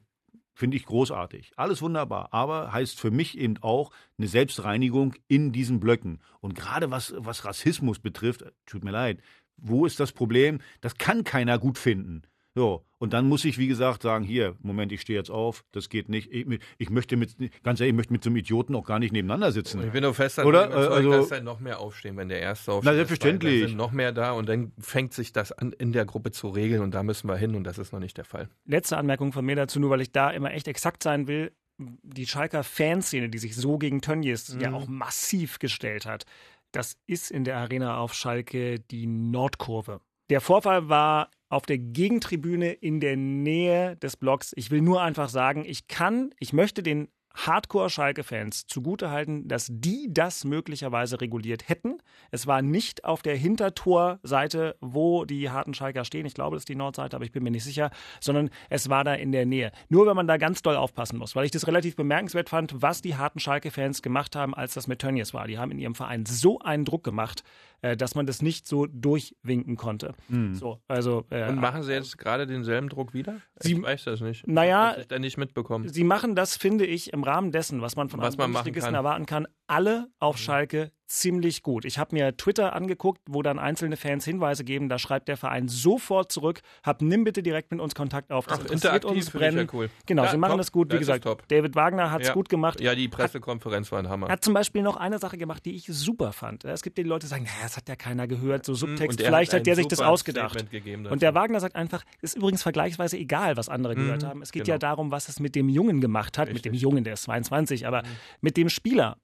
finde 0.60 0.76
ich 0.76 0.86
großartig. 0.86 1.54
Alles 1.56 1.82
wunderbar, 1.82 2.30
aber 2.34 2.74
heißt 2.74 3.00
für 3.00 3.12
mich 3.12 3.38
eben 3.38 3.56
auch 3.62 3.92
eine 4.18 4.28
Selbstreinigung 4.28 5.16
in 5.28 5.54
diesen 5.54 5.80
Blöcken. 5.80 6.20
Und 6.42 6.54
gerade 6.54 6.92
was, 6.92 7.14
was 7.18 7.46
Rassismus 7.46 8.00
betrifft, 8.00 8.44
tut 8.66 8.84
mir 8.84 8.92
leid, 8.92 9.22
wo 9.62 9.86
ist 9.86 10.00
das 10.00 10.12
Problem? 10.12 10.60
Das 10.82 10.98
kann 10.98 11.24
keiner 11.24 11.60
gut 11.60 11.78
finden. 11.78 12.24
So, 12.56 12.84
und 12.98 13.14
dann 13.14 13.28
muss 13.28 13.46
ich, 13.46 13.58
wie 13.58 13.68
gesagt, 13.68 14.02
sagen, 14.02 14.26
hier, 14.26 14.56
Moment, 14.62 14.92
ich 14.92 15.02
stehe 15.02 15.18
jetzt 15.18 15.30
auf, 15.30 15.64
das 15.72 15.88
geht 15.88 16.10
nicht. 16.10 16.30
Ich, 16.32 16.46
ich, 16.78 16.90
möchte 16.90 17.16
mit, 17.16 17.36
ganz 17.64 17.80
ehrlich, 17.80 17.94
ich 17.94 17.96
möchte 17.96 18.12
mit 18.12 18.24
so 18.24 18.30
einem 18.30 18.38
Idioten 18.38 18.76
auch 18.76 18.86
gar 18.86 19.00
nicht 19.00 19.14
nebeneinander 19.14 19.52
sitzen. 19.52 19.82
Ich 19.86 19.92
bin 19.92 20.04
nur 20.04 20.14
fest 20.14 20.40
Oder? 20.40 20.66
Überzeugt, 20.66 20.92
also, 20.92 21.12
dass 21.12 21.30
dann 21.30 21.44
noch 21.46 21.60
mehr 21.60 21.80
aufstehen, 21.80 22.18
wenn 22.18 22.28
der 22.28 22.42
Erste 22.42 22.74
aufsteht. 22.74 22.92
Na, 22.92 22.96
selbstverständlich. 22.96 23.68
sind 23.68 23.78
noch 23.78 23.92
mehr 23.92 24.12
da 24.12 24.32
und 24.32 24.50
dann 24.50 24.74
fängt 24.80 25.14
sich 25.14 25.32
das 25.32 25.52
an, 25.52 25.72
in 25.74 25.94
der 25.94 26.06
Gruppe 26.06 26.32
zu 26.32 26.50
regeln 26.50 26.82
und 26.82 26.94
da 26.94 27.04
müssen 27.04 27.30
wir 27.30 27.38
hin 27.38 27.56
und 27.56 27.64
das 27.64 27.78
ist 27.78 27.94
noch 27.94 28.00
nicht 28.00 28.18
der 28.18 28.26
Fall. 28.26 28.50
Letzte 28.66 28.98
Anmerkung 28.98 29.32
von 29.32 29.46
mir 29.46 29.56
dazu, 29.56 29.80
nur 29.80 29.92
weil 29.92 30.02
ich 30.02 30.12
da 30.12 30.32
immer 30.32 30.52
echt 30.52 30.68
exakt 30.68 31.04
sein 31.04 31.28
will. 31.28 31.54
Die 31.78 32.28
Schalker 32.28 32.66
Fanszene, 32.66 33.30
die 33.30 33.38
sich 33.38 33.56
so 33.56 33.78
gegen 33.78 34.02
Tönnies 34.02 34.54
mhm. 34.54 34.60
ja 34.60 34.74
auch 34.74 34.88
massiv 34.88 35.60
gestellt 35.60 36.06
hat, 36.06 36.26
das 36.72 36.98
ist 37.08 37.32
in 37.32 37.44
der 37.44 37.58
Arena 37.58 37.98
auf 37.98 38.14
Schalke 38.14 38.80
die 38.80 39.08
Nordkurve. 39.08 40.02
Der 40.30 40.42
Vorfall 40.42 40.90
war 40.90 41.32
auf 41.50 41.66
der 41.66 41.80
Gegentribüne 41.80 42.72
in 42.72 43.00
der 43.00 43.18
Nähe 43.18 43.96
des 43.98 44.16
Blocks. 44.18 44.54
Ich 44.56 44.70
will 44.70 44.82
nur 44.82 45.02
einfach 45.02 45.30
sagen, 45.30 45.66
ich 45.66 45.88
kann, 45.88 46.34
ich 46.40 46.54
möchte 46.54 46.84
den 46.84 47.10
Hardcore-Schalke-Fans 47.36 48.68
zugutehalten, 48.68 49.48
dass 49.48 49.68
die 49.70 50.08
das 50.12 50.44
möglicherweise 50.44 51.22
reguliert 51.22 51.70
hätten. 51.70 52.00
Es 52.32 52.48
war 52.48 52.62
nicht 52.62 53.06
auf 53.06 53.22
der 53.22 53.36
Hintertorseite, 53.36 54.76
wo 54.82 55.26
die 55.26 55.50
harten 55.50 55.74
Schalker 55.74 56.06
stehen. 56.06 56.26
Ich 56.26 56.34
glaube, 56.34 56.56
das 56.56 56.62
ist 56.62 56.70
die 56.70 56.76
Nordseite, 56.76 57.16
aber 57.16 57.26
ich 57.26 57.32
bin 57.32 57.44
mir 57.44 57.52
nicht 57.52 57.64
sicher, 57.64 57.92
sondern 58.20 58.50
es 58.70 58.90
war 58.90 59.04
da 59.04 59.14
in 59.14 59.32
der 59.32 59.46
Nähe. 59.46 59.72
Nur 59.90 60.08
wenn 60.08 60.16
man 60.16 60.28
da 60.28 60.38
ganz 60.38 60.62
doll 60.62 60.76
aufpassen 60.76 61.18
muss, 61.18 61.36
weil 61.36 61.46
ich 61.46 61.52
das 61.52 61.68
relativ 61.68 61.96
bemerkenswert 61.96 62.50
fand, 62.50 62.82
was 62.82 63.02
die 63.02 63.16
harten 63.16 63.40
Schalke-Fans 63.40 64.02
gemacht 64.02 64.36
haben, 64.36 64.54
als 64.54 64.74
das 64.74 64.88
mit 64.88 65.00
Tönnies 65.00 65.34
war. 65.34 65.48
Die 65.48 65.58
haben 65.58 65.72
in 65.72 65.80
ihrem 65.80 65.96
Verein 65.96 66.26
so 66.26 66.60
einen 66.60 66.86
Druck 66.86 67.04
gemacht, 67.04 67.44
äh, 67.82 67.96
dass 67.98 68.16
man 68.16 68.26
das 68.26 68.42
nicht 68.42 68.68
so 68.68 68.86
durchwinken 68.88 69.76
konnte. 69.76 70.14
Mhm. 70.28 70.54
So, 70.56 70.82
also, 70.88 71.26
äh, 71.30 71.48
Und 71.50 71.60
machen 71.60 71.84
sie 71.84 71.94
jetzt 71.94 72.18
gerade 72.18 72.46
denselben 72.48 72.90
Druck 72.90 73.14
wieder? 73.14 73.42
Sie- 73.60 73.74
ich 73.74 73.82
weiß 73.82 74.04
das 74.06 74.22
nicht. 74.22 74.48
Naja, 74.48 74.90
das 74.92 75.00
ist 75.04 75.12
da 75.12 75.20
nicht 75.20 75.38
mitbekommen. 75.38 75.88
Sie 75.88 76.04
machen 76.04 76.36
das, 76.36 76.58
finde 76.58 76.86
ich, 76.86 77.14
im 77.14 77.24
Rahmen 77.24 77.52
dessen, 77.52 77.82
was 77.82 77.96
man 77.96 78.10
von 78.10 78.20
Was 78.22 78.34
einem 78.34 78.38
man 78.40 78.52
Bundesligisten 78.54 78.94
erwarten 78.96 79.26
kann, 79.26 79.48
alle 79.70 80.10
auf 80.20 80.38
Schalke 80.38 80.92
ziemlich 81.12 81.64
gut. 81.64 81.86
Ich 81.86 81.98
habe 81.98 82.14
mir 82.16 82.38
Twitter 82.38 82.74
angeguckt, 82.76 83.20
wo 83.28 83.42
dann 83.42 83.58
einzelne 83.58 83.98
Fans 83.98 84.26
Hinweise 84.26 84.64
geben, 84.64 84.90
da 84.90 85.00
schreibt 85.00 85.28
der 85.28 85.38
Verein 85.38 85.68
sofort 85.68 86.32
zurück, 86.32 86.62
hab 86.84 87.02
nimm 87.02 87.24
bitte 87.24 87.42
direkt 87.42 87.72
mit 87.72 87.80
uns 87.80 87.96
Kontakt 87.96 88.32
auf. 88.32 88.46
Das 88.46 88.60
Ach, 88.60 88.62
interessiert 88.66 88.84
interaktiv 89.04 89.18
uns 89.26 89.30
brennen. 89.32 89.58
ja 89.58 89.74
cool. 89.74 89.90
Genau, 90.06 90.26
Ja, 90.26 90.30
sie 90.32 90.38
machen 90.38 90.52
top. 90.52 90.60
das 90.60 90.72
gut. 90.72 90.92
Wie 90.92 90.98
ist 90.98 91.00
gesagt. 91.08 91.26
David 91.52 91.76
Wagner 91.76 92.12
hat 92.12 92.22
es 92.22 92.28
Ja. 92.28 92.34
gut 92.36 92.48
gemacht. 92.48 92.80
Ja, 92.80 92.94
die 92.94 93.08
Pressekonferenz 93.08 93.92
war 93.92 93.98
ein 93.98 94.08
Hammer. 94.08 94.28
Er 94.28 94.34
hat 94.34 94.44
zum 94.44 94.54
Beispiel 94.54 94.84
noch 94.84 94.98
eine 94.98 95.18
Sache 95.18 95.40
gemacht, 95.40 95.66
die 95.66 95.76
ich 95.76 95.88
super 95.88 96.32
fand. 96.32 96.64
Es 96.64 96.84
gibt 96.84 97.00
ja 97.00 97.04
die 97.04 97.10
Leute, 97.10 97.26
die 97.26 97.30
sagen, 97.32 97.44
naja, 97.46 97.56
das 97.64 97.76
hat 97.78 97.90
ja 97.90 97.96
keiner 97.96 98.28
gehört, 98.28 98.66
so 98.66 98.76
Subtext, 98.76 99.18
Mhm. 99.20 99.26
Er 99.26 99.30
vielleicht 99.30 99.54
hat 99.54 99.62
hat 99.62 99.66
der 99.66 99.76
sich 99.78 99.88
das 99.88 100.02
ausgedacht. 100.02 100.70
Gegeben 100.70 101.08
Und 101.08 101.24
der. 101.24 101.34
Wagner 101.34 101.60
sagt 101.60 101.76
einfach, 101.76 102.04
ist 102.22 102.38
übrigens 102.38 102.62
vergleichsweise 102.62 103.18
egal, 103.18 103.58
was 103.58 103.68
andere 103.70 103.96
gehört 103.96 104.24
haben. 104.24 104.42
Es 104.44 104.52
geht 104.52 104.68
ja 104.68 104.76
genau. 104.76 104.80
darum, 104.92 105.12
was 105.12 105.28
es 105.30 105.40
mit 105.40 105.56
dem 105.56 105.70
Jungen 105.70 106.02
gemacht 106.02 106.38
hat. 106.38 106.50
Mit 106.54 106.66
dem 106.66 106.72
Richtig. 106.74 106.82
Jungen, 106.84 107.04
der 107.04 107.14
ist 107.14 107.24
22, 107.24 107.88
aber 107.88 108.04
mit 108.42 108.58
dem 108.58 108.70
Spieler. 108.70 109.18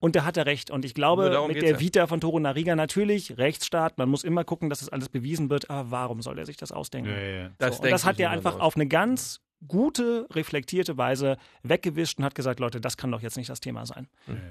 Und 0.00 0.16
da 0.16 0.24
hat 0.24 0.36
er 0.36 0.46
recht. 0.46 0.70
Und 0.70 0.84
ich 0.84 0.94
glaube, 0.94 1.22
Nur 1.22 1.30
darum 1.30 1.48
mit 1.48 1.62
der 1.62 1.72
ja. 1.72 1.80
Vita 1.80 2.06
von 2.06 2.20
Toro 2.20 2.40
Nariga 2.40 2.74
natürlich, 2.74 3.36
Rechtsstaat, 3.38 3.98
man 3.98 4.08
muss 4.08 4.24
immer 4.24 4.44
gucken, 4.44 4.70
dass 4.70 4.80
das 4.80 4.88
alles 4.88 5.08
bewiesen 5.08 5.50
wird. 5.50 5.70
Aber 5.70 5.90
warum 5.90 6.22
soll 6.22 6.38
er 6.38 6.46
sich 6.46 6.56
das 6.56 6.72
ausdenken? 6.72 7.10
Ja, 7.10 7.20
ja. 7.20 7.50
Das 7.58 7.76
so, 7.76 7.82
das 7.84 8.04
hat 8.04 8.18
er 8.18 8.30
einfach 8.30 8.56
aus. 8.56 8.60
auf 8.60 8.76
eine 8.76 8.86
ganz 8.86 9.40
gute, 9.68 10.26
reflektierte 10.30 10.96
Weise 10.96 11.36
weggewischt 11.62 12.18
und 12.18 12.24
hat 12.24 12.34
gesagt, 12.34 12.60
Leute, 12.60 12.80
das 12.80 12.96
kann 12.96 13.12
doch 13.12 13.20
jetzt 13.20 13.36
nicht 13.36 13.50
das 13.50 13.60
Thema 13.60 13.84
sein. 13.84 14.08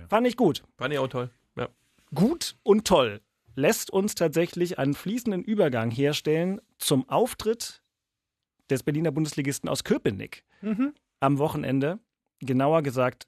Fand 0.08 0.28
ich 0.28 0.38
gut. 0.38 0.64
Fand 0.78 0.94
ich 0.94 1.00
auch 1.00 1.08
toll. 1.08 1.32
Ja. 1.58 1.68
Gut 2.14 2.56
und 2.64 2.86
toll 2.86 3.20
lässt 3.60 3.92
uns 3.92 4.16
tatsächlich 4.16 4.80
einen 4.80 4.94
fließenden 4.94 5.44
Übergang 5.44 5.92
herstellen 5.92 6.62
zum 6.78 7.08
Auftritt 7.10 7.84
des 8.70 8.84
Berliner 8.84 9.12
Bundesligisten 9.12 9.70
aus 9.70 9.84
Köpenick 9.84 10.46
am 11.20 11.38
Wochenende. 11.38 12.00
Genauer 12.40 12.84
gesagt, 12.84 13.28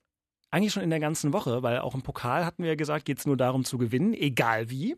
eigentlich 0.51 0.73
schon 0.73 0.83
in 0.83 0.89
der 0.89 0.99
ganzen 0.99 1.33
Woche, 1.33 1.63
weil 1.63 1.79
auch 1.79 1.95
im 1.95 2.01
Pokal 2.01 2.45
hatten 2.45 2.63
wir 2.63 2.69
ja 2.69 2.75
gesagt, 2.75 3.05
geht 3.05 3.19
es 3.19 3.25
nur 3.25 3.37
darum 3.37 3.63
zu 3.63 3.77
gewinnen, 3.77 4.13
egal 4.13 4.69
wie. 4.69 4.97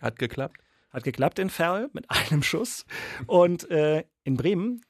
Hat 0.00 0.18
geklappt. 0.18 0.60
Hat 0.90 1.04
geklappt 1.04 1.38
in 1.38 1.48
Ferl 1.48 1.88
mit 1.92 2.10
einem 2.10 2.42
Schuss. 2.42 2.84
Und 3.26 3.70
äh, 3.70 4.04
in 4.24 4.36
Bremen 4.36 4.82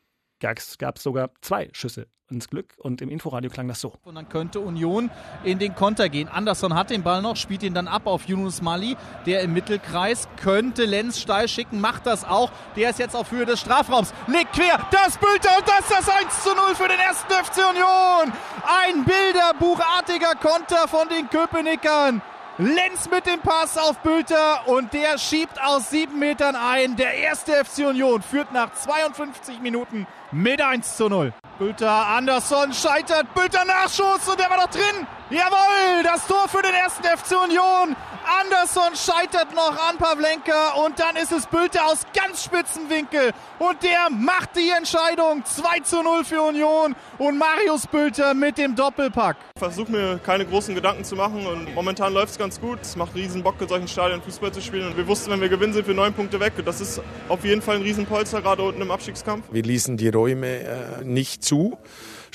gab 0.42 0.96
es 0.96 1.02
sogar 1.02 1.30
zwei 1.40 1.70
Schüsse 1.72 2.06
ins 2.32 2.48
Glück. 2.48 2.74
Und 2.78 3.00
im 3.00 3.08
Inforadio 3.08 3.50
klang 3.50 3.68
das 3.68 3.80
so. 3.80 3.92
Und 4.02 4.14
dann 4.16 4.28
könnte 4.28 4.60
Union 4.60 5.10
in 5.44 5.58
den 5.58 5.74
Konter 5.74 6.08
gehen. 6.08 6.28
Anderson 6.28 6.74
hat 6.74 6.90
den 6.90 7.02
Ball 7.02 7.22
noch, 7.22 7.36
spielt 7.36 7.62
ihn 7.62 7.74
dann 7.74 7.86
ab 7.86 8.06
auf 8.06 8.26
Yunus 8.26 8.62
Mali, 8.62 8.96
der 9.26 9.42
im 9.42 9.52
Mittelkreis 9.52 10.28
könnte 10.36 10.84
Lenz 10.84 11.20
steil 11.20 11.46
schicken, 11.48 11.80
macht 11.80 12.06
das 12.06 12.24
auch. 12.24 12.50
Der 12.76 12.90
ist 12.90 12.98
jetzt 12.98 13.14
auf 13.14 13.30
Höhe 13.30 13.46
des 13.46 13.60
Strafraums, 13.60 14.12
legt 14.26 14.54
quer, 14.54 14.80
das 14.90 15.18
Bülter 15.18 15.56
und 15.58 15.68
das 15.68 15.80
ist 15.80 15.90
das 15.90 16.08
1 16.08 16.42
zu 16.42 16.54
0 16.54 16.74
für 16.74 16.88
den 16.88 16.98
ersten 16.98 17.32
FC 17.32 17.58
Union. 17.70 18.32
Ein 18.64 19.04
bilderbuchartiger 19.04 20.34
Konter 20.36 20.88
von 20.88 21.08
den 21.08 21.28
Köpenickern. 21.28 22.22
Lenz 22.58 23.08
mit 23.10 23.24
dem 23.24 23.40
Pass 23.40 23.78
auf 23.78 23.98
Bülter 24.00 24.68
und 24.68 24.92
der 24.92 25.16
schiebt 25.16 25.58
aus 25.62 25.88
sieben 25.88 26.18
Metern 26.18 26.54
ein. 26.54 26.96
Der 26.96 27.14
erste 27.14 27.64
FC 27.64 27.86
Union 27.86 28.20
führt 28.20 28.52
nach 28.52 28.74
52 28.74 29.60
Minuten 29.60 30.06
mit 30.32 30.60
1 30.60 30.98
zu 30.98 31.08
0. 31.08 31.32
Bülter, 31.58 32.08
Andersson 32.08 32.74
scheitert, 32.74 33.32
Bülter 33.32 33.64
Nachschuss 33.64 34.28
und 34.28 34.38
der 34.38 34.50
war 34.50 34.58
doch 34.58 34.70
drin. 34.70 35.06
Jawohl, 35.32 36.02
das 36.02 36.26
Tor 36.26 36.46
für 36.46 36.60
den 36.60 36.74
ersten 36.74 37.04
FC 37.04 37.42
Union. 37.42 37.96
Andersson 38.42 38.94
scheitert 38.94 39.54
noch 39.54 39.72
an 39.88 39.96
Pavlenka 39.96 40.74
und 40.84 41.00
dann 41.00 41.16
ist 41.16 41.32
es 41.32 41.46
Bülter 41.46 41.86
aus 41.86 42.02
ganz 42.14 42.44
spitzen 42.44 42.90
Winkel 42.90 43.32
und 43.58 43.82
der 43.82 44.10
macht 44.10 44.50
die 44.56 44.68
Entscheidung. 44.68 45.42
2 45.42 45.80
zu 45.80 46.02
0 46.02 46.24
für 46.26 46.42
Union 46.42 46.94
und 47.16 47.38
Marius 47.38 47.86
Bülter 47.86 48.34
mit 48.34 48.58
dem 48.58 48.76
Doppelpack. 48.76 49.38
versuche 49.58 49.90
mir 49.90 50.18
keine 50.18 50.44
großen 50.44 50.74
Gedanken 50.74 51.02
zu 51.02 51.16
machen 51.16 51.46
und 51.46 51.74
momentan 51.74 52.12
läuft 52.12 52.32
es 52.32 52.38
ganz 52.38 52.60
gut. 52.60 52.80
Es 52.82 52.94
macht 52.96 53.14
riesen 53.14 53.42
Bock, 53.42 53.54
in 53.58 53.68
solchen 53.68 53.88
Stadien 53.88 54.20
Fußball 54.20 54.52
zu 54.52 54.60
spielen 54.60 54.88
und 54.88 54.98
wir 54.98 55.08
wussten, 55.08 55.30
wenn 55.30 55.40
wir 55.40 55.48
gewinnen, 55.48 55.72
sind 55.72 55.86
wir 55.86 55.94
neun 55.94 56.12
Punkte 56.12 56.40
weg. 56.40 56.52
Und 56.58 56.66
das 56.66 56.82
ist 56.82 57.00
auf 57.30 57.42
jeden 57.42 57.62
Fall 57.62 57.76
ein 57.76 57.82
Riesenpolster, 57.82 58.42
gerade 58.42 58.62
unten 58.64 58.82
im 58.82 58.90
Abstiegskampf. 58.90 59.46
Wir 59.50 59.62
ließen 59.62 59.96
die 59.96 60.10
Räume 60.10 60.46
äh, 60.46 61.04
nicht 61.04 61.42
zu, 61.42 61.78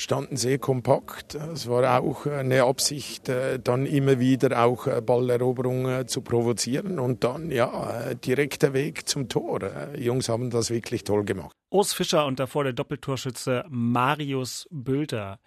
standen 0.00 0.36
sehr 0.36 0.58
kompakt. 0.58 1.34
Es 1.34 1.68
war 1.68 2.00
auch 2.00 2.26
eine 2.26 2.64
Absicht, 2.64 3.28
äh, 3.28 3.58
dann 3.58 3.86
immer 3.86 4.18
wieder 4.18 4.64
auch 4.64 4.86
äh, 4.86 5.00
Balleroberung 5.00 5.88
äh, 5.88 6.06
zu 6.06 6.22
provozieren 6.22 6.98
und 6.98 7.24
dann 7.24 7.50
ja 7.50 8.14
direkter 8.14 8.72
Weg 8.72 9.08
zum 9.08 9.28
Tor. 9.28 9.58
Die 9.96 10.02
Jungs 10.02 10.28
haben 10.28 10.50
das 10.50 10.70
wirklich 10.70 11.04
toll 11.04 11.24
gemacht. 11.24 11.52
Urs 11.70 11.92
Fischer 11.92 12.26
und 12.26 12.38
davor 12.38 12.64
der 12.64 12.72
Doppeltorschütze 12.72 13.64
Marius 13.68 14.66
Bülter. 14.70 15.38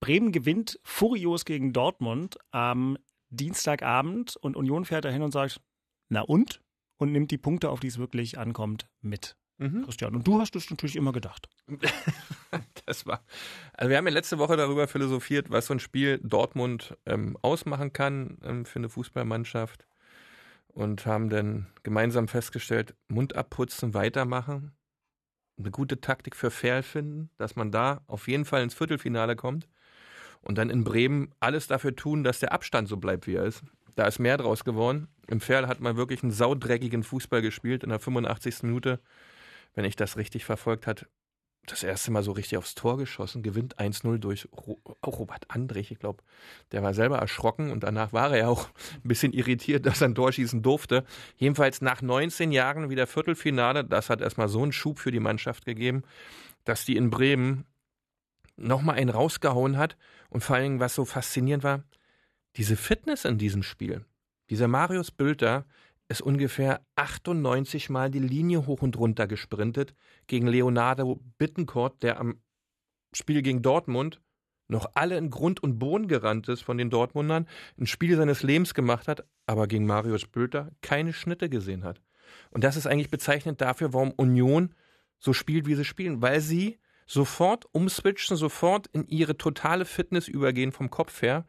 Bremen 0.00 0.32
gewinnt 0.32 0.78
furios 0.82 1.44
gegen 1.44 1.72
Dortmund 1.72 2.36
am 2.50 2.98
Dienstagabend 3.30 4.36
und 4.36 4.56
Union 4.56 4.84
fährt 4.84 5.04
dahin 5.04 5.22
und 5.22 5.32
sagt, 5.32 5.60
na 6.08 6.22
und? 6.22 6.60
Und 6.96 7.10
nimmt 7.10 7.30
die 7.30 7.38
Punkte, 7.38 7.70
auf 7.70 7.80
die 7.80 7.88
es 7.88 7.98
wirklich 7.98 8.38
ankommt, 8.38 8.86
mit. 9.00 9.36
Mhm. 9.58 9.84
Christian, 9.84 10.14
und 10.14 10.26
du 10.26 10.40
hast 10.40 10.56
es 10.56 10.70
natürlich 10.70 10.96
immer 10.96 11.12
gedacht. 11.12 11.48
Das 12.86 13.06
war. 13.06 13.24
Also 13.72 13.88
wir 13.88 13.96
haben 13.96 14.06
ja 14.06 14.12
letzte 14.12 14.38
Woche 14.38 14.56
darüber 14.56 14.86
philosophiert, 14.86 15.50
was 15.50 15.66
so 15.66 15.74
ein 15.74 15.80
Spiel 15.80 16.20
Dortmund 16.22 16.96
ähm, 17.06 17.36
ausmachen 17.40 17.92
kann 17.92 18.36
ähm, 18.44 18.64
für 18.66 18.78
eine 18.78 18.90
Fußballmannschaft. 18.90 19.86
Und 20.68 21.06
haben 21.06 21.30
dann 21.30 21.66
gemeinsam 21.82 22.28
festgestellt, 22.28 22.94
Mund 23.08 23.36
abputzen, 23.36 23.94
weitermachen. 23.94 24.72
Eine 25.58 25.70
gute 25.70 26.00
Taktik 26.00 26.36
für 26.36 26.50
Fair 26.50 26.82
finden, 26.82 27.30
dass 27.38 27.56
man 27.56 27.72
da 27.72 28.02
auf 28.06 28.28
jeden 28.28 28.44
Fall 28.44 28.62
ins 28.62 28.74
Viertelfinale 28.74 29.34
kommt. 29.34 29.66
Und 30.42 30.58
dann 30.58 30.68
in 30.68 30.84
Bremen 30.84 31.32
alles 31.40 31.66
dafür 31.66 31.96
tun, 31.96 32.22
dass 32.22 32.38
der 32.38 32.52
Abstand 32.52 32.88
so 32.88 32.98
bleibt, 32.98 33.26
wie 33.26 33.36
er 33.36 33.44
ist. 33.44 33.62
Da 33.96 34.06
ist 34.06 34.18
mehr 34.18 34.36
draus 34.36 34.64
geworden. 34.64 35.08
Im 35.26 35.40
Ferl 35.40 35.68
hat 35.68 35.80
man 35.80 35.96
wirklich 35.96 36.22
einen 36.22 36.32
saudreckigen 36.32 37.02
Fußball 37.02 37.40
gespielt 37.40 37.82
in 37.82 37.90
der 37.90 38.00
85. 38.00 38.64
Minute. 38.64 39.00
Wenn 39.74 39.84
ich 39.84 39.96
das 39.96 40.16
richtig 40.16 40.44
verfolgt 40.44 40.86
hat, 40.86 41.06
das 41.66 41.82
erste 41.82 42.10
Mal 42.10 42.22
so 42.22 42.32
richtig 42.32 42.58
aufs 42.58 42.74
Tor 42.74 42.98
geschossen, 42.98 43.42
gewinnt 43.42 43.78
1-0 43.78 44.18
durch 44.18 44.48
Robert 45.04 45.44
Andrich, 45.48 45.90
ich 45.90 45.98
glaube. 45.98 46.22
Der 46.72 46.82
war 46.82 46.94
selber 46.94 47.18
erschrocken 47.18 47.70
und 47.70 47.82
danach 47.82 48.12
war 48.12 48.32
er 48.32 48.38
ja 48.38 48.48
auch 48.48 48.68
ein 48.94 49.08
bisschen 49.08 49.32
irritiert, 49.32 49.86
dass 49.86 50.00
er 50.00 50.08
ein 50.08 50.14
Tor 50.14 50.32
schießen 50.32 50.62
durfte. 50.62 51.04
Jedenfalls 51.36 51.80
nach 51.80 52.02
19 52.02 52.52
Jahren 52.52 52.90
wieder 52.90 53.06
Viertelfinale, 53.06 53.84
das 53.84 54.10
hat 54.10 54.20
erstmal 54.20 54.48
so 54.48 54.62
einen 54.62 54.72
Schub 54.72 54.98
für 54.98 55.10
die 55.10 55.20
Mannschaft 55.20 55.64
gegeben, 55.64 56.02
dass 56.64 56.84
die 56.84 56.96
in 56.96 57.10
Bremen 57.10 57.66
nochmal 58.56 58.96
einen 58.96 59.10
rausgehauen 59.10 59.78
hat 59.78 59.96
und 60.30 60.42
vor 60.42 60.58
Dingen, 60.58 60.80
was 60.80 60.94
so 60.94 61.04
faszinierend 61.04 61.64
war, 61.64 61.82
diese 62.56 62.76
Fitness 62.76 63.24
in 63.24 63.38
diesem 63.38 63.62
Spiel. 63.62 64.04
Dieser 64.50 64.68
Marius 64.68 65.10
Bülter 65.10 65.64
ist 66.08 66.20
ungefähr 66.22 66.84
98 66.96 67.90
Mal 67.90 68.10
die 68.10 68.18
Linie 68.18 68.66
hoch 68.66 68.82
und 68.82 68.96
runter 68.96 69.26
gesprintet 69.26 69.94
gegen 70.26 70.46
Leonardo 70.46 71.20
Bittencourt, 71.38 72.02
der 72.02 72.20
am 72.20 72.40
Spiel 73.12 73.42
gegen 73.42 73.62
Dortmund 73.62 74.20
noch 74.66 74.86
alle 74.94 75.18
in 75.18 75.30
Grund 75.30 75.62
und 75.62 75.78
Boden 75.78 76.08
gerannt 76.08 76.48
ist 76.48 76.62
von 76.62 76.78
den 76.78 76.90
Dortmundern, 76.90 77.46
ein 77.78 77.86
Spiel 77.86 78.16
seines 78.16 78.42
Lebens 78.42 78.74
gemacht 78.74 79.08
hat, 79.08 79.24
aber 79.46 79.66
gegen 79.66 79.86
Marius 79.86 80.26
Bülter 80.26 80.70
keine 80.80 81.12
Schnitte 81.12 81.48
gesehen 81.48 81.84
hat. 81.84 82.00
Und 82.50 82.64
das 82.64 82.76
ist 82.76 82.86
eigentlich 82.86 83.10
bezeichnend 83.10 83.60
dafür, 83.60 83.92
warum 83.92 84.12
Union 84.12 84.74
so 85.18 85.32
spielt, 85.32 85.66
wie 85.66 85.74
sie 85.74 85.84
spielen, 85.84 86.22
weil 86.22 86.40
sie 86.40 86.78
sofort 87.06 87.66
umswitchen, 87.72 88.36
sofort 88.36 88.86
in 88.88 89.06
ihre 89.06 89.36
totale 89.36 89.84
Fitness 89.84 90.28
übergehen 90.28 90.72
vom 90.72 90.90
Kopf 90.90 91.20
her. 91.22 91.46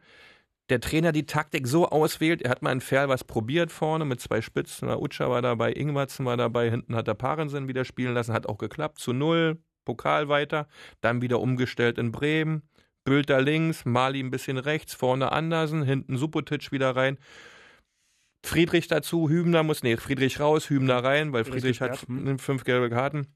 Der 0.68 0.80
Trainer 0.80 1.12
die 1.12 1.26
Taktik 1.26 1.68
so 1.68 1.88
auswählt, 1.88 2.42
er 2.42 2.50
hat 2.50 2.62
mal 2.62 2.72
in 2.72 2.80
Ferl 2.80 3.08
was 3.08 3.22
probiert 3.22 3.70
vorne 3.70 4.04
mit 4.04 4.20
zwei 4.20 4.40
Spitzen, 4.40 4.88
Utscha 4.88 5.30
war 5.30 5.40
dabei, 5.40 5.72
Ingwertsen 5.72 6.26
war 6.26 6.36
dabei, 6.36 6.70
hinten 6.70 6.96
hat 6.96 7.06
er 7.06 7.14
Parensen 7.14 7.68
wieder 7.68 7.84
spielen 7.84 8.14
lassen, 8.14 8.32
hat 8.32 8.48
auch 8.48 8.58
geklappt, 8.58 8.98
zu 8.98 9.12
null, 9.12 9.62
Pokal 9.84 10.28
weiter, 10.28 10.66
dann 11.00 11.22
wieder 11.22 11.40
umgestellt 11.40 11.98
in 11.98 12.10
Bremen, 12.10 12.62
Bülter 13.04 13.40
links, 13.40 13.84
Mali 13.84 14.20
ein 14.20 14.32
bisschen 14.32 14.58
rechts, 14.58 14.92
vorne 14.92 15.30
Andersen, 15.30 15.84
hinten 15.84 16.16
Subotic 16.16 16.72
wieder 16.72 16.96
rein. 16.96 17.18
Friedrich 18.44 18.88
dazu, 18.88 19.28
Hübner 19.28 19.62
muss, 19.62 19.82
nee, 19.82 19.96
Friedrich 19.96 20.40
raus, 20.40 20.68
Hübner 20.68 21.02
rein, 21.02 21.32
weil 21.32 21.44
Friedrich, 21.44 21.78
Friedrich 21.78 22.08
hat 22.28 22.40
fünf 22.40 22.64
gelbe 22.64 22.90
Karten. 22.90 23.28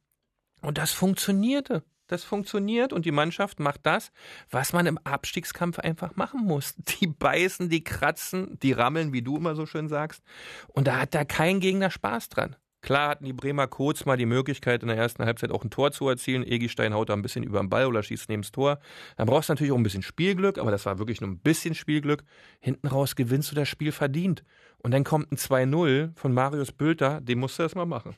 Und 0.63 0.79
das 0.79 0.93
funktionierte. 0.93 1.85
Das 2.13 2.25
funktioniert 2.25 2.93
und 2.93 3.05
die 3.05 3.13
Mannschaft 3.13 3.61
macht 3.61 3.81
das, 3.85 4.13
was 4.51 4.73
man 4.73 4.87
im 4.87 4.99
Abstiegskampf 4.99 5.79
einfach 5.79 6.17
machen 6.17 6.45
muss. 6.45 6.75
Die 7.01 7.07
beißen, 7.07 7.69
die 7.69 7.85
kratzen, 7.85 8.59
die 8.63 8.73
rammeln, 8.73 9.13
wie 9.13 9.23
du 9.23 9.37
immer 9.37 9.55
so 9.55 9.67
schön 9.67 9.89
sagst. 9.89 10.23
Und 10.69 10.87
da 10.87 11.01
hat 11.01 11.15
da 11.15 11.25
kein 11.25 11.61
Gegner 11.61 11.91
Spaß 11.91 12.29
dran. 12.29 12.57
Klar 12.83 13.11
hatten 13.11 13.27
die 13.27 13.35
Bremer 13.35 13.67
kurz 13.67 14.07
mal 14.07 14.17
die 14.17 14.27
Möglichkeit, 14.27 14.83
in 14.83 14.89
der 14.89 14.97
ersten 14.97 15.25
Halbzeit 15.25 15.51
auch 15.51 15.63
ein 15.63 15.71
Tor 15.71 15.93
zu 15.93 16.09
erzielen. 16.09 16.43
Egistein 16.43 16.95
haut 16.95 17.11
da 17.11 17.13
ein 17.13 17.21
bisschen 17.21 17.45
über 17.45 17.61
den 17.61 17.69
Ball 17.69 17.87
oder 17.87 18.03
schießt 18.03 18.29
neben 18.31 18.43
das 18.43 18.53
Tor. 18.53 18.79
Dann 19.17 19.27
brauchst 19.27 19.49
du 19.49 19.53
natürlich 19.53 19.73
auch 19.73 19.77
ein 19.77 19.83
bisschen 19.83 20.03
Spielglück, 20.03 20.59
aber 20.59 20.71
das 20.71 20.87
war 20.87 20.99
wirklich 20.99 21.21
nur 21.21 21.29
ein 21.29 21.39
bisschen 21.39 21.75
Spielglück. 21.75 22.25
Hinten 22.59 22.87
raus 22.87 23.17
gewinnst 23.17 23.51
du 23.51 23.55
das 23.55 23.69
Spiel 23.69 23.93
verdient. 23.93 24.45
Und 24.79 24.93
dann 24.93 25.05
kommt 25.05 25.31
ein 25.31 25.37
2-0 25.37 26.17
von 26.19 26.33
Marius 26.33 26.73
Bülter, 26.73 27.21
den 27.21 27.39
musst 27.39 27.59
du 27.59 27.65
erst 27.65 27.77
mal 27.77 27.85
machen. 27.85 28.15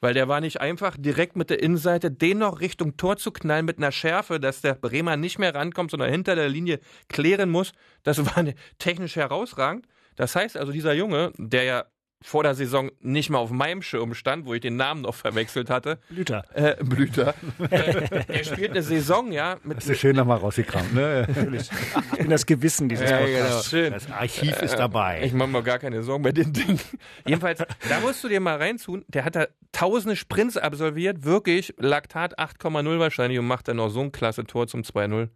Weil 0.00 0.14
der 0.14 0.28
war 0.28 0.40
nicht 0.40 0.60
einfach 0.60 0.96
direkt 0.98 1.36
mit 1.36 1.50
der 1.50 1.62
Innenseite 1.62 2.10
den 2.10 2.38
noch 2.38 2.60
Richtung 2.60 2.96
Tor 2.96 3.16
zu 3.16 3.30
knallen 3.32 3.66
mit 3.66 3.78
einer 3.78 3.92
Schärfe, 3.92 4.40
dass 4.40 4.62
der 4.62 4.74
Bremer 4.74 5.16
nicht 5.16 5.38
mehr 5.38 5.54
rankommt, 5.54 5.90
sondern 5.90 6.10
hinter 6.10 6.34
der 6.34 6.48
Linie 6.48 6.80
klären 7.08 7.50
muss. 7.50 7.72
Das 8.02 8.24
war 8.24 8.44
technisch 8.78 9.16
herausragend. 9.16 9.86
Das 10.16 10.34
heißt 10.34 10.56
also, 10.56 10.72
dieser 10.72 10.94
Junge, 10.94 11.32
der 11.36 11.64
ja 11.64 11.84
vor 12.22 12.42
der 12.42 12.54
Saison 12.54 12.90
nicht 13.00 13.30
mal 13.30 13.38
auf 13.38 13.50
meinem 13.50 13.80
Schirm 13.80 14.12
stand, 14.14 14.44
wo 14.44 14.52
ich 14.52 14.60
den 14.60 14.76
Namen 14.76 15.02
noch 15.02 15.14
verwechselt 15.14 15.70
hatte. 15.70 15.98
Blüter. 16.10 16.44
Äh, 16.54 16.76
Blüter. 16.84 17.34
äh, 17.70 18.24
er 18.28 18.44
spielt 18.44 18.72
eine 18.72 18.82
Saison, 18.82 19.32
ja. 19.32 19.56
Mit 19.64 19.78
das 19.78 19.88
ist 19.88 20.00
schön 20.00 20.16
nochmal 20.16 20.36
rausgekramt, 20.38 20.94
ne? 20.94 21.24
Natürlich. 21.26 21.70
Ich 22.12 22.18
bin 22.18 22.28
das 22.30 22.44
Gewissen 22.44 22.88
dieses 22.90 23.08
Ja, 23.08 23.18
Podcasts. 23.18 23.70
genau. 23.70 23.84
Schön. 23.84 23.92
Das 23.94 24.10
Archiv 24.10 24.60
ist 24.62 24.74
dabei. 24.76 25.22
Ich 25.24 25.32
mache 25.32 25.48
mir 25.48 25.62
gar 25.62 25.78
keine 25.78 26.02
Sorgen 26.02 26.22
bei 26.22 26.32
den 26.32 26.52
Dingen. 26.52 26.78
Jedenfalls, 27.26 27.58
da 27.88 28.00
musst 28.00 28.22
du 28.22 28.28
dir 28.28 28.40
mal 28.40 28.56
reintun. 28.58 29.04
Der 29.08 29.24
hat 29.24 29.34
da 29.36 29.46
tausende 29.72 30.14
Sprints 30.16 30.56
absolviert, 30.58 31.24
wirklich 31.24 31.74
Laktat 31.78 32.38
8,0 32.38 32.98
wahrscheinlich 32.98 33.38
und 33.38 33.46
macht 33.46 33.68
dann 33.68 33.78
noch 33.78 33.88
so 33.88 34.00
ein 34.00 34.12
klasse 34.12 34.44
Tor 34.44 34.66
zum 34.66 34.82
2-0. 34.82 35.28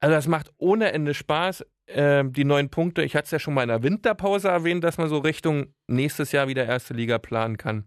Also 0.00 0.14
das 0.14 0.26
macht 0.26 0.50
ohne 0.58 0.92
Ende 0.92 1.12
Spaß. 1.14 1.64
Ähm, 1.88 2.32
die 2.32 2.44
neun 2.44 2.68
Punkte, 2.70 3.02
ich 3.02 3.16
hatte 3.16 3.24
es 3.26 3.30
ja 3.32 3.38
schon 3.38 3.54
mal 3.54 3.62
in 3.62 3.68
der 3.68 3.82
Winterpause 3.82 4.48
erwähnt, 4.48 4.84
dass 4.84 4.98
man 4.98 5.08
so 5.08 5.18
Richtung 5.18 5.74
nächstes 5.88 6.32
Jahr 6.32 6.48
wieder 6.48 6.64
erste 6.64 6.94
Liga 6.94 7.18
planen 7.18 7.56
kann. 7.56 7.84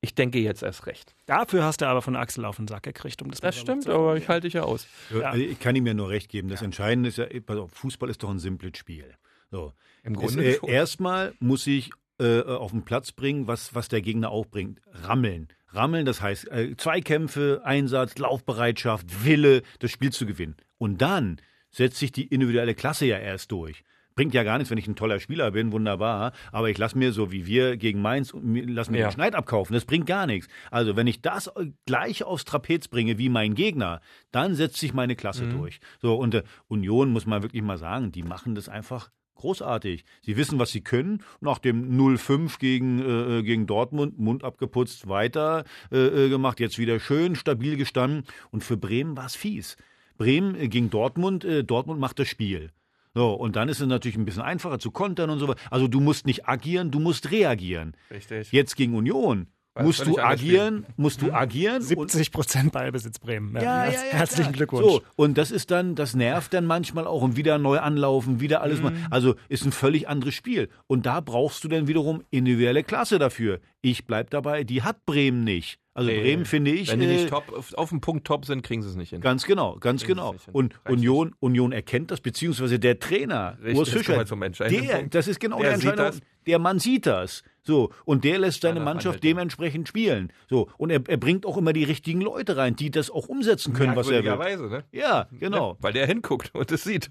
Ich 0.00 0.14
denke 0.14 0.38
jetzt 0.38 0.62
erst 0.62 0.86
recht. 0.86 1.14
Dafür 1.26 1.64
hast 1.64 1.80
du 1.80 1.86
aber 1.86 2.02
von 2.02 2.16
Axel 2.16 2.44
auf 2.44 2.56
den 2.56 2.68
Sack 2.68 2.82
gekriegt. 2.82 3.22
Um 3.22 3.30
das 3.30 3.40
Das 3.40 3.56
stimmt, 3.56 3.84
zu- 3.84 3.92
aber 3.92 4.16
ich 4.16 4.28
halte 4.28 4.46
dich 4.46 4.54
ja 4.54 4.62
aus. 4.62 4.86
Ja. 5.10 5.30
Also 5.30 5.42
ich 5.42 5.58
kann 5.58 5.74
ihm 5.74 5.86
ja 5.86 5.94
nur 5.94 6.10
recht 6.10 6.28
geben. 6.28 6.48
Das 6.48 6.60
Entscheidende 6.62 7.08
ist 7.08 7.18
ja, 7.18 7.26
pass 7.44 7.56
auf, 7.56 7.70
Fußball 7.72 8.10
ist 8.10 8.22
doch 8.22 8.30
ein 8.30 8.38
simples 8.38 8.76
Spiel. 8.78 9.14
So. 9.50 9.72
Im 10.02 10.14
Grunde 10.14 10.44
äh, 10.44 10.54
schon. 10.58 10.68
erstmal 10.68 11.32
muss 11.40 11.66
ich 11.66 11.90
äh, 12.20 12.42
auf 12.42 12.72
den 12.72 12.84
Platz 12.84 13.12
bringen, 13.12 13.46
was, 13.46 13.74
was 13.74 13.88
der 13.88 14.02
Gegner 14.02 14.30
auch 14.30 14.46
bringt. 14.46 14.80
Rammeln. 14.92 15.48
Rammeln, 15.68 16.04
das 16.06 16.20
heißt 16.20 16.50
äh, 16.50 16.76
Zweikämpfe, 16.76 17.62
Einsatz, 17.64 18.18
Laufbereitschaft, 18.18 19.24
Wille, 19.24 19.62
das 19.80 19.90
Spiel 19.90 20.12
zu 20.12 20.26
gewinnen. 20.26 20.56
Und 20.78 21.00
dann 21.02 21.38
setzt 21.76 21.98
sich 21.98 22.10
die 22.12 22.26
individuelle 22.26 22.74
Klasse 22.74 23.06
ja 23.06 23.18
erst 23.18 23.52
durch. 23.52 23.84
Bringt 24.14 24.32
ja 24.32 24.44
gar 24.44 24.56
nichts, 24.56 24.70
wenn 24.70 24.78
ich 24.78 24.86
ein 24.88 24.96
toller 24.96 25.20
Spieler 25.20 25.50
bin, 25.50 25.72
wunderbar. 25.72 26.32
Aber 26.50 26.70
ich 26.70 26.78
lasse 26.78 26.96
mir, 26.96 27.12
so 27.12 27.32
wie 27.32 27.46
wir 27.46 27.76
gegen 27.76 28.00
Mainz, 28.00 28.32
lass 28.34 28.88
mir 28.88 29.00
Ja. 29.00 29.08
den 29.08 29.12
Schneid 29.12 29.34
abkaufen. 29.34 29.74
Das 29.74 29.84
bringt 29.84 30.06
gar 30.06 30.26
nichts. 30.26 30.48
Also, 30.70 30.96
wenn 30.96 31.06
ich 31.06 31.20
das 31.20 31.50
gleich 31.84 32.24
aufs 32.24 32.46
Trapez 32.46 32.88
bringe 32.88 33.18
wie 33.18 33.28
mein 33.28 33.54
Gegner, 33.54 34.00
dann 34.32 34.54
setzt 34.54 34.78
sich 34.78 34.94
meine 34.94 35.16
Klasse 35.16 35.44
Mhm. 35.44 35.50
durch. 35.58 35.80
So, 36.00 36.14
und 36.14 36.34
äh, 36.34 36.44
Union, 36.66 37.10
muss 37.10 37.26
man 37.26 37.42
wirklich 37.42 37.60
mal 37.62 37.76
sagen, 37.76 38.10
die 38.10 38.22
machen 38.22 38.54
das 38.54 38.70
einfach 38.70 39.10
großartig. 39.34 40.06
Sie 40.22 40.38
wissen, 40.38 40.58
was 40.58 40.70
sie 40.72 40.80
können. 40.80 41.22
Nach 41.42 41.58
dem 41.58 41.94
0-5 41.94 42.58
gegen, 42.58 43.00
äh, 43.00 43.42
gegen 43.42 43.66
Dortmund, 43.66 44.18
Mund 44.18 44.44
abgeputzt, 44.44 45.08
weiter 45.10 45.64
äh, 45.92 45.98
äh, 46.24 46.28
gemacht. 46.30 46.58
Jetzt 46.58 46.78
wieder 46.78 46.98
schön 47.00 47.34
stabil 47.36 47.76
gestanden. 47.76 48.24
Und 48.50 48.64
für 48.64 48.78
Bremen 48.78 49.14
war 49.14 49.26
es 49.26 49.36
fies. 49.36 49.76
Bremen 50.16 50.54
äh, 50.54 50.68
gegen 50.68 50.90
Dortmund, 50.90 51.44
äh, 51.44 51.64
Dortmund 51.64 52.00
macht 52.00 52.18
das 52.18 52.28
Spiel. 52.28 52.70
So, 53.14 53.32
und 53.32 53.56
dann 53.56 53.68
ist 53.70 53.80
es 53.80 53.86
natürlich 53.86 54.16
ein 54.18 54.26
bisschen 54.26 54.42
einfacher 54.42 54.78
zu 54.78 54.90
kontern 54.90 55.30
und 55.30 55.38
so 55.38 55.48
weiter. 55.48 55.60
Also 55.70 55.88
du 55.88 56.00
musst 56.00 56.26
nicht 56.26 56.48
agieren, 56.48 56.90
du 56.90 57.00
musst 57.00 57.30
reagieren. 57.30 57.94
Richtig. 58.10 58.52
Jetzt 58.52 58.76
gegen 58.76 58.94
Union 58.94 59.46
War 59.72 59.84
musst 59.84 60.04
du 60.06 60.18
agieren, 60.18 60.84
musst 60.98 61.22
du 61.22 61.32
agieren. 61.32 61.76
und- 61.76 62.10
70 62.10 62.30
Prozent 62.30 62.72
Ballbesitz 62.72 63.18
Bremen. 63.18 63.54
ja, 63.56 63.86
ja, 63.86 63.90
ja, 63.92 63.98
Herzlichen 64.10 64.52
klar. 64.52 64.66
Glückwunsch. 64.66 64.84
So, 64.84 65.02
und 65.16 65.38
das 65.38 65.50
ist 65.50 65.70
dann, 65.70 65.94
das 65.94 66.14
nervt 66.14 66.52
dann 66.52 66.66
manchmal 66.66 67.06
auch 67.06 67.22
und 67.22 67.36
wieder 67.36 67.56
neu 67.56 67.78
anlaufen, 67.78 68.40
wieder 68.40 68.60
alles 68.60 68.82
mal. 68.82 68.90
Mhm. 68.92 69.06
Also 69.08 69.34
ist 69.48 69.64
ein 69.64 69.72
völlig 69.72 70.08
anderes 70.08 70.34
Spiel. 70.34 70.68
Und 70.86 71.06
da 71.06 71.20
brauchst 71.20 71.64
du 71.64 71.68
dann 71.68 71.88
wiederum 71.88 72.22
individuelle 72.30 72.84
Klasse 72.84 73.18
dafür. 73.18 73.60
Ich 73.80 74.04
bleib 74.04 74.28
dabei, 74.28 74.62
die 74.64 74.82
hat 74.82 75.06
Bremen 75.06 75.42
nicht. 75.42 75.78
Also 75.96 76.10
Nee. 76.10 76.20
Bremen 76.20 76.44
finde 76.44 76.72
ich. 76.72 76.92
Wenn 76.92 77.00
die 77.00 77.06
äh, 77.06 77.14
nicht 77.14 77.30
top, 77.30 77.50
auf, 77.52 77.72
auf 77.72 77.88
dem 77.88 78.02
Punkt 78.02 78.26
top 78.26 78.44
sind, 78.44 78.62
kriegen 78.62 78.82
sie 78.82 78.88
es 78.90 78.96
nicht 78.96 79.10
hin. 79.10 79.22
Ganz 79.22 79.46
genau, 79.46 79.76
ganz 79.76 80.02
Kriegen 80.02 80.18
genau. 80.18 80.34
Und 80.52 80.74
Union, 80.86 81.34
Union 81.40 81.72
erkennt 81.72 82.10
das, 82.10 82.20
beziehungsweise 82.20 82.78
der 82.78 82.98
Trainer, 82.98 83.56
Richtig, 83.62 83.78
Urs 83.78 83.88
Fischer, 83.88 84.20
entscheidenden 84.42 84.86
der, 84.86 85.02
das 85.04 85.26
ist 85.26 85.40
genau 85.40 85.58
Der 85.58 85.78
der 85.78 85.96
das. 85.96 86.20
Der 86.46 86.58
Mann 86.58 86.78
sieht 86.78 87.06
das. 87.06 87.42
So, 87.66 87.90
und 88.04 88.22
der 88.22 88.38
lässt 88.38 88.62
seine 88.62 88.78
Mannschaft 88.78 89.24
ja. 89.24 89.30
dementsprechend 89.30 89.88
spielen. 89.88 90.32
So, 90.48 90.70
und 90.78 90.90
er, 90.90 91.00
er 91.08 91.16
bringt 91.16 91.44
auch 91.44 91.56
immer 91.56 91.72
die 91.72 91.82
richtigen 91.84 92.20
Leute 92.20 92.56
rein, 92.56 92.76
die 92.76 92.92
das 92.92 93.10
auch 93.10 93.28
umsetzen 93.28 93.72
können, 93.72 93.96
was 93.96 94.06
er 94.06 94.22
will. 94.22 94.30
Merkwürdigerweise, 94.30 94.72
ne? 94.72 94.84
Ja, 94.92 95.26
genau. 95.32 95.72
Ja, 95.72 95.76
weil 95.80 95.92
der 95.92 96.06
hinguckt 96.06 96.54
und 96.54 96.70
es 96.70 96.84
sieht. 96.84 97.10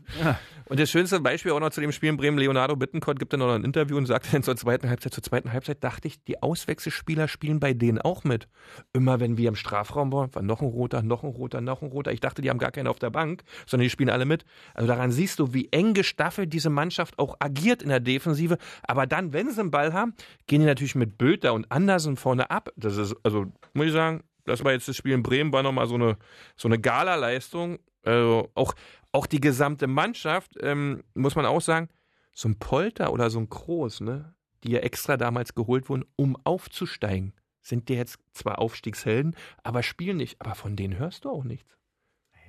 Und 0.67 0.79
das 0.79 0.89
schönste 0.89 1.19
Beispiel 1.19 1.51
auch 1.51 1.59
noch 1.59 1.71
zu 1.71 1.81
dem 1.81 1.91
Spiel 1.91 2.09
in 2.09 2.17
Bremen, 2.17 2.37
Leonardo 2.37 2.75
Bittencourt 2.75 3.19
gibt 3.19 3.33
dann 3.33 3.41
noch 3.41 3.53
ein 3.53 3.63
Interview 3.63 3.97
und 3.97 4.05
sagt 4.05 4.33
dann 4.33 4.43
zur 4.43 4.55
zweiten 4.55 4.89
Halbzeit, 4.89 5.13
zur 5.13 5.23
zweiten 5.23 5.51
Halbzeit 5.51 5.83
dachte 5.83 6.07
ich, 6.07 6.23
die 6.23 6.41
Auswechselspieler 6.41 7.27
spielen 7.27 7.59
bei 7.59 7.73
denen 7.73 7.99
auch 7.99 8.23
mit. 8.23 8.47
Immer 8.93 9.19
wenn 9.19 9.37
wir 9.37 9.49
im 9.49 9.55
Strafraum 9.55 10.11
waren, 10.13 10.33
war 10.33 10.41
noch 10.41 10.61
ein 10.61 10.67
roter, 10.67 11.03
noch 11.03 11.23
ein 11.23 11.29
roter, 11.29 11.61
noch 11.61 11.81
ein 11.81 11.89
roter. 11.89 12.13
Ich 12.13 12.21
dachte, 12.21 12.41
die 12.41 12.49
haben 12.49 12.59
gar 12.59 12.71
keinen 12.71 12.87
auf 12.87 12.99
der 12.99 13.09
Bank, 13.09 13.43
sondern 13.67 13.83
die 13.83 13.89
spielen 13.89 14.09
alle 14.09 14.25
mit. 14.25 14.45
Also 14.73 14.87
daran 14.87 15.11
siehst 15.11 15.39
du, 15.39 15.53
wie 15.53 15.67
eng 15.71 15.93
gestaffelt 15.93 16.53
diese 16.53 16.69
Mannschaft 16.69 17.19
auch 17.19 17.35
agiert 17.39 17.83
in 17.83 17.89
der 17.89 17.99
Defensive. 17.99 18.57
Aber 18.83 19.05
dann, 19.05 19.33
wenn 19.33 19.51
sie 19.51 19.59
einen 19.59 19.71
Ball 19.71 19.93
haben, 19.93 20.13
gehen 20.47 20.61
die 20.61 20.67
natürlich 20.67 20.95
mit 20.95 21.17
Bülter 21.17 21.53
und 21.53 21.71
Andersen 21.71 22.17
vorne 22.17 22.49
ab. 22.49 22.71
Das 22.75 22.97
ist, 22.97 23.15
also, 23.23 23.51
muss 23.73 23.87
ich 23.87 23.93
sagen, 23.93 24.23
das 24.45 24.63
war 24.63 24.71
jetzt 24.71 24.87
das 24.87 24.95
Spiel 24.95 25.13
in 25.13 25.23
Bremen, 25.23 25.51
war 25.51 25.63
nochmal 25.63 25.87
so 25.87 25.95
eine, 25.95 26.17
so 26.55 26.67
eine 26.67 26.79
Gala-Leistung. 26.79 27.79
Also 28.03 28.51
auch, 28.53 28.73
auch 29.11 29.25
die 29.25 29.41
gesamte 29.41 29.87
Mannschaft, 29.87 30.51
ähm, 30.61 31.03
muss 31.15 31.35
man 31.35 31.45
auch 31.45 31.61
sagen, 31.61 31.89
so 32.31 32.49
ein 32.49 32.59
Polter 32.59 33.11
oder 33.11 33.29
so 33.29 33.39
ein 33.39 33.49
Kroos, 33.49 34.01
ne, 34.01 34.35
die 34.63 34.71
ja 34.71 34.79
extra 34.79 35.17
damals 35.17 35.55
geholt 35.55 35.89
wurden, 35.89 36.05
um 36.15 36.37
aufzusteigen, 36.43 37.33
sind 37.61 37.89
die 37.89 37.95
jetzt 37.95 38.19
zwar 38.33 38.59
Aufstiegshelden, 38.59 39.35
aber 39.63 39.81
spielen 39.81 40.17
nicht. 40.17 40.39
Aber 40.39 40.53
von 40.53 40.75
denen 40.75 40.99
hörst 40.99 41.25
du 41.25 41.31
auch 41.31 41.43
nichts. 41.43 41.75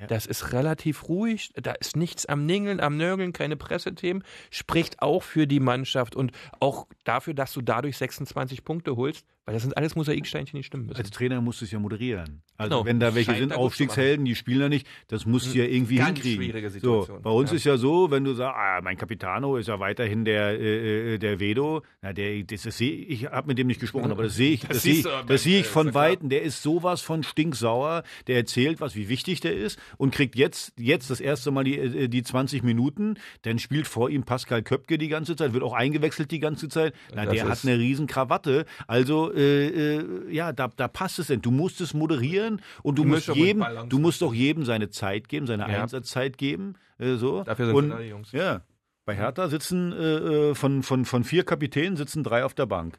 Das 0.08 0.26
ist 0.26 0.52
relativ 0.52 1.08
ruhig, 1.08 1.52
da 1.54 1.72
ist 1.72 1.96
nichts 1.96 2.26
am 2.26 2.44
Ningeln, 2.46 2.80
am 2.80 2.96
Nörgeln, 2.96 3.32
keine 3.32 3.56
Pressethemen, 3.56 4.22
spricht 4.50 5.00
auch 5.02 5.22
für 5.22 5.46
die 5.46 5.60
Mannschaft 5.60 6.14
und 6.14 6.32
auch 6.60 6.86
dafür, 7.04 7.34
dass 7.34 7.52
du 7.52 7.62
dadurch 7.62 7.96
26 7.96 8.64
Punkte 8.64 8.96
holst, 8.96 9.24
weil 9.46 9.54
das 9.54 9.62
sind 9.62 9.76
alles 9.76 9.96
Mosaiksteinchen, 9.96 10.56
die 10.58 10.62
stimmen 10.64 10.86
müssen. 10.86 10.98
Als 10.98 11.10
Trainer 11.10 11.40
musst 11.40 11.60
du 11.60 11.64
es 11.64 11.70
ja 11.70 11.78
moderieren. 11.78 12.42
Also 12.58 12.70
Genau. 12.76 12.84
wenn 12.86 13.00
da 13.00 13.14
welche 13.14 13.30
Scheint 13.30 13.38
sind, 13.40 13.52
Aufstiegshelden, 13.54 14.24
die 14.24 14.34
spielen 14.34 14.60
ja 14.60 14.68
nicht, 14.68 14.86
das 15.08 15.24
musst 15.24 15.54
du 15.54 15.58
ja 15.58 15.64
irgendwie 15.64 15.96
Ganz 15.96 16.18
hinkriegen. 16.18 16.42
schwierige 16.42 16.68
So, 16.70 16.74
Situation. 16.74 17.22
bei 17.22 17.30
uns 17.30 17.50
Ja. 17.50 17.56
ist 17.56 17.64
ja 17.64 17.76
so, 17.78 18.10
wenn 18.10 18.24
du 18.24 18.34
sagst, 18.34 18.56
ah, 18.56 18.80
mein 18.82 18.96
Capitano 18.96 19.56
ist 19.56 19.68
ja 19.68 19.78
weiterhin 19.80 20.24
der, 20.24 20.58
äh, 20.60 21.14
äh, 21.14 21.18
der 21.18 21.40
Vedo, 21.40 21.82
na, 22.02 22.12
der, 22.12 22.42
das, 22.42 22.62
das 22.62 22.76
sehe 22.76 22.92
ich, 22.92 23.08
ich 23.24 23.26
habe 23.30 23.46
mit 23.48 23.58
dem 23.58 23.66
nicht 23.68 23.80
gesprochen, 23.80 24.10
aber 24.10 24.24
das 24.24 24.34
sehe 24.36 24.52
ich, 24.54 24.60
Das 24.66 24.68
das, 24.70 24.82
sehe 24.82 24.94
ich, 24.94 25.06
das 25.26 25.42
sehe 25.42 25.60
ich 25.60 25.66
von. 25.66 25.94
Weitem, 25.94 26.28
der 26.28 26.42
ist 26.42 26.62
sowas 26.62 27.00
von 27.00 27.22
stinksauer, 27.22 28.02
der 28.26 28.36
erzählt 28.36 28.80
was, 28.80 28.96
wie 28.96 29.08
wichtig 29.08 29.40
der 29.40 29.54
ist 29.56 29.78
und 29.98 30.12
kriegt 30.12 30.34
jetzt, 30.34 30.72
jetzt 30.78 31.08
das 31.10 31.20
erste 31.20 31.50
Mal 31.52 31.62
die, 31.64 31.78
äh, 31.78 32.08
die 32.08 32.22
20 32.24 32.62
Minuten, 32.64 33.14
dann 33.42 33.58
spielt 33.60 33.86
vor 33.86 34.10
ihm 34.10 34.24
Pascal 34.24 34.62
Köpke 34.62 34.98
die 34.98 35.08
ganze 35.08 35.36
Zeit, 35.36 35.52
wird 35.52 35.62
auch 35.62 35.72
eingewechselt 35.74 36.30
die 36.32 36.40
ganze 36.40 36.68
Zeit, 36.68 36.92
na, 37.14 37.24
Das 37.24 37.34
der 37.34 37.48
hat 37.48 37.58
eine 37.64 37.78
riesen 37.78 38.06
Krawatte, 38.08 38.66
also, 38.88 39.32
äh, 39.36 39.96
äh, 39.98 40.32
ja, 40.34 40.52
da, 40.52 40.68
da 40.74 40.88
passt 40.88 41.18
es 41.18 41.26
denn, 41.28 41.42
du 41.42 41.50
musst 41.50 41.80
es 41.80 41.94
moderieren 41.94 42.60
und 42.82 42.98
du 42.98 43.02
Die 43.02 43.08
musst 43.08 43.28
jedem, 43.28 43.64
du 43.88 43.98
musst 43.98 44.22
doch 44.22 44.34
jedem 44.34 44.64
seine 44.64 44.90
Zeit 44.90 45.28
geben, 45.28 45.46
seine 45.46 45.70
Ja. 45.70 45.82
Einsatzzeit 45.82 46.38
geben, 46.38 46.74
äh, 46.98 47.14
so. 47.16 47.44
Dafür 47.44 47.66
sind 47.66 47.74
und, 47.74 47.88
wir 47.88 47.96
da, 47.96 48.02
die 48.02 48.08
Jungs. 48.08 48.32
Ja. 48.32 48.62
Bei 49.04 49.14
Hertha 49.14 49.48
sitzen 49.48 49.92
äh, 49.92 49.96
äh, 49.96 50.54
von, 50.54 50.82
von, 50.82 51.04
von 51.04 51.22
vier 51.22 51.44
Kapitänen 51.44 51.96
sitzen 51.96 52.24
drei 52.24 52.44
auf 52.44 52.54
der 52.54 52.66
Bank. 52.66 52.98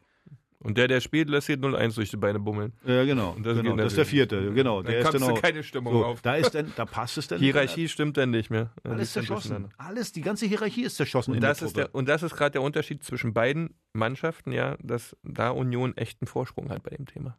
Und 0.60 0.78
der, 0.78 0.88
der 0.88 1.02
spielt, 1.02 1.30
lässt 1.30 1.48
hier 1.48 1.58
0-1 1.58 1.96
durch 1.96 2.10
die 2.10 2.18
Beine 2.18 2.40
bummeln. 2.40 2.74
Ja, 2.84 3.06
genau. 3.06 3.32
Und 3.32 3.46
das 3.46 3.58
genau. 3.58 3.76
Das 3.76 3.88
ist 3.88 3.98
der 3.98 4.06
vierte. 4.06 4.54
Genau. 4.54 4.82
Dann 4.82 4.92
Der 4.92 5.02
ist 5.02 5.14
dann 5.14 5.24
auch, 5.24 5.40
keine 5.40 5.62
Stimmung 5.62 5.94
so, 5.94 6.06
auf. 6.06 6.22
Da, 6.22 6.36
ist 6.36 6.56
dann, 6.56 6.74
da 6.76 6.86
passt 6.86 7.18
es 7.20 7.28
dann. 7.28 7.40
Hierarchie 7.40 7.88
stimmt 7.88 8.18
dann 8.18 8.32
nicht 8.32 8.50
mehr. 8.50 8.72
Alles 8.84 9.14
zerschossen. 9.14 9.70
Alles, 9.78 10.14
die 10.14 10.22
ganze 10.22 10.48
Hierarchie 10.48 10.82
ist 10.82 10.96
zerschossen 10.96 11.32
Und 11.32 11.38
in 11.38 11.42
das, 11.42 11.60
der 11.60 11.68
ist 11.68 11.78
der, 11.78 11.94
und 11.94 12.10
das 12.10 12.24
ist 12.24 12.36
gerade 12.36 12.52
der 12.52 12.64
Unterschied 12.64 13.04
zwischen 13.04 13.34
beiden 13.34 13.76
Mannschaften, 13.94 14.52
ja, 14.52 14.78
dass 14.82 15.16
da 15.22 15.52
Union 15.52 15.96
echt 15.96 16.22
einen 16.22 16.28
Vorsprung 16.28 16.70
hat 16.70 16.82
bei 16.82 16.90
dem 16.90 17.06
Thema. 17.06 17.38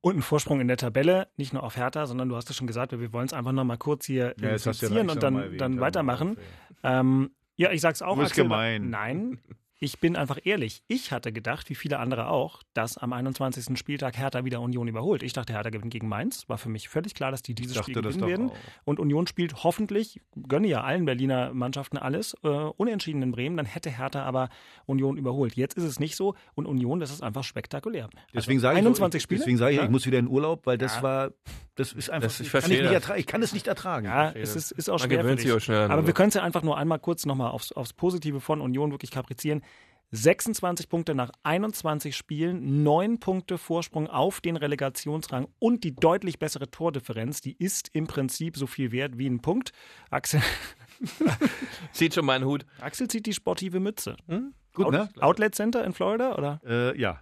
Und 0.00 0.16
ein 0.16 0.22
Vorsprung 0.22 0.60
in 0.60 0.68
der 0.68 0.78
Tabelle, 0.78 1.28
nicht 1.36 1.52
nur 1.52 1.62
auf 1.62 1.76
Hertha, 1.76 2.06
sondern 2.06 2.28
du 2.28 2.34
hast 2.34 2.48
es 2.50 2.56
schon 2.56 2.66
gesagt, 2.66 2.98
wir 2.98 3.12
wollen 3.12 3.26
es 3.26 3.32
einfach 3.32 3.52
noch 3.52 3.64
mal 3.64 3.76
kurz 3.76 4.06
hier 4.06 4.34
Ja, 4.40 4.56
gleich 4.56 4.66
und 4.66 5.22
dann, 5.22 5.36
erwähnt, 5.36 5.60
dann 5.60 5.80
weitermachen. 5.80 6.38
Ähm, 6.82 7.30
ja, 7.56 7.70
ich 7.70 7.82
sag's 7.82 8.02
auch. 8.02 8.14
Du 8.14 8.22
bist 8.22 8.32
Axel, 8.32 8.44
gemein. 8.44 8.90
Nein. 8.90 9.38
ich 9.82 9.98
bin 9.98 10.14
einfach 10.14 10.38
ehrlich. 10.44 10.84
Ich 10.86 11.10
hatte 11.10 11.32
gedacht, 11.32 11.68
wie 11.68 11.74
viele 11.74 11.98
andere 11.98 12.28
auch, 12.28 12.62
dass 12.72 12.96
am 12.98 13.12
21. 13.12 13.76
Spieltag 13.76 14.16
Hertha 14.16 14.44
wieder 14.44 14.60
Union 14.60 14.86
überholt. 14.86 15.24
Ich 15.24 15.32
dachte, 15.32 15.54
Hertha 15.54 15.70
gewinnt 15.70 15.92
gegen 15.92 16.06
Mainz. 16.08 16.48
War 16.48 16.56
für 16.56 16.68
mich 16.68 16.88
völlig 16.88 17.14
klar, 17.14 17.32
dass 17.32 17.42
die 17.42 17.56
dieses 17.56 17.74
dachte 17.74 17.90
Spiel 17.90 18.00
gewinnen 18.00 18.28
werden. 18.28 18.50
auch. 18.50 18.56
Und 18.84 19.00
Union 19.00 19.26
spielt 19.26 19.64
hoffentlich, 19.64 20.20
gönne 20.46 20.68
ja 20.68 20.82
allen 20.84 21.04
Berliner 21.04 21.52
Mannschaften 21.52 21.98
alles, 21.98 22.36
äh, 22.44 22.48
unentschieden 22.48 23.22
in 23.22 23.32
Bremen. 23.32 23.56
Dann 23.56 23.66
hätte 23.66 23.90
Hertha 23.90 24.22
aber 24.22 24.50
Union 24.86 25.16
überholt. 25.16 25.56
Jetzt 25.56 25.76
ist 25.76 25.82
es 25.82 25.98
nicht 25.98 26.14
so. 26.14 26.36
Und 26.54 26.66
Union, 26.66 27.00
das 27.00 27.10
ist 27.10 27.22
einfach 27.24 27.42
spektakulär. 27.42 28.08
Deswegen 28.32 28.58
also 28.58 28.68
sage 28.68 28.78
ich, 28.78 28.86
21 28.86 29.18
ich, 29.18 29.22
Spiele. 29.24 29.38
deswegen 29.40 29.56
sage 29.58 29.72
ich, 29.72 29.78
Ja. 29.78 29.84
ich 29.84 29.90
muss 29.90 30.06
wieder 30.06 30.20
in 30.20 30.28
Urlaub, 30.28 30.64
weil 30.64 30.78
das 30.78 30.94
Ja. 30.96 31.02
war, 31.02 31.30
das 31.74 31.92
ist 31.92 32.08
einfach, 32.08 32.28
Das- 32.28 32.38
ich 32.38 32.52
kann 32.52 32.70
ich, 32.70 32.78
ertragen, 32.80 33.18
ich 33.18 33.26
kann 33.26 33.42
es 33.42 33.52
nicht 33.52 33.66
ertragen. 33.66 34.06
Ja, 34.06 34.30
es 34.30 34.54
ist, 34.54 34.70
ist 34.70 34.88
auch 34.88 35.00
Man 35.00 35.08
gewöhnt 35.08 35.40
sich 35.40 35.50
auch 35.50 35.58
schnell 35.60 35.80
an 35.80 35.90
Aber 35.90 36.06
wir 36.06 36.14
können 36.14 36.28
es 36.28 36.34
ja 36.34 36.42
einfach 36.44 36.62
nur 36.62 36.78
einmal 36.78 37.00
kurz 37.00 37.26
nochmal 37.26 37.50
aufs, 37.50 37.72
aufs 37.72 37.92
Positive 37.92 38.40
von 38.40 38.60
Union 38.60 38.92
wirklich 38.92 39.10
kaprizieren. 39.10 39.62
26 40.12 40.88
Punkte 40.88 41.14
nach 41.14 41.30
21 41.42 42.14
Spielen, 42.14 42.82
9 42.82 43.18
Punkte 43.18 43.58
Vorsprung 43.58 44.08
auf 44.08 44.40
den 44.40 44.56
Relegationsrang 44.56 45.48
und 45.58 45.84
die 45.84 45.94
deutlich 45.94 46.38
bessere 46.38 46.70
Tordifferenz, 46.70 47.40
die 47.40 47.56
ist 47.58 47.88
im 47.94 48.06
Prinzip 48.06 48.56
so 48.56 48.66
viel 48.66 48.92
wert 48.92 49.16
wie 49.16 49.26
ein 49.26 49.40
Punkt. 49.40 49.72
Axel, 50.10 50.42
Zieht 51.92 52.14
schon 52.14 52.26
mal 52.26 52.34
einen 52.34 52.44
Hut. 52.44 52.64
Axel 52.80 53.08
zieht 53.08 53.26
die 53.26 53.32
sportive 53.32 53.80
Mütze. 53.80 54.16
Gut, 54.74 54.86
Out, 54.86 54.92
ne? 54.92 55.08
Outlet 55.20 55.54
Center 55.54 55.84
in 55.84 55.92
Florida, 55.92 56.36
oder? 56.36 56.60
Äh, 56.64 56.98
ja. 57.00 57.20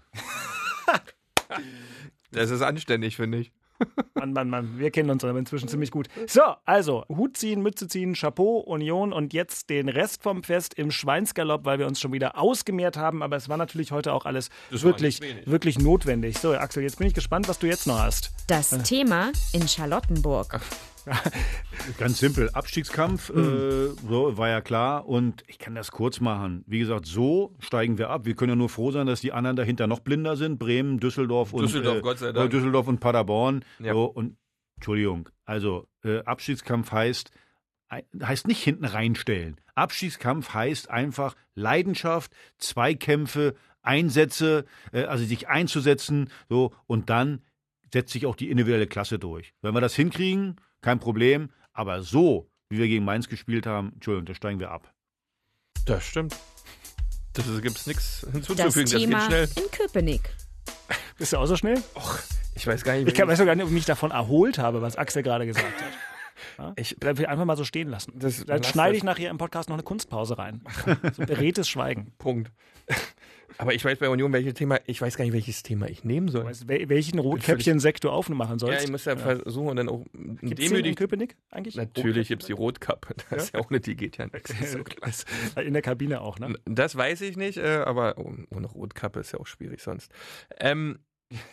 Das 2.32 2.50
ist 2.50 2.62
anständig, 2.62 3.16
finde 3.16 3.38
ich. 3.38 3.52
Mann, 4.14 4.32
Mann, 4.32 4.50
Mann, 4.50 4.78
wir 4.78 4.90
kennen 4.90 5.10
uns 5.10 5.24
aber 5.24 5.38
inzwischen 5.38 5.68
ziemlich 5.68 5.90
gut. 5.90 6.08
So, 6.26 6.42
also 6.64 7.04
Hut 7.08 7.36
ziehen, 7.36 7.62
Mütze 7.62 7.88
ziehen, 7.88 8.14
Chapeau, 8.14 8.58
Union 8.58 9.12
und 9.12 9.32
jetzt 9.32 9.70
den 9.70 9.88
Rest 9.88 10.22
vom 10.22 10.42
Fest 10.42 10.74
im 10.74 10.90
Schweinsgalopp, 10.90 11.64
weil 11.64 11.78
wir 11.78 11.86
uns 11.86 12.00
schon 12.00 12.12
wieder 12.12 12.38
ausgemehrt 12.38 12.96
haben. 12.96 13.22
Aber 13.22 13.36
es 13.36 13.48
war 13.48 13.56
natürlich 13.56 13.92
heute 13.92 14.12
auch 14.12 14.26
alles 14.26 14.50
Das 14.70 14.82
wirklich, 14.82 15.20
wirklich 15.46 15.78
notwendig. 15.78 16.38
So, 16.38 16.52
Axel, 16.52 16.82
jetzt 16.82 16.98
bin 16.98 17.06
ich 17.06 17.14
gespannt, 17.14 17.48
was 17.48 17.58
du 17.58 17.66
jetzt 17.66 17.86
noch 17.86 17.98
hast. 17.98 18.32
Das 18.46 18.70
Thema 18.82 19.32
in 19.52 19.66
Charlottenburg. 19.66 20.60
Ganz 21.98 22.18
simpel. 22.18 22.50
Abstiegskampf, 22.50 23.30
äh, 23.30 23.88
so, 24.08 24.36
war 24.36 24.48
ja 24.48 24.60
klar. 24.60 25.06
Und 25.06 25.42
ich 25.46 25.58
kann 25.58 25.74
das 25.74 25.90
kurz 25.90 26.20
machen. 26.20 26.64
Wie 26.66 26.78
gesagt, 26.78 27.06
so 27.06 27.54
steigen 27.58 27.98
wir 27.98 28.10
ab. 28.10 28.26
Wir 28.26 28.34
können 28.34 28.50
ja 28.50 28.56
nur 28.56 28.68
froh 28.68 28.90
sein, 28.90 29.06
dass 29.06 29.20
die 29.20 29.32
anderen 29.32 29.56
dahinter 29.56 29.86
noch 29.86 30.00
blinder 30.00 30.36
sind. 30.36 30.58
Bremen, 30.58 31.00
Düsseldorf 31.00 31.52
und 31.52 31.62
Düsseldorf, 31.62 32.22
äh, 32.22 32.28
äh, 32.28 32.48
Düsseldorf 32.48 32.88
und 32.88 33.00
Paderborn. 33.00 33.64
Ja. 33.78 33.92
So, 33.92 34.04
und 34.04 34.36
Entschuldigung, 34.76 35.28
also 35.44 35.86
äh, 36.04 36.20
Abstiegskampf 36.24 36.90
heißt 36.92 37.30
heißt 38.22 38.46
nicht 38.46 38.62
hinten 38.62 38.84
reinstellen. 38.84 39.60
Abstiegskampf 39.74 40.54
heißt 40.54 40.90
einfach 40.90 41.34
Leidenschaft, 41.54 42.32
Zweikämpfe, 42.56 43.54
Einsätze, 43.82 44.64
äh, 44.92 45.04
also 45.04 45.24
sich 45.24 45.48
einzusetzen, 45.48 46.30
so 46.48 46.72
und 46.86 47.10
dann 47.10 47.42
setzt 47.92 48.12
sich 48.12 48.26
auch 48.26 48.36
die 48.36 48.50
individuelle 48.50 48.86
Klasse 48.86 49.18
durch. 49.18 49.52
Wenn 49.62 49.74
wir 49.74 49.80
das 49.80 49.94
hinkriegen, 49.94 50.56
kein 50.80 50.98
Problem, 51.00 51.50
aber 51.72 52.02
so, 52.02 52.50
wie 52.68 52.78
wir 52.78 52.88
gegen 52.88 53.04
Mainz 53.04 53.28
gespielt 53.28 53.66
haben, 53.66 53.92
Entschuldigung, 53.94 54.26
da 54.26 54.34
steigen 54.34 54.60
wir 54.60 54.70
ab. 54.70 54.92
Das 55.86 56.04
stimmt. 56.04 56.36
Das 57.32 57.44
gibt 57.62 57.76
es 57.76 57.86
nichts 57.86 58.20
Das 58.22 58.32
hinzuzufügen. 58.32 58.90
Das, 58.90 59.00
Thema 59.00 59.18
geht 59.18 59.26
schnell. 59.26 59.48
in 59.64 59.70
Köpenick. 59.70 60.30
Bist 61.18 61.32
du 61.32 61.36
auch 61.38 61.46
so 61.46 61.56
schnell? 61.56 61.82
Ich 62.54 62.66
weiß 62.66 62.82
gar 62.82 62.94
nicht, 62.94 63.08
Ich 63.08 63.14
kann, 63.14 63.28
weiß 63.28 63.38
sogar 63.38 63.54
nicht, 63.54 63.62
ob 63.64 63.70
ich 63.70 63.74
mich 63.74 63.84
davon 63.84 64.10
erholt 64.10 64.58
habe, 64.58 64.82
was 64.82 64.96
Axel 64.96 65.22
gerade 65.22 65.46
gesagt 65.46 65.66
hat. 65.80 65.92
Ja? 66.60 66.72
Ich- 66.76 66.96
will 67.00 67.26
einfach 67.26 67.44
mal 67.44 67.56
so 67.56 67.64
stehen 67.64 67.88
lassen. 67.88 68.12
Das- 68.18 68.44
lass 68.46 68.66
schneide 68.68 68.96
ich 68.96 69.02
nachher 69.04 69.30
im 69.30 69.38
Podcast 69.38 69.68
noch 69.68 69.76
eine 69.76 69.82
Kunstpause 69.82 70.38
rein. 70.38 70.62
So 71.14 71.24
beredtes 71.24 71.68
Schweigen. 71.68 72.12
Punkt. 72.18 72.52
Aber 73.58 73.74
ich 73.74 73.84
weiß 73.84 73.98
bei 73.98 74.08
Union, 74.08 74.32
welches 74.32 74.54
Thema, 74.54 74.78
ich 74.86 75.00
weiß 75.02 75.16
gar 75.16 75.24
nicht, 75.24 75.34
welches 75.34 75.62
Thema 75.62 75.86
ich 75.88 76.02
nehmen 76.04 76.28
soll. 76.28 76.44
Weißt 76.44 76.66
welchen 76.68 77.18
Rotkäppchen-Sekt 77.18 78.04
du 78.04 78.10
aufmachen 78.10 78.54
Ja, 78.54 78.58
sollst? 78.58 78.84
ich 78.84 78.90
muss 78.90 79.04
ja, 79.04 79.16
versuchen 79.16 79.68
und 79.70 79.76
dann 79.76 79.88
auch 79.88 80.04
Gibt's 80.12 80.40
den 80.40 80.48
in 80.50 80.56
demütig. 80.56 80.96
Köpenick 80.96 81.36
eigentlich? 81.50 81.74
Natürlich 81.76 82.28
gibt 82.28 82.42
es 82.42 82.46
die 82.46 82.52
Rotkappe. 82.52 83.14
Das 83.30 83.44
ist 83.44 83.54
ja 83.54 83.60
ohne 83.66 83.80
die 83.80 83.96
geht 83.96 84.16
ja 84.18 84.26
nichts. 84.26 84.54
So 84.72 84.78
In 85.60 85.72
der 85.74 85.82
Kabine 85.82 86.20
auch, 86.20 86.38
ne? 86.38 86.54
Das 86.64 86.96
weiß 86.96 87.20
ich 87.22 87.36
nicht, 87.36 87.58
äh, 87.58 87.82
aber 87.84 88.14
oh- 88.18 88.32
ohne 88.50 88.66
Rotkappe 88.66 89.20
ist 89.20 89.32
ja 89.32 89.40
auch 89.40 89.46
schwierig 89.46 89.80
sonst. 89.82 90.10
Ähm, 90.58 90.98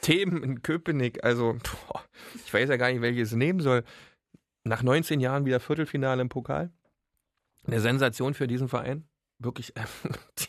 Themen 0.01 0.41
in 0.43 0.61
Köpenick, 0.63 1.23
also 1.23 1.53
boah, 1.91 2.03
ich 2.45 2.53
weiß 2.53 2.69
ja 2.69 2.77
gar 2.77 2.91
nicht, 2.91 3.01
welches 3.01 3.33
nehmen 3.33 3.59
soll. 3.59 3.83
Nach 4.67 4.83
19 4.83 5.19
Jahren 5.19 5.45
wieder 5.45 5.59
Viertelfinale 5.59 6.21
im 6.21 6.29
Pokal. 6.29 6.71
Eine 7.65 7.79
Sensation 7.79 8.33
für 8.33 8.47
diesen 8.47 8.67
Verein. 8.67 9.07
Wirklich, 9.39 9.75
äh, 9.75 9.81
die, 10.39 10.47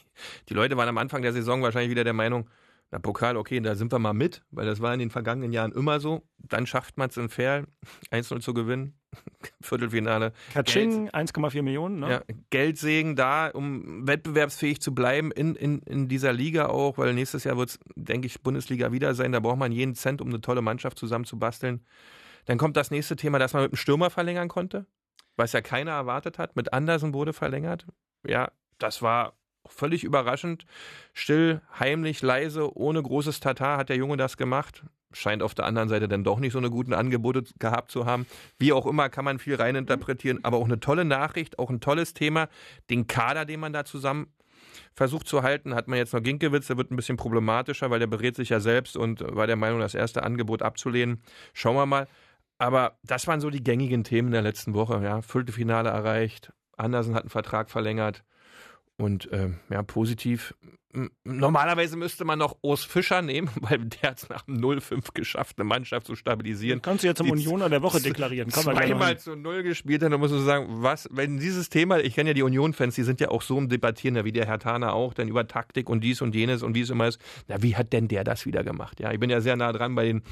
die 0.48 0.54
Leute 0.54 0.76
waren 0.76 0.88
am 0.88 0.98
Anfang 0.98 1.22
der 1.22 1.32
Saison 1.32 1.62
wahrscheinlich 1.62 1.90
wieder 1.90 2.04
der 2.04 2.12
Meinung, 2.12 2.48
na 2.90 2.98
Pokal, 2.98 3.36
okay, 3.36 3.60
da 3.60 3.74
sind 3.74 3.92
wir 3.92 3.98
mal 3.98 4.14
mit, 4.14 4.42
weil 4.50 4.64
das 4.64 4.80
war 4.80 4.94
in 4.94 4.98
den 4.98 5.10
vergangenen 5.10 5.52
Jahren 5.52 5.72
immer 5.72 6.00
so. 6.00 6.22
Dann 6.38 6.66
schafft 6.66 6.96
man 6.96 7.10
es 7.10 7.18
in 7.18 7.28
Fair, 7.28 7.66
1-0 8.10 8.40
zu 8.40 8.54
gewinnen. 8.54 8.94
Viertelfinale. 9.60 10.32
Katsching, 10.54 11.10
1,4 11.10 11.62
Millionen, 11.62 12.00
ne? 12.00 12.10
Ja, 12.10 12.22
Geldsegen 12.50 13.14
da, 13.14 13.48
um 13.48 14.06
wettbewerbsfähig 14.06 14.80
zu 14.80 14.94
bleiben 14.94 15.32
in, 15.32 15.54
in, 15.54 15.80
in 15.80 16.08
dieser 16.08 16.32
Liga 16.32 16.66
auch, 16.66 16.98
weil 16.98 17.12
nächstes 17.12 17.44
Jahr 17.44 17.58
wird 17.58 17.70
es, 17.70 17.78
denke 17.94 18.26
ich, 18.26 18.42
Bundesliga 18.42 18.90
wieder 18.90 19.14
sein. 19.14 19.32
Da 19.32 19.40
braucht 19.40 19.58
man 19.58 19.72
jeden 19.72 19.94
Cent, 19.94 20.22
um 20.22 20.28
eine 20.28 20.40
tolle 20.40 20.62
Mannschaft 20.62 20.98
zusammenzubasteln. 20.98 21.82
Dann 22.48 22.56
kommt 22.56 22.78
das 22.78 22.90
nächste 22.90 23.14
Thema, 23.14 23.38
dass 23.38 23.52
man 23.52 23.64
mit 23.64 23.72
dem 23.72 23.76
Stürmer 23.76 24.08
verlängern 24.08 24.48
konnte, 24.48 24.86
was 25.36 25.52
ja 25.52 25.60
keiner 25.60 25.90
erwartet 25.90 26.38
hat. 26.38 26.56
Mit 26.56 26.72
Andersen 26.72 27.12
wurde 27.12 27.34
verlängert. 27.34 27.86
Ja, 28.26 28.50
das 28.78 29.02
war 29.02 29.34
völlig 29.66 30.02
überraschend. 30.02 30.64
Still, 31.12 31.60
heimlich, 31.78 32.22
leise, 32.22 32.74
ohne 32.74 33.02
großes 33.02 33.40
Tata 33.40 33.76
hat 33.76 33.90
der 33.90 33.96
Junge 33.96 34.16
das 34.16 34.38
gemacht. 34.38 34.82
Scheint 35.12 35.42
auf 35.42 35.54
der 35.54 35.66
anderen 35.66 35.90
Seite 35.90 36.08
dann 36.08 36.24
doch 36.24 36.38
nicht 36.38 36.52
so 36.52 36.58
eine 36.58 36.70
guten 36.70 36.94
Angebote 36.94 37.44
gehabt 37.58 37.90
zu 37.90 38.06
haben. 38.06 38.26
Wie 38.58 38.72
auch 38.72 38.86
immer 38.86 39.10
kann 39.10 39.26
man 39.26 39.38
viel 39.38 39.56
reininterpretieren, 39.56 40.42
aber 40.42 40.56
auch 40.56 40.64
eine 40.64 40.80
tolle 40.80 41.04
Nachricht, 41.04 41.58
auch 41.58 41.68
ein 41.68 41.80
tolles 41.80 42.14
Thema. 42.14 42.48
Den 42.88 43.06
Kader, 43.06 43.44
den 43.44 43.60
man 43.60 43.74
da 43.74 43.84
zusammen 43.84 44.32
versucht 44.94 45.28
zu 45.28 45.42
halten, 45.42 45.74
hat 45.74 45.86
man 45.86 45.98
jetzt 45.98 46.14
noch 46.14 46.22
Ginkewitz, 46.22 46.68
der 46.68 46.78
wird 46.78 46.90
ein 46.90 46.96
bisschen 46.96 47.18
problematischer, 47.18 47.90
weil 47.90 47.98
der 47.98 48.06
berät 48.06 48.36
sich 48.36 48.48
ja 48.48 48.60
selbst 48.60 48.96
und 48.96 49.20
war 49.20 49.46
der 49.46 49.56
Meinung, 49.56 49.80
das 49.80 49.94
erste 49.94 50.22
Angebot 50.22 50.62
abzulehnen. 50.62 51.22
Schauen 51.52 51.76
wir 51.76 51.84
mal. 51.84 52.08
Aber 52.58 52.98
das 53.04 53.26
waren 53.26 53.40
so 53.40 53.50
die 53.50 53.62
gängigen 53.62 54.04
Themen 54.04 54.32
der 54.32 54.42
letzten 54.42 54.74
Woche. 54.74 55.00
Ja, 55.02 55.22
Viertelfinale 55.22 55.90
erreicht, 55.90 56.52
Andersen 56.76 57.14
hat 57.14 57.22
einen 57.22 57.30
Vertrag 57.30 57.70
verlängert 57.70 58.24
und 58.96 59.28
ähm, 59.32 59.60
ja, 59.70 59.82
positiv. 59.82 60.54
Normalerweise 61.24 61.98
müsste 61.98 62.24
man 62.24 62.38
noch 62.38 62.56
Urs 62.62 62.82
Fischer 62.82 63.20
nehmen, 63.20 63.50
weil 63.60 63.78
der 63.78 64.10
hat 64.10 64.18
es 64.18 64.28
nach 64.30 64.42
dem 64.42 64.58
0-5 64.58 65.12
geschafft, 65.12 65.58
eine 65.58 65.64
Mannschaft 65.64 66.06
zu 66.06 66.16
stabilisieren. 66.16 66.80
Kannst 66.80 67.04
du 67.04 67.08
jetzt 67.08 67.18
zum 67.18 67.26
Die 67.26 67.32
Unioner 67.32 67.68
der 67.68 67.82
Woche 67.82 68.00
deklarieren. 68.00 68.48
Noch 68.48 68.62
Zweimal 68.62 69.18
zu 69.18 69.36
Null 69.36 69.62
gespielt 69.62 70.02
hat, 70.02 70.12
dann 70.12 70.20
musst 70.20 70.32
du 70.32 70.38
sagen, 70.38 70.66
was, 70.82 71.06
wenn 71.12 71.38
dieses 71.38 71.68
Thema, 71.68 71.98
ich 71.98 72.14
kenne 72.14 72.30
ja 72.30 72.34
die 72.34 72.42
Union-Fans, 72.42 72.94
die 72.94 73.02
sind 73.02 73.20
ja 73.20 73.28
auch 73.28 73.42
so 73.42 73.58
im 73.58 73.68
Debattieren, 73.68 74.24
wie 74.24 74.32
der 74.32 74.46
Herr 74.46 74.58
Thaner 74.58 74.94
auch, 74.94 75.12
dann 75.12 75.28
über 75.28 75.46
Taktik 75.46 75.90
und 75.90 76.02
dies 76.02 76.22
und 76.22 76.34
jenes 76.34 76.62
und 76.62 76.74
wie 76.74 76.80
es 76.80 76.90
immer 76.90 77.08
ist. 77.08 77.20
Na, 77.48 77.62
wie 77.62 77.76
hat 77.76 77.92
denn 77.92 78.08
der 78.08 78.24
das 78.24 78.46
wieder 78.46 78.64
gemacht? 78.64 78.98
Ja, 78.98 79.12
ich 79.12 79.20
bin 79.20 79.28
ja 79.28 79.42
sehr 79.42 79.56
nah 79.56 79.72
dran 79.72 79.94
bei 79.94 80.06
den 80.06 80.22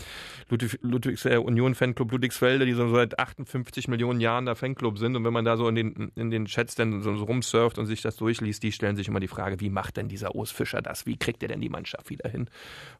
Ludwig, 0.48 0.78
Ludwigs, 0.80 1.26
äh, 1.26 1.36
Union-Fanclub 1.36 2.10
Ludwigsfelde, 2.12 2.64
die 2.64 2.72
so 2.72 2.88
seit 2.94 3.18
58 3.18 3.88
Millionen 3.88 4.20
Jahren 4.20 4.46
der 4.46 4.56
Fanclub 4.56 4.98
sind. 4.98 5.16
Und 5.16 5.24
wenn 5.24 5.32
man 5.34 5.44
da 5.44 5.58
so 5.58 5.68
in 5.68 5.74
den, 5.74 6.12
in 6.14 6.30
den 6.30 6.46
Chats 6.46 6.74
dann 6.76 7.02
so, 7.02 7.14
so 7.14 7.24
rumsurft 7.24 7.78
und 7.78 7.84
sich 7.84 8.00
das 8.00 8.16
durchliest, 8.16 8.62
die 8.62 8.72
stellen 8.72 8.96
sich 8.96 9.08
immer 9.08 9.20
die 9.20 9.28
Frage, 9.28 9.60
wie 9.60 9.68
macht 9.68 9.98
denn 9.98 10.08
dieser 10.08 10.34
Urs 10.34 10.45
Fischer 10.50 10.82
das? 10.82 11.06
Wie 11.06 11.16
kriegt 11.16 11.42
er 11.42 11.48
denn 11.48 11.60
die 11.60 11.68
Mannschaft 11.68 12.10
wieder 12.10 12.28
hin? 12.28 12.48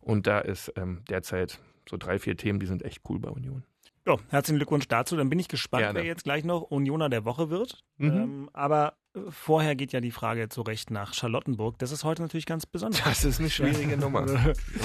Und 0.01 0.26
da 0.26 0.38
ist 0.40 0.72
ähm, 0.76 1.03
derzeit 1.09 1.59
so 1.88 1.97
drei, 1.97 2.18
vier 2.18 2.36
Themen, 2.36 2.59
die 2.61 2.66
sind 2.66 2.82
echt 2.84 3.03
cool 3.09 3.18
bei 3.18 3.28
Union. 3.28 3.64
Ja, 4.07 4.16
herzlichen 4.28 4.59
Glückwunsch 4.59 4.86
dazu. 4.86 5.16
Dann 5.16 5.28
bin 5.28 5.38
ich 5.40 5.49
gespannt, 5.49 5.82
Gerne. 5.82 5.99
wer 5.99 6.07
jetzt 6.07 6.22
gleich 6.22 6.44
noch 6.44 6.62
Unioner 6.62 7.09
der 7.09 7.24
Woche 7.24 7.51
wird. 7.51 7.82
Mhm. 7.97 8.09
Ähm, 8.09 8.51
aber 8.53 8.94
äh, 9.16 9.20
vorher 9.30 9.74
geht 9.74 9.92
ja 9.92 10.01
die 10.01 10.12
Frage 10.12 10.49
zu 10.49 10.62
Recht 10.62 10.92
nach 10.92 11.12
Charlottenburg. 11.12 11.76
Das 11.80 11.90
ist 11.90 12.05
heute 12.05 12.22
natürlich 12.22 12.47
ganz 12.47 12.66
besonders. 12.66 13.03
Das 13.03 13.24
ist 13.24 13.40
eine 13.40 13.51
schwierige 13.51 13.97
Nummer. 13.99 14.20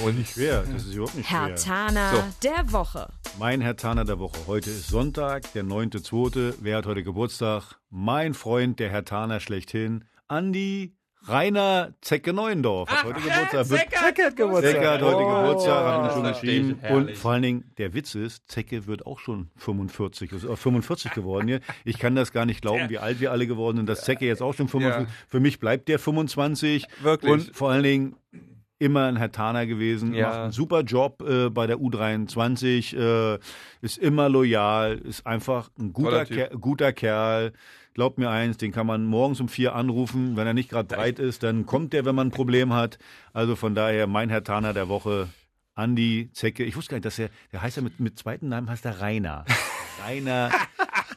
Und 0.04 0.18
nicht 0.18 0.32
schwer, 0.34 0.64
das 0.64 0.86
ist 0.88 0.96
überhaupt 0.96 1.16
nicht 1.16 1.30
schwer. 1.30 1.50
Herr 1.50 1.56
Tana 1.56 2.10
So. 2.16 2.24
der 2.42 2.72
Woche. 2.72 3.14
Mein 3.38 3.62
Herr 3.62 3.76
Taner 3.76 4.06
der 4.06 4.18
Woche. 4.18 4.40
Heute 4.48 4.72
ist 4.72 4.88
Sonntag, 4.88 5.54
der 5.54 5.66
9.2. 5.66 6.56
Wer 6.62 6.78
hat 6.78 6.88
heute 6.88 7.04
Geburtstag? 7.04 7.80
Mein 7.92 8.34
Freund, 8.34 8.80
der 8.80 8.90
Herr 8.90 9.06
Taner 9.06 9.40
schlechthin, 9.40 10.06
Andi 10.30 10.96
Rainer 11.28 11.94
Zecke 12.02 12.34
Neuendorf. 12.34 12.90
Hat 12.90 13.04
heute 13.04 13.22
Geburtstag. 13.22 13.70
Wird- 13.70 13.80
Zecke 13.80 14.24
hat 14.24 14.36
Geburtstag. 14.36 14.72
Zecke 14.74 14.90
hat 14.90 15.02
heute 15.02 15.18
Oh, 15.18 15.42
Geburtstag, 15.42 15.86
hat 15.86 16.00
ihm 16.00 16.04
das 16.06 16.14
schon 16.14 16.24
geschrieben. 16.24 16.80
Und 16.90 17.18
vor 17.18 17.32
allen 17.32 17.42
Dingen, 17.44 17.72
der 17.78 17.94
Witz 17.94 18.16
ist, 18.16 18.50
Zecke 18.50 18.88
wird 18.88 19.06
auch 19.06 19.20
schon 19.20 19.50
45, 19.58 20.32
ist, 20.32 20.44
äh, 20.46 20.56
45 20.56 21.12
geworden 21.14 21.48
hier. 21.48 21.60
Ich 21.86 22.00
kann 22.00 22.16
das 22.16 22.32
gar 22.32 22.46
nicht 22.46 22.62
glauben, 22.62 22.90
wie 22.90 22.98
alt 22.98 23.20
wir 23.20 23.32
alle 23.32 23.46
geworden 23.46 23.78
sind, 23.78 23.88
dass 23.90 24.02
Zecke 24.04 24.26
jetzt 24.26 24.42
auch 24.42 24.54
schon 24.54 24.68
45 24.68 25.08
Ja. 25.08 25.14
Für 25.28 25.40
mich 25.40 25.60
bleibt 25.60 25.88
der 25.90 26.00
25. 26.00 26.88
Wirklich. 27.02 27.32
Und 27.32 27.56
vor 27.56 27.70
allen 27.72 27.84
Dingen, 27.84 28.16
immer 28.80 29.06
ein 29.06 29.16
Herr 29.18 29.32
Taner 29.32 29.68
gewesen, 29.68 30.16
Ja. 30.16 30.28
macht 30.30 30.40
einen 30.40 30.52
super 30.52 30.82
Job 30.82 31.22
äh, 31.22 31.52
bei 31.52 31.68
der 31.68 31.78
U23, 31.78 32.96
äh, 32.98 33.38
ist 33.82 34.00
immer 34.00 34.28
loyal, 34.28 34.98
ist 34.98 35.28
einfach 35.28 35.70
ein 35.78 35.94
guter. 35.94 36.26
Ker 36.26 36.50
guter 36.60 36.92
Kerl. 36.92 37.54
Glaubt 37.94 38.18
mir 38.18 38.30
eins, 38.30 38.58
den 38.58 38.72
kann 38.72 38.88
man 38.88 39.06
morgens 39.06 39.42
um 39.42 39.50
vier 39.50 39.76
anrufen. 39.76 40.38
Wenn 40.38 40.48
er 40.48 40.54
nicht 40.54 40.70
gerade 40.70 40.96
breit 40.96 41.20
ist, 41.20 41.44
dann 41.44 41.66
kommt 41.66 41.92
der, 41.92 42.06
wenn 42.06 42.16
man 42.16 42.28
ein 42.28 42.32
Problem 42.32 42.74
hat. 42.74 42.98
Also 43.34 43.56
von 43.58 43.76
daher 43.76 44.08
mein 44.08 44.30
Herr 44.30 44.44
Taner 44.44 44.74
der 44.74 44.88
Woche, 44.88 45.28
Andi 45.76 46.30
Zecke. 46.34 46.64
Ich 46.64 46.76
wusste 46.78 46.92
gar 46.92 46.98
nicht, 46.98 47.06
dass 47.06 47.20
er, 47.20 47.30
der 47.52 47.62
heißt 47.62 47.78
ja 47.78 47.84
mit, 47.84 48.00
mit 48.00 48.18
zweiten 48.18 48.48
Namen 48.48 48.70
heißt 48.70 48.86
er 48.86 49.02
Rainer. 49.02 49.46
Rainer, 50.06 50.52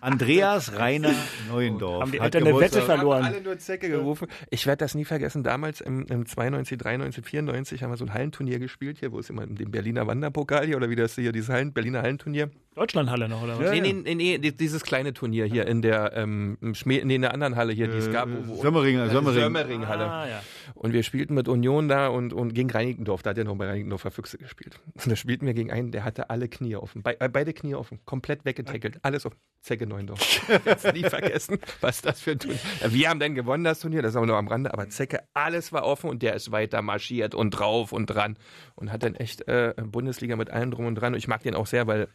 Andreas 0.05 0.77
Rainer 0.79 1.15
Neuendorf. 1.49 2.03
Haben 2.03 2.13
die 2.13 2.21
Hat 2.21 2.35
Eltern 2.35 2.49
eine. 2.49 2.61
Wette 2.61 2.83
verloren? 2.83 3.25
alle 3.25 3.41
nur 3.41 3.59
Zecke 3.59 3.89
gerufen. 3.89 4.29
Ich 4.51 4.67
werde 4.67 4.85
das 4.85 4.95
nie 4.95 5.05
vergessen. 5.05 5.43
Damals 5.43 5.81
im, 5.81 6.07
im 6.07 6.27
92, 6.27 6.79
93, 6.79 7.25
94 7.25 7.83
haben 7.83 7.91
wir 7.91 7.97
so 7.97 8.05
ein 8.05 8.13
Hallenturnier 8.15 8.59
gespielt 8.59 8.99
hier, 8.99 9.13
wo 9.13 9.19
es 9.19 9.31
immer 9.31 9.47
den 9.47 9.71
Berliner 9.71 10.07
Wanderpokal 10.07 10.67
hier 10.67 10.77
oder 10.77 10.91
wie 10.91 10.97
das 10.97 11.15
hier, 11.15 11.33
dieses 11.33 11.49
Hallen, 11.49 11.73
Berliner 11.73 12.03
Hallenturnier. 12.03 12.51
Deutschlandhalle 12.75 13.29
noch, 13.29 13.43
oder 13.43 13.59
was? 13.59 13.71
nee, 13.71 13.81
nee, 13.81 13.93
nee, 13.93 14.15
nee, 14.15 14.39
die- 14.39 14.57
dieses 14.57 14.83
kleine 14.83 15.13
Turnier 15.13 15.47
hier 15.47 15.67
in 15.67 15.81
der, 15.81 16.13
ähm, 16.17 16.59
nee, 16.85 16.99
in 16.99 17.23
der 17.23 17.33
anderen 17.33 17.55
Halle 17.57 17.73
hier, 17.73 17.87
die 17.89 17.99
es 17.99 18.11
gab. 18.11 18.29
Wo, 18.29 18.57
wo, 18.57 18.63
Sömmeringer, 18.63 19.09
Sömmering. 19.11 19.39
Sömmering-Halle. 19.41 20.05
Ah, 20.11 20.29
ja. 20.29 20.43
Und 20.75 20.93
wir 20.93 21.05
spielten 21.05 21.35
mit 21.35 21.47
Union 21.49 21.89
da 21.89 22.09
und, 22.09 22.33
und 22.33 22.53
gegen 22.53 22.71
Reinickendorf. 22.71 23.23
Da 23.23 23.31
hat 23.31 23.39
er 23.39 23.45
noch 23.45 23.55
bei 23.57 23.67
Reinickendorfer 23.67 24.11
Füchse 24.11 24.39
gespielt. 24.39 24.81
Und 24.95 25.07
da 25.11 25.15
spielten 25.17 25.47
wir 25.47 25.55
gegen 25.55 25.71
einen, 25.71 25.93
der 25.93 26.05
hatte 26.05 26.31
alle 26.31 26.49
Knie 26.49 26.75
offen. 26.77 27.03
Be 27.05 27.21
äh, 27.21 27.29
beide 27.29 27.53
Knie 27.53 27.75
offen. 27.77 28.01
Komplett 28.05 28.45
weggetackelt. 28.45 28.99
Alles 29.03 29.25
auf 29.25 29.33
Zecke 29.65 29.87
Neuendorf. 29.87 30.21
Jetzt 30.67 30.85
nie 30.95 31.05
vergessen, 31.05 31.59
was 31.81 32.03
das 32.03 32.21
für 32.21 32.33
ein 32.33 32.39
Turnier 32.39 32.59
Wir 32.89 33.09
haben 33.09 33.19
dann 33.19 33.35
gewonnen, 33.35 33.65
das 33.65 33.81
Turnier. 33.81 34.03
Das 34.03 34.11
ist 34.11 34.17
aber 34.17 34.27
nur 34.27 34.37
am 34.37 34.47
Rande. 34.47 34.75
Aber 34.75 34.91
Zecke, 34.91 35.21
alles 35.33 35.73
war 35.73 35.85
offen 35.85 36.11
und 36.11 36.23
der 36.23 36.35
ist 36.35 36.53
weiter 36.53 36.83
marschiert 36.83 37.35
und 37.35 37.51
drauf 37.51 37.91
und 37.93 38.05
dran. 38.07 38.37
Und 38.75 38.93
hat 38.93 39.03
dann 39.03 39.15
echt 39.15 39.49
äh, 39.49 39.73
Bundesliga 39.83 40.37
mit 40.37 40.51
allem 40.51 40.71
drum 40.71 40.85
und 40.85 40.97
dran. 40.97 41.15
Und 41.15 41.19
ich 41.19 41.29
mag 41.29 41.43
den 41.43 41.55
auch 41.55 41.67
sehr, 41.67 41.87
weil 41.87 42.09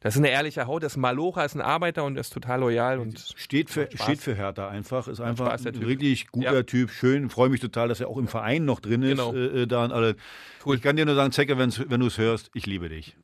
das 0.00 0.14
ist 0.14 0.18
eine 0.18 0.28
ehrliche 0.28 0.66
Haut. 0.66 0.82
Das 0.82 0.92
ist 0.92 0.96
Malocha, 0.98 1.42
ist 1.42 1.54
ein 1.54 1.62
Arbeiter 1.62 2.04
und 2.04 2.18
ist 2.18 2.34
total 2.34 2.60
loyal. 2.60 2.98
Und 2.98 3.32
Steht 3.34 3.70
für, 3.70 3.88
steht 3.94 4.20
für 4.20 4.34
Hertha 4.34 4.68
einfach. 4.68 5.08
Ist 5.08 5.20
einfach 5.20 5.46
Spaß, 5.46 5.68
ein 5.68 5.76
richtig 5.76 6.28
guter 6.28 6.52
Ja. 6.52 6.62
Typ. 6.64 6.90
Schön. 6.90 7.30
Freue 7.30 7.48
mich 7.48 7.60
total, 7.60 7.88
dass 7.88 8.00
er 8.00 8.08
auch 8.08 8.18
im 8.18 8.28
Verein 8.28 8.66
noch 8.66 8.80
drin 8.80 9.02
ist. 9.02 9.12
Genau. 9.12 9.32
Äh, 9.32 9.62
äh, 9.62 9.66
da 9.66 9.84
und 9.84 9.92
alle. 9.92 10.16
Cool. 10.66 10.76
Ich 10.76 10.82
kann 10.82 10.96
dir 10.96 11.06
nur 11.06 11.14
sagen, 11.14 11.32
Zecke, 11.32 11.56
wenn 11.56 11.70
du 12.00 12.06
es 12.06 12.18
hörst, 12.18 12.50
ich 12.52 12.66
liebe 12.66 12.90
dich. 12.90 13.16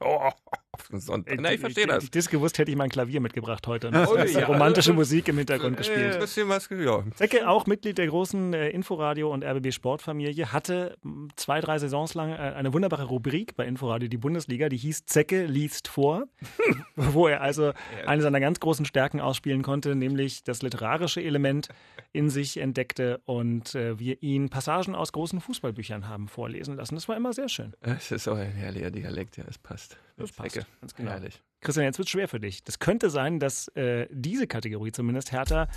oh, 0.00 0.30
den 0.92 1.00
Sonntag. 1.00 1.38
Na, 1.40 1.52
ich 1.52 1.60
verstehe 1.60 1.86
das. 1.86 2.04
Ich 2.04 2.10
das 2.10 2.28
gewusst, 2.28 2.58
hätte 2.58 2.70
ich 2.70 2.76
mein 2.76 2.90
Klavier 2.90 3.20
mitgebracht 3.20 3.66
heute. 3.66 3.90
Oh, 4.10 4.16
ja. 4.16 4.46
romantische 4.46 4.92
Musik 4.92 5.28
im 5.28 5.38
Hintergrund 5.38 5.74
Äh, 5.74 5.78
gespielt. 5.78 6.14
ein 6.14 6.20
bisschen 6.20 6.48
was, 6.48 6.68
ja. 6.70 7.04
Zecke, 7.14 7.48
auch 7.48 7.66
Mitglied 7.66 7.98
der 7.98 8.06
großen 8.08 8.54
äh, 8.54 8.70
Inforadio 8.70 9.32
und 9.32 9.44
RBB 9.44 9.72
Sportfamilie, 9.72 10.52
hatte 10.52 10.96
zwei, 11.36 11.60
drei 11.60 11.78
Saisons 11.78 12.14
lang 12.14 12.30
äh, 12.30 12.36
eine 12.36 12.72
wunderbare 12.72 13.04
Rubrik 13.04 13.56
bei 13.56 13.66
Inforadio, 13.66 14.08
die 14.08 14.16
Bundesliga, 14.16 14.68
die 14.68 14.76
hieß 14.78 15.04
Zecke 15.06 15.44
liest 15.46 15.88
vor, 15.88 16.24
wo 16.96 17.28
er 17.28 17.40
also 17.42 17.72
eine 18.06 18.22
seiner 18.22 18.40
ganz 18.40 18.58
großen 18.60 18.84
Stärken 18.86 19.20
ausspielen 19.20 19.62
konnte, 19.62 19.94
nämlich 19.94 20.42
das 20.44 20.62
literarische 20.62 21.22
Element 21.22 21.68
in 22.12 22.30
sich 22.30 22.56
entdeckte 22.56 23.20
und 23.24 23.74
äh, 23.74 23.98
wir 23.98 24.22
ihn 24.22 24.48
Passagen 24.48 24.94
aus 24.94 25.12
großen 25.12 25.40
Fußballbüchern 25.40 26.08
haben 26.08 26.26
vorlesen 26.28 26.76
lassen. 26.76 26.94
Das 26.96 27.08
war 27.08 27.16
immer 27.16 27.32
sehr 27.32 27.48
schön. 27.48 27.74
Es 27.80 28.10
ist 28.10 28.26
auch 28.28 28.36
ein 28.36 28.50
herrlicher 28.52 28.90
Dialekt, 28.90 29.36
ja, 29.36 29.44
es 29.48 29.58
passt. 29.58 29.96
Das 30.20 30.32
passt, 30.32 30.52
Zecke. 30.52 30.66
ganz 30.80 30.94
genau. 30.94 31.10
Herrlich. 31.10 31.42
Christian, 31.60 31.84
jetzt 31.84 31.98
wird 31.98 32.08
es 32.08 32.12
schwer 32.12 32.28
für 32.28 32.40
dich. 32.40 32.64
Das 32.64 32.78
könnte 32.78 33.10
sein, 33.10 33.38
dass 33.38 33.68
äh, 33.68 34.06
diese 34.10 34.46
Kategorie 34.46 34.92
zumindest 34.92 35.32
Hertha 35.32 35.68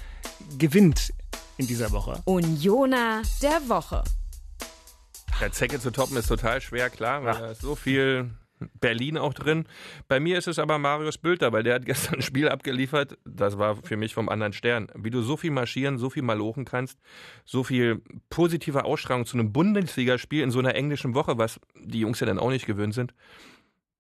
gewinnt 0.58 1.14
in 1.58 1.68
dieser 1.68 1.92
Woche. 1.92 2.22
Unioner 2.26 3.22
der 3.42 3.68
Woche. 3.68 4.04
Der 5.42 5.52
Zecke 5.52 5.80
zu 5.80 5.92
toppen 5.92 6.16
ist 6.16 6.28
total 6.28 6.62
schwer, 6.62 6.90
klar, 6.90 7.24
weil 7.24 7.34
da 7.34 7.52
ist 7.52 7.62
so 7.62 7.76
viel 7.76 8.30
Berlin 8.80 9.18
auch 9.18 9.34
drin. 9.34 9.66
Bei 10.08 10.20
mir 10.20 10.38
ist 10.38 10.48
es 10.48 10.60
aber 10.60 10.78
Marius 10.78 11.18
Bülter, 11.18 11.52
weil 11.52 11.64
der 11.64 11.76
hat 11.76 11.86
gestern 11.86 12.16
ein 12.16 12.22
Spiel 12.22 12.50
abgeliefert. 12.50 13.18
Das 13.26 13.58
war 13.58 13.76
für 13.76 13.98
mich 13.98 14.14
vom 14.14 14.30
anderen 14.30 14.54
Stern. 14.54 14.88
Wie 14.96 15.10
du 15.10 15.22
so 15.22 15.38
viel 15.38 15.52
marschieren, 15.52 15.98
so 15.98 16.10
viel 16.10 16.24
malochen 16.24 16.66
kannst, 16.66 17.00
so 17.46 17.64
viel 17.64 18.02
positive 18.30 18.86
Ausstrahlung 18.86 19.26
zu 19.26 19.38
einem 19.38 19.52
Bundesligaspiel 19.52 20.44
in 20.44 20.52
so 20.52 20.60
einer 20.60 20.76
englischen 20.76 21.14
Woche, 21.14 21.38
was 21.38 21.60
die 21.84 22.00
Jungs 22.00 22.20
ja 22.20 22.28
dann 22.28 22.40
auch 22.40 22.50
nicht 22.50 22.66
gewöhnt 22.66 22.94
sind. 22.94 23.14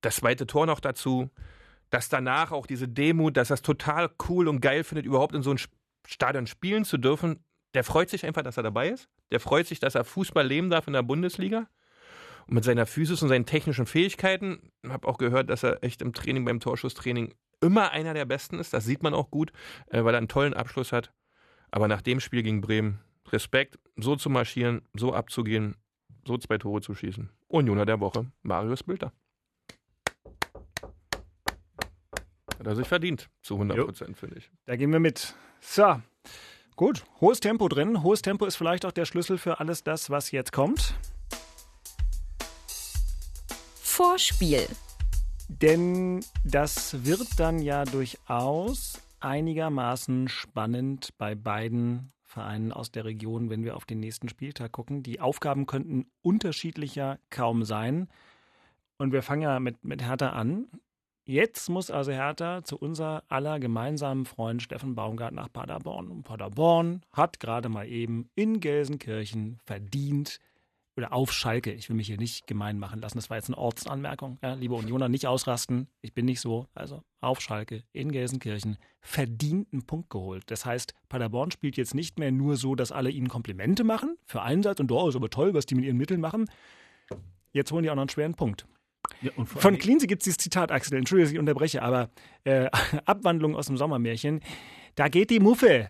Das 0.03 0.17
zweite 0.17 0.45
Tor 0.45 0.65
noch 0.65 0.81
dazu, 0.81 1.29
dass 1.89 2.09
danach 2.09 2.51
auch 2.51 2.67
diese 2.67 2.89
Demut, 2.89 3.37
dass 3.37 3.49
er 3.51 3.55
es 3.55 3.61
total 3.61 4.09
cool 4.27 4.49
und 4.49 4.59
geil 4.59 4.83
findet, 4.83 5.05
überhaupt 5.05 5.33
in 5.33 5.41
so 5.41 5.51
ein 5.51 5.59
Stadion 6.05 6.45
spielen 6.45 6.83
zu 6.83 6.97
dürfen. 6.97 7.43
Der 7.73 7.85
freut 7.85 8.09
sich 8.09 8.25
einfach, 8.25 8.43
dass 8.43 8.57
er 8.57 8.63
dabei 8.63 8.89
ist. 8.89 9.07
Der 9.31 9.39
freut 9.39 9.65
sich, 9.65 9.79
dass 9.79 9.95
er 9.95 10.03
Fußball 10.03 10.45
leben 10.45 10.69
darf 10.69 10.87
in 10.87 10.93
der 10.93 11.03
Bundesliga. 11.03 11.69
Und 12.47 12.55
mit 12.55 12.65
seiner 12.65 12.85
Physis 12.85 13.21
und 13.21 13.29
seinen 13.29 13.45
technischen 13.45 13.85
Fähigkeiten, 13.85 14.71
ich 14.81 14.91
habe 14.91 15.07
auch 15.07 15.17
gehört, 15.17 15.49
dass 15.49 15.63
er 15.63 15.81
echt 15.83 16.01
im 16.01 16.11
Training, 16.11 16.43
beim 16.43 16.59
Torschusstraining 16.59 17.33
immer 17.61 17.91
einer 17.91 18.13
der 18.13 18.25
Besten 18.25 18.59
ist. 18.59 18.73
Das 18.73 18.83
sieht 18.83 19.03
man 19.03 19.13
auch 19.13 19.31
gut, 19.31 19.53
äh, 19.87 20.03
weil 20.03 20.13
er 20.13 20.17
einen 20.17 20.27
tollen 20.27 20.53
Abschluss 20.53 20.91
hat. 20.91 21.13
Aber 21.71 21.87
nach 21.87 22.01
dem 22.01 22.19
Spiel 22.19 22.43
gegen 22.43 22.59
Bremen, 22.59 22.99
Respekt, 23.31 23.79
so 23.95 24.17
zu 24.17 24.29
marschieren, 24.29 24.81
so 24.93 25.13
abzugehen, 25.13 25.77
so 26.27 26.37
zwei 26.37 26.57
Tore 26.57 26.81
zu 26.81 26.93
schießen. 26.93 27.29
Unioner 27.47 27.85
der 27.85 28.01
Woche, 28.01 28.25
Marius 28.41 28.83
Bülter. 28.83 29.13
Hat 32.63 32.67
er 32.67 32.75
sich 32.77 32.87
verdient, 32.87 33.29
zu 33.41 33.55
100 33.55 33.77
Prozent, 33.77 34.17
finde 34.17 34.37
ich. 34.37 34.49
Da 34.63 34.77
gehen 34.77 34.89
wir 34.93 35.01
mit. 35.01 35.35
So, 35.59 36.01
gut. 36.77 37.03
Hohes 37.19 37.41
Tempo 37.41 37.67
drin. 37.67 38.03
Hohes 38.03 38.21
Tempo 38.21 38.45
ist 38.45 38.55
vielleicht 38.55 38.85
auch 38.85 38.93
der 38.93 39.03
Schlüssel 39.03 39.37
für 39.37 39.59
alles 39.59 39.83
das, 39.83 40.09
was 40.09 40.31
jetzt 40.31 40.53
kommt. 40.53 40.93
Vorspiel. 43.81 44.65
Denn 45.49 46.23
das 46.45 47.03
wird 47.03 47.37
dann 47.37 47.59
ja 47.59 47.83
durchaus 47.83 49.01
einigermaßen 49.19 50.29
spannend 50.29 51.09
bei 51.17 51.35
beiden 51.35 52.13
Vereinen 52.21 52.71
aus 52.71 52.91
der 52.91 53.03
Region, 53.03 53.49
wenn 53.49 53.65
wir 53.65 53.75
auf 53.75 53.83
den 53.83 53.99
nächsten 53.99 54.29
Spieltag 54.29 54.71
gucken. 54.71 55.03
Die 55.03 55.19
Aufgaben 55.19 55.65
könnten 55.65 56.05
unterschiedlicher 56.21 57.19
kaum 57.29 57.65
sein. 57.65 58.07
Und 58.97 59.11
wir 59.11 59.21
fangen 59.21 59.41
ja 59.41 59.59
mit, 59.59 59.83
mit 59.83 60.01
Hertha 60.01 60.29
an. 60.29 60.69
Jetzt 61.25 61.69
muss 61.69 61.89
also 61.89 62.11
Hertha 62.11 62.63
zu 62.65 62.77
unser 62.77 63.23
aller 63.29 63.59
gemeinsamen 63.59 64.25
Freund 64.25 64.61
Steffen 64.61 64.93
Baumgart 64.93 65.33
nach 65.33 65.51
Paderborn. 65.51 66.09
Und 66.09 66.23
Paderborn 66.23 67.01
hat 67.13 67.39
gerade 67.39 67.69
mal 67.69 67.87
eben 67.87 68.29
in 68.35 68.59
Gelsenkirchen 68.59 69.57
verdient 69.63 70.39
oder 70.97 71.13
auf 71.13 71.31
Schalke. 71.31 71.71
Ich 71.71 71.87
will 71.87 71.95
mich 71.95 72.07
hier 72.07 72.17
nicht 72.17 72.45
gemein 72.45 72.77
machen 72.77 72.99
lassen. 72.99 73.17
Das 73.17 73.29
war 73.29 73.37
jetzt 73.37 73.47
eine 73.47 73.57
Ortsanmerkung. 73.57 74.37
Ja, 74.43 74.53
liebe 74.55 74.75
Unioner, 74.75 75.07
nicht 75.07 75.25
ausrasten. 75.25 75.87
Ich 76.01 76.13
bin 76.13 76.25
nicht 76.25 76.41
so. 76.41 76.67
Also 76.75 77.03
auf 77.21 77.39
Schalke 77.39 77.83
in 77.93 78.11
Gelsenkirchen 78.11 78.77
verdient 78.99 79.71
einen 79.71 79.85
Punkt 79.85 80.09
geholt. 80.09 80.43
Das 80.47 80.65
heißt, 80.65 80.93
Paderborn 81.07 81.51
spielt 81.51 81.77
jetzt 81.77 81.95
nicht 81.95 82.19
mehr 82.19 82.33
nur 82.33 82.57
so, 82.57 82.75
dass 82.75 82.91
alle 82.91 83.09
ihnen 83.09 83.29
Komplimente 83.29 83.85
machen 83.85 84.17
für 84.25 84.41
Einsatz 84.41 84.81
und 84.81 84.91
oh, 84.91 85.07
ist 85.07 85.15
aber 85.15 85.29
toll, 85.29 85.53
was 85.53 85.65
die 85.65 85.75
mit 85.75 85.85
ihren 85.85 85.97
Mitteln 85.97 86.19
machen. 86.19 86.49
Jetzt 87.53 87.71
holen 87.71 87.83
die 87.83 87.89
auch 87.89 87.95
noch 87.95 88.01
einen 88.01 88.09
schweren 88.09 88.35
Punkt. 88.35 88.65
Ja, 89.21 89.31
Von 89.45 89.77
Klinse 89.77 90.07
gibt 90.07 90.21
es 90.21 90.25
dieses 90.25 90.37
Zitat, 90.37 90.71
Axel, 90.71 90.97
entschuldige, 90.97 91.25
dass 91.25 91.33
ich 91.33 91.39
unterbreche, 91.39 91.81
aber 91.81 92.09
äh, 92.43 92.69
Abwandlung 93.05 93.55
aus 93.55 93.67
dem 93.67 93.77
Sommermärchen. 93.77 94.41
Da 94.95 95.07
geht 95.07 95.29
die 95.29 95.39
Muffe. 95.39 95.89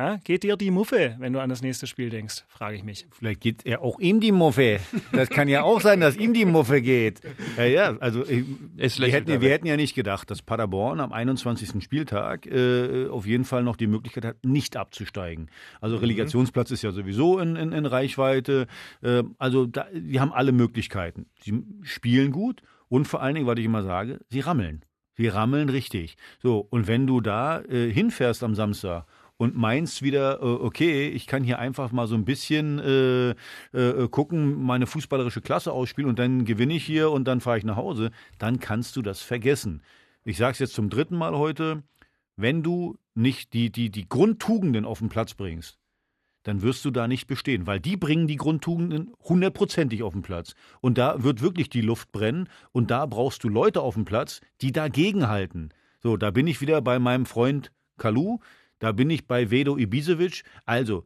Ja, 0.00 0.16
geht 0.24 0.44
dir 0.44 0.56
die 0.56 0.70
Muffe, 0.70 1.14
wenn 1.18 1.34
du 1.34 1.40
an 1.40 1.50
das 1.50 1.60
nächste 1.60 1.86
Spiel 1.86 2.08
denkst, 2.08 2.44
frage 2.48 2.74
ich 2.74 2.82
mich. 2.84 3.06
Vielleicht 3.12 3.42
geht 3.42 3.66
er 3.66 3.82
auch 3.82 4.00
ihm 4.00 4.18
die 4.18 4.32
Muffe. 4.32 4.80
Das 5.12 5.28
kann 5.28 5.46
ja 5.46 5.62
auch 5.62 5.82
sein, 5.82 6.00
dass 6.00 6.16
ihm 6.16 6.32
die 6.32 6.46
Muffe 6.46 6.80
geht. 6.80 7.20
Ja, 7.58 7.64
ja, 7.64 7.96
also 7.98 8.24
äh, 8.24 8.44
Es 8.78 8.98
wir, 8.98 9.08
hätten, 9.08 9.42
wir 9.42 9.50
hätten 9.50 9.66
ja 9.66 9.76
nicht 9.76 9.94
gedacht, 9.94 10.30
dass 10.30 10.40
Paderborn 10.40 11.00
am 11.00 11.12
21. 11.12 11.84
Spieltag 11.84 12.46
äh, 12.46 13.08
auf 13.08 13.26
jeden 13.26 13.44
Fall 13.44 13.62
noch 13.62 13.76
die 13.76 13.88
Möglichkeit 13.88 14.24
hat, 14.24 14.42
nicht 14.42 14.74
abzusteigen. 14.78 15.50
Also 15.82 15.96
Mhm. 15.96 16.00
Relegationsplatz 16.00 16.70
ist 16.70 16.80
ja 16.80 16.92
sowieso 16.92 17.38
in, 17.38 17.56
in, 17.56 17.72
in 17.72 17.84
Reichweite. 17.84 18.68
Äh, 19.02 19.22
also 19.36 19.66
da, 19.66 19.86
die 19.92 20.18
haben 20.18 20.32
alle 20.32 20.52
Möglichkeiten. 20.52 21.26
Sie 21.42 21.62
spielen 21.82 22.32
gut 22.32 22.62
und 22.88 23.06
vor 23.06 23.20
allen 23.20 23.34
Dingen, 23.34 23.46
was 23.46 23.58
ich 23.58 23.66
immer 23.66 23.82
sage, 23.82 24.20
sie 24.30 24.40
rammeln. 24.40 24.82
Sie 25.16 25.28
rammeln 25.28 25.68
richtig. 25.68 26.16
So, 26.42 26.66
und 26.70 26.86
wenn 26.86 27.06
du 27.06 27.20
da 27.20 27.60
äh, 27.60 27.92
hinfährst 27.92 28.42
am 28.42 28.54
Samstag 28.54 29.04
und 29.40 29.56
meinst 29.56 30.02
wieder, 30.02 30.42
äh, 30.42 30.44
okay, 30.44 31.08
ich 31.08 31.26
kann 31.26 31.42
hier 31.42 31.58
einfach 31.58 31.92
mal 31.92 32.06
so 32.06 32.14
ein 32.14 32.26
bisschen 32.26 32.78
äh, 32.78 33.30
äh, 33.72 34.06
gucken, 34.10 34.62
meine 34.62 34.86
fußballerische 34.86 35.40
Klasse 35.40 35.72
ausspielen 35.72 36.10
und 36.10 36.18
dann 36.18 36.44
gewinne 36.44 36.74
ich 36.74 36.84
hier 36.84 37.10
und 37.10 37.24
dann 37.24 37.40
fahre 37.40 37.56
ich 37.56 37.64
nach 37.64 37.76
Hause, 37.76 38.10
dann 38.38 38.60
kannst 38.60 38.96
du 38.96 39.02
das 39.02 39.22
vergessen. 39.22 39.80
Ich 40.24 40.36
sage 40.36 40.52
es 40.52 40.58
jetzt 40.58 40.74
zum 40.74 40.90
dritten 40.90 41.16
Mal 41.16 41.38
heute, 41.38 41.82
wenn 42.36 42.62
du 42.62 42.98
nicht 43.14 43.54
die, 43.54 43.72
die, 43.72 43.88
die 43.88 44.06
Grundtugenden 44.06 44.84
auf 44.84 44.98
den 44.98 45.08
Platz 45.08 45.32
bringst, 45.32 45.78
dann 46.42 46.60
wirst 46.60 46.84
du 46.84 46.90
da 46.90 47.08
nicht 47.08 47.26
bestehen, 47.26 47.66
weil 47.66 47.80
die 47.80 47.96
bringen 47.96 48.26
die 48.26 48.36
Grundtugenden 48.36 49.14
hundertprozentig 49.24 50.02
auf 50.02 50.12
den 50.12 50.20
Platz. 50.20 50.54
Und 50.82 50.98
da 50.98 51.24
wird 51.24 51.40
wirklich 51.40 51.70
die 51.70 51.80
Luft 51.80 52.12
brennen 52.12 52.46
und 52.72 52.90
da 52.90 53.06
brauchst 53.06 53.42
du 53.42 53.48
Leute 53.48 53.80
auf 53.80 53.94
dem 53.94 54.04
Platz, 54.04 54.42
die 54.60 54.72
dagegen 54.72 55.28
halten. 55.28 55.70
So, 56.02 56.18
da 56.18 56.30
bin 56.30 56.46
ich 56.46 56.60
wieder 56.60 56.82
bei 56.82 56.98
meinem 56.98 57.24
Freund 57.24 57.72
Kalu, 57.96 58.38
da 58.80 58.90
bin 58.90 59.08
ich 59.08 59.28
bei 59.28 59.50
Vedo 59.50 59.78
Ibisevic. 59.78 60.42
Also, 60.66 61.04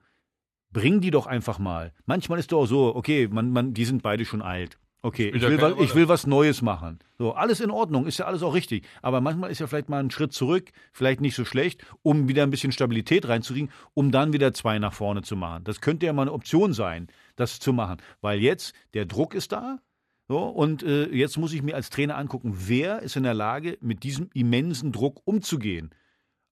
bring 0.71 1.01
die 1.01 1.11
doch 1.11 1.27
einfach 1.27 1.59
mal. 1.59 1.93
Manchmal 2.07 2.39
ist 2.39 2.53
doch 2.53 2.63
auch 2.63 2.67
so, 2.67 2.97
okay, 2.97 3.29
man, 3.31 3.51
man, 3.51 3.75
die 3.75 3.85
sind 3.85 4.03
beide 4.03 4.25
schon 4.25 4.41
alt. 4.41 4.79
Okay, 5.03 5.31
ich 5.35 5.43
will, 5.43 5.61
was, 5.61 5.75
ich 5.81 5.95
will 5.95 6.09
was 6.09 6.27
Neues 6.27 6.63
machen. 6.63 6.99
So, 7.19 7.35
alles 7.35 7.61
in 7.61 7.71
Ordnung, 7.71 8.07
ist 8.07 8.17
ja 8.17 8.25
alles 8.25 8.43
auch 8.43 8.55
richtig. 8.55 8.87
Aber 9.03 9.21
manchmal 9.21 9.51
ist 9.51 9.59
ja 9.59 9.67
vielleicht 9.67 9.91
mal 9.91 10.03
ein 10.03 10.11
Schritt 10.11 10.33
zurück, 10.33 10.73
vielleicht 10.93 11.21
nicht 11.21 11.35
so 11.35 11.45
schlecht, 11.45 11.85
um 12.01 12.27
wieder 12.27 12.43
ein 12.43 12.51
bisschen 12.51 12.73
Stabilität 12.73 13.29
reinzukriegen, 13.29 13.71
um 13.93 14.11
dann 14.11 14.33
wieder 14.33 14.55
zwei 14.55 14.79
nach 14.79 14.95
vorne 14.95 15.21
zu 15.21 15.37
machen. 15.37 15.63
Das 15.65 15.83
könnte 15.83 16.07
ja 16.07 16.15
mal 16.15 16.23
eine 16.23 16.33
Option 16.33 16.73
sein, 16.73 17.09
das 17.37 17.59
zu 17.59 17.75
machen. 17.75 17.99
Weil 18.23 18.41
jetzt, 18.41 18.75
der 18.95 19.05
Druck 19.05 19.35
ist 19.35 19.53
da, 19.53 19.79
so, 20.27 20.39
und 20.39 20.83
äh, 20.83 21.11
jetzt 21.11 21.37
muss 21.37 21.53
ich 21.53 21.63
mir 21.63 21.75
als 21.75 21.91
Trainer 21.91 22.17
angucken, 22.17 22.55
wer 22.67 23.03
ist 23.03 23.17
in 23.17 23.25
der 23.25 23.35
Lage, 23.35 23.77
mit 23.83 24.05
diesem 24.05 24.31
immensen 24.33 24.91
Druck 24.91 25.21
umzugehen. 25.27 25.91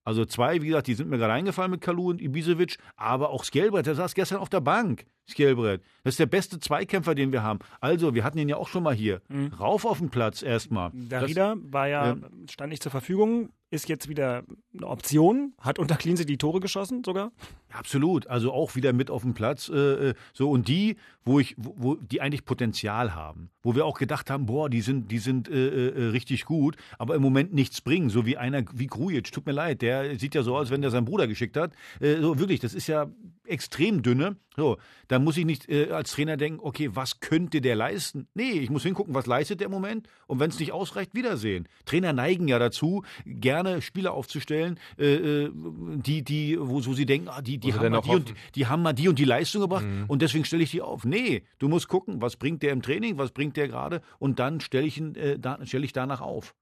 Also 0.03 0.25
zwei, 0.25 0.61
wie 0.61 0.67
gesagt, 0.67 0.87
die 0.87 0.93
sind 0.95 1.09
mir 1.09 1.17
gerade 1.17 1.33
eingefallen 1.33 1.71
mit 1.71 1.81
Kalu 1.81 2.09
und 2.09 2.21
Ibisevic, 2.21 2.77
aber 2.95 3.29
auch 3.29 3.43
Skelbrett, 3.43 3.85
der 3.85 3.95
saß 3.95 4.13
gestern 4.15 4.39
auf 4.39 4.49
der 4.49 4.59
Bank, 4.61 5.05
Skelbrett. 5.29 5.81
Das 6.03 6.13
ist 6.13 6.19
der 6.19 6.25
beste 6.25 6.59
Zweikämpfer, 6.59 7.15
den 7.15 7.31
wir 7.31 7.43
haben. 7.43 7.59
Also, 7.79 8.13
wir 8.13 8.23
hatten 8.23 8.37
ihn 8.37 8.49
ja 8.49 8.57
auch 8.57 8.67
schon 8.67 8.83
mal 8.83 8.93
hier. 8.93 9.21
Rauf 9.59 9.85
auf 9.85 9.99
den 9.99 10.09
Platz 10.09 10.41
erstmal. 10.41 10.91
Darida 10.93 11.55
war 11.61 11.87
ja, 11.87 12.07
Ja. 12.07 12.15
stand 12.49 12.71
nicht 12.71 12.83
zur 12.83 12.91
Verfügung, 12.91 13.49
ist 13.73 13.89
jetzt 13.89 14.07
wieder 14.07 14.43
eine 14.77 14.87
Option, 14.87 15.53
hat 15.59 15.79
unter 15.79 15.95
Cleansey 15.95 16.25
die 16.25 16.37
Tore 16.37 16.59
geschossen 16.59 17.03
sogar. 17.03 17.31
Absolut, 17.71 18.27
also 18.27 18.53
auch 18.53 18.75
wieder 18.75 18.93
mit 18.93 19.09
auf 19.09 19.23
dem 19.23 19.33
Platz. 19.33 19.67
Äh, 19.67 20.09
äh, 20.09 20.13
so 20.31 20.51
und 20.51 20.67
die, 20.67 20.95
wo 21.25 21.39
ich, 21.39 21.55
wo, 21.57 21.73
wo 21.77 21.95
die 21.95 22.21
eigentlich 22.21 22.45
Potenzial 22.45 23.15
haben, 23.15 23.49
wo 23.63 23.75
wir 23.75 23.85
auch 23.85 23.97
gedacht 23.97 24.29
haben, 24.29 24.45
boah, 24.45 24.69
die 24.69 24.81
sind, 24.81 25.11
die 25.11 25.17
sind 25.17 25.49
äh, 25.49 25.87
äh, 25.87 26.09
richtig 26.09 26.45
gut, 26.45 26.77
aber 26.99 27.15
im 27.15 27.21
Moment 27.23 27.53
nichts 27.53 27.81
bringen. 27.81 28.09
So 28.09 28.25
wie 28.27 28.37
einer 28.37 28.63
wie 28.73 28.87
Grujic, 28.87 29.31
tut 29.31 29.45
mir 29.47 29.53
leid, 29.53 29.81
der 29.81 30.19
sieht 30.19 30.35
ja 30.35 30.43
so 30.43 30.55
aus, 30.55 30.69
wenn 30.69 30.81
der 30.81 30.91
seinen 30.91 31.05
Bruder 31.05 31.27
geschickt 31.27 31.57
hat. 31.57 31.73
Äh, 31.99 32.17
so 32.21 32.37
wirklich, 32.37 32.59
das 32.59 32.75
ist 32.75 32.87
ja 32.87 33.07
extrem 33.45 34.01
dünne. 34.01 34.37
So, 34.55 34.77
da 35.07 35.19
muss 35.19 35.37
ich 35.37 35.45
nicht 35.45 35.67
äh, 35.69 35.89
als 35.91 36.11
Trainer 36.11 36.37
denken, 36.37 36.59
okay, 36.61 36.89
was 36.93 37.19
könnte 37.19 37.59
der 37.59 37.75
leisten? 37.75 38.27
Nee, 38.35 38.51
ich 38.51 38.69
muss 38.69 38.83
hingucken, 38.83 39.13
was 39.13 39.25
leistet 39.25 39.59
der 39.59 39.65
im 39.65 39.71
Moment 39.71 40.07
und 40.27 40.39
wenn 40.39 40.49
es 40.49 40.59
nicht 40.59 40.71
ausreicht, 40.71 41.15
wiedersehen. 41.15 41.67
Trainer 41.85 42.13
neigen 42.13 42.47
ja 42.47 42.59
dazu, 42.59 43.03
gerne 43.25 43.81
Spieler 43.81 44.13
aufzustellen, 44.13 44.79
äh, 44.97 45.15
äh, 45.15 45.51
die, 45.53 46.23
die, 46.23 46.57
wo, 46.59 46.85
wo 46.85 46.93
sie 46.93 47.05
denken, 47.05 47.29
ah, 47.29 47.41
die, 47.41 47.57
die 47.57 47.73
haben 47.73 47.91
mal 47.91 48.01
die 48.01 48.09
und, 48.09 48.33
die 48.55 48.67
haben 48.67 48.81
mal 48.83 48.93
die 48.93 49.07
und 49.07 49.17
die 49.17 49.25
Leistung 49.25 49.61
gebracht 49.61 49.85
und 50.07 50.21
deswegen 50.21 50.45
stelle 50.45 50.63
ich 50.63 50.71
die 50.71 50.81
auf. 50.81 51.03
Nee, 51.03 51.43
du 51.59 51.67
musst 51.67 51.87
gucken, 51.87 52.21
was 52.21 52.35
bringt 52.35 52.61
der 52.61 52.71
im 52.71 52.81
Training, 52.81 53.17
was 53.17 53.31
bringt 53.31 53.57
der 53.57 53.67
gerade 53.67 54.01
und 54.19 54.39
dann 54.39 54.61
stelle 54.61 54.85
ich 54.85 54.97
ihn, 54.97 55.15
äh, 55.15 55.39
da, 55.39 55.65
stelle 55.65 55.85
ich 55.85 55.93
danach 55.93 56.21
auf. 56.21 56.53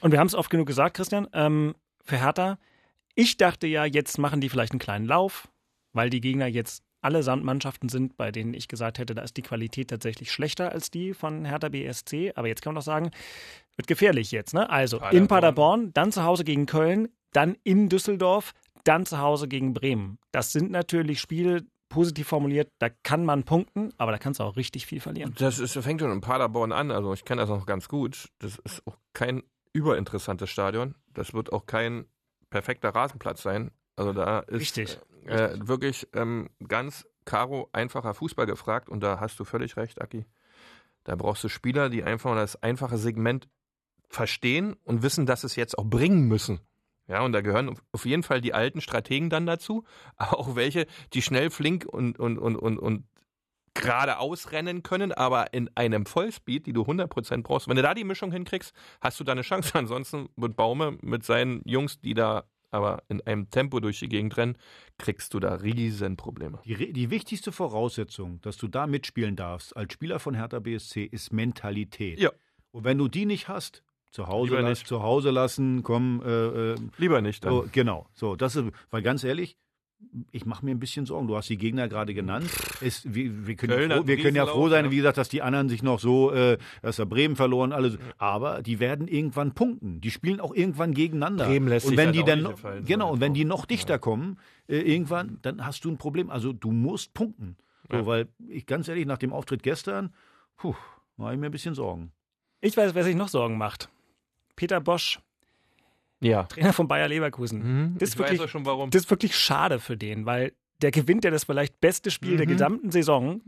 Und 0.00 0.12
wir 0.12 0.18
haben 0.18 0.26
es 0.26 0.34
oft 0.34 0.50
genug 0.50 0.66
gesagt, 0.66 0.96
Christian, 0.96 1.26
ähm, 1.32 1.74
für 2.04 2.18
Hertha. 2.18 2.58
Ich 3.14 3.36
dachte 3.36 3.66
ja, 3.66 3.84
jetzt 3.84 4.18
machen 4.18 4.40
die 4.40 4.48
vielleicht 4.48 4.72
einen 4.72 4.80
kleinen 4.80 5.06
Lauf, 5.06 5.48
weil 5.94 6.10
die 6.10 6.20
Gegner 6.20 6.46
jetzt 6.46 6.82
allesamt 7.00 7.44
Mannschaften 7.44 7.88
sind, 7.88 8.16
bei 8.16 8.32
denen 8.32 8.54
ich 8.54 8.68
gesagt 8.68 8.98
hätte, 8.98 9.14
da 9.14 9.22
ist 9.22 9.36
die 9.36 9.42
Qualität 9.42 9.88
tatsächlich 9.88 10.32
schlechter 10.32 10.72
als 10.72 10.90
die 10.90 11.14
von 11.14 11.44
Hertha 11.44 11.68
BSC. 11.68 12.32
Aber 12.34 12.48
jetzt 12.48 12.62
kann 12.62 12.72
man 12.72 12.80
doch 12.80 12.84
sagen, 12.84 13.10
wird 13.76 13.86
gefährlich 13.86 14.30
jetzt. 14.30 14.54
Ne? 14.54 14.68
Also 14.68 14.96
in 14.96 15.02
Paderborn. 15.02 15.28
Paderborn, 15.28 15.92
dann 15.92 16.12
zu 16.12 16.24
Hause 16.24 16.44
gegen 16.44 16.66
Köln, 16.66 17.08
dann 17.32 17.56
in 17.62 17.88
Düsseldorf, 17.88 18.52
dann 18.84 19.06
zu 19.06 19.18
Hause 19.18 19.48
gegen 19.48 19.74
Bremen. 19.74 20.18
Das 20.32 20.52
sind 20.52 20.70
natürlich 20.70 21.20
Spiele, 21.20 21.64
positiv 21.88 22.26
formuliert, 22.26 22.72
da 22.78 22.88
kann 22.88 23.24
man 23.24 23.44
punkten, 23.44 23.92
aber 23.98 24.10
da 24.10 24.18
kannst 24.18 24.40
du 24.40 24.44
auch 24.44 24.56
richtig 24.56 24.86
viel 24.86 25.00
verlieren. 25.00 25.34
Das 25.38 25.58
ist, 25.58 25.78
fängt 25.78 26.00
schon 26.00 26.10
in 26.10 26.20
Paderborn 26.20 26.72
an, 26.72 26.90
also 26.90 27.12
ich 27.12 27.24
kenne 27.24 27.42
das 27.42 27.48
noch 27.48 27.66
ganz 27.66 27.88
gut. 27.88 28.30
Das 28.40 28.58
ist 28.64 28.84
auch 28.86 28.96
kein 29.12 29.42
überinteressantes 29.72 30.50
Stadion. 30.50 30.94
Das 31.12 31.34
wird 31.34 31.52
auch 31.52 31.66
kein 31.66 32.06
perfekter 32.50 32.90
Rasenplatz 32.90 33.42
sein. 33.42 33.70
Also 33.96 34.12
da 34.12 34.40
ist 34.40 34.60
Richtig. 34.60 34.98
Äh, 35.26 35.56
wirklich 35.58 36.08
ähm, 36.12 36.50
ganz 36.66 37.06
karo 37.24 37.68
einfacher 37.72 38.14
Fußball 38.14 38.46
gefragt 38.46 38.88
und 38.88 39.00
da 39.00 39.20
hast 39.20 39.40
du 39.40 39.44
völlig 39.44 39.76
recht, 39.76 40.00
Aki. 40.02 40.26
Da 41.04 41.16
brauchst 41.16 41.44
du 41.44 41.48
Spieler, 41.48 41.88
die 41.88 42.04
einfach 42.04 42.34
das 42.34 42.62
einfache 42.62 42.98
Segment 42.98 43.48
verstehen 44.08 44.74
und 44.84 45.02
wissen, 45.02 45.26
dass 45.26 45.44
es 45.44 45.56
jetzt 45.56 45.78
auch 45.78 45.84
bringen 45.84 46.28
müssen. 46.28 46.60
Ja, 47.06 47.20
und 47.20 47.32
da 47.32 47.42
gehören 47.42 47.78
auf 47.92 48.06
jeden 48.06 48.22
Fall 48.22 48.40
die 48.40 48.54
alten 48.54 48.80
Strategen 48.80 49.28
dann 49.28 49.44
dazu, 49.46 49.84
aber 50.16 50.38
auch 50.38 50.56
welche, 50.56 50.86
die 51.12 51.22
schnell, 51.22 51.50
flink 51.50 51.84
und, 51.84 52.18
und, 52.18 52.38
und, 52.38 52.56
und, 52.56 52.78
und 52.78 53.04
geradeaus 53.74 54.52
rennen 54.52 54.82
können, 54.82 55.12
aber 55.12 55.52
in 55.52 55.68
einem 55.74 56.06
Vollspeed, 56.06 56.64
die 56.66 56.72
du 56.72 56.82
100% 56.82 57.42
brauchst. 57.42 57.68
Wenn 57.68 57.76
du 57.76 57.82
da 57.82 57.92
die 57.92 58.04
Mischung 58.04 58.30
hinkriegst, 58.30 58.72
hast 59.00 59.18
du 59.18 59.24
da 59.24 59.32
eine 59.32 59.42
Chance. 59.42 59.72
Ansonsten 59.74 60.28
wird 60.36 60.56
Baume 60.56 60.96
mit 61.02 61.24
seinen 61.24 61.60
Jungs, 61.64 62.00
die 62.00 62.14
da 62.14 62.44
aber 62.74 63.02
in 63.08 63.20
einem 63.22 63.48
Tempo 63.50 63.80
durch 63.80 64.00
die 64.00 64.08
Gegend 64.08 64.36
rennen, 64.36 64.58
kriegst 64.98 65.32
du 65.32 65.40
da 65.40 65.54
riesen 65.54 66.16
Probleme. 66.16 66.60
Die, 66.64 66.92
die 66.92 67.10
wichtigste 67.10 67.52
Voraussetzung, 67.52 68.40
dass 68.42 68.56
du 68.56 68.68
da 68.68 68.86
mitspielen 68.86 69.36
darfst 69.36 69.76
als 69.76 69.92
Spieler 69.92 70.18
von 70.18 70.34
Hertha 70.34 70.58
BSC, 70.58 71.04
ist 71.04 71.32
Mentalität. 71.32 72.18
Ja. 72.18 72.30
Und 72.72 72.84
wenn 72.84 72.98
du 72.98 73.08
die 73.08 73.24
nicht 73.26 73.48
hast, 73.48 73.84
zu 74.10 74.28
Hause, 74.28 74.50
Lieber 74.50 74.62
lass, 74.62 74.78
nicht. 74.80 74.86
zu 74.88 75.02
Hause 75.02 75.30
lassen, 75.30 75.82
komm, 75.82 76.22
äh, 76.24 76.72
äh, 76.72 76.76
Lieber 76.98 77.20
nicht 77.20 77.44
dann. 77.44 77.52
so, 77.52 77.66
genau. 77.72 78.08
So, 78.14 78.36
das 78.36 78.56
ist, 78.56 78.64
weil 78.90 79.02
ganz 79.02 79.24
ehrlich, 79.24 79.56
ich 80.30 80.46
mache 80.46 80.64
mir 80.64 80.72
ein 80.72 80.78
bisschen 80.78 81.06
Sorgen. 81.06 81.26
Du 81.26 81.36
hast 81.36 81.48
die 81.48 81.56
Gegner 81.56 81.88
gerade 81.88 82.14
genannt. 82.14 82.48
Es, 82.80 83.02
wir, 83.12 83.46
wir, 83.46 83.56
können, 83.56 83.90
ja 83.90 83.96
froh, 83.96 84.06
wir 84.06 84.16
können 84.16 84.36
ja 84.36 84.46
froh 84.46 84.68
sein, 84.68 84.86
ja. 84.86 84.90
wie 84.90 84.96
gesagt, 84.96 85.18
dass 85.18 85.28
die 85.28 85.42
anderen 85.42 85.68
sich 85.68 85.82
noch 85.82 85.98
so, 85.98 86.30
äh, 86.32 86.58
dass 86.82 86.98
er 86.98 87.06
Bremen 87.06 87.36
verloren, 87.36 87.72
alles. 87.72 87.98
Aber 88.18 88.62
die 88.62 88.80
werden 88.80 89.08
irgendwann 89.08 89.54
punkten. 89.54 90.00
Die 90.00 90.10
spielen 90.10 90.40
auch 90.40 90.54
irgendwann 90.54 90.94
gegeneinander. 90.94 91.46
Bremen 91.46 91.68
lässt 91.68 91.86
und 91.86 91.90
sich 91.90 91.98
wenn 91.98 92.06
halt 92.06 92.16
die 92.16 92.22
auch 92.22 92.26
dann 92.26 92.38
nicht 92.38 92.48
noch, 92.48 92.54
gefallen, 92.56 92.84
genau, 92.84 93.12
und 93.12 93.20
wenn 93.20 93.34
die 93.34 93.44
noch 93.44 93.66
dichter 93.66 93.98
kommen, 93.98 94.38
äh, 94.68 94.78
irgendwann, 94.78 95.38
dann 95.42 95.64
hast 95.64 95.84
du 95.84 95.90
ein 95.90 95.98
Problem. 95.98 96.30
Also 96.30 96.52
du 96.52 96.70
musst 96.70 97.14
punkten. 97.14 97.56
So, 97.90 97.98
Ja. 97.98 98.06
Weil 98.06 98.28
ich 98.48 98.66
ganz 98.66 98.88
ehrlich, 98.88 99.06
nach 99.06 99.18
dem 99.18 99.32
Auftritt 99.32 99.62
gestern, 99.62 100.12
puh, 100.56 100.74
mache 101.16 101.34
ich 101.34 101.40
mir 101.40 101.46
ein 101.46 101.52
bisschen 101.52 101.74
Sorgen. 101.74 102.12
Ich 102.60 102.76
weiß, 102.76 102.94
wer 102.94 103.04
sich 103.04 103.16
noch 103.16 103.28
Sorgen 103.28 103.58
macht. 103.58 103.88
Peter 104.56 104.80
Bosch, 104.80 105.20
Ja. 106.24 106.44
Trainer 106.44 106.72
von 106.72 106.88
Bayer 106.88 107.08
Leverkusen. 107.08 107.58
Mhm. 107.92 107.98
Das 107.98 108.08
ist 108.10 108.14
ich 108.14 108.18
wirklich- 108.18 108.38
weiß 108.40 108.46
auch 108.46 108.50
schon 108.50 108.66
warum. 108.66 108.90
Das 108.90 109.02
ist 109.02 109.10
wirklich 109.10 109.36
schade 109.36 109.78
für 109.78 109.96
den, 109.96 110.26
weil 110.26 110.52
der 110.82 110.90
gewinnt 110.90 111.24
ja 111.24 111.30
das 111.30 111.44
vielleicht 111.44 111.80
beste 111.80 112.10
Spiel 112.10 112.36
der 112.36 112.46
Mhm. 112.46 112.50
gesamten 112.52 112.90
Saison. 112.90 113.40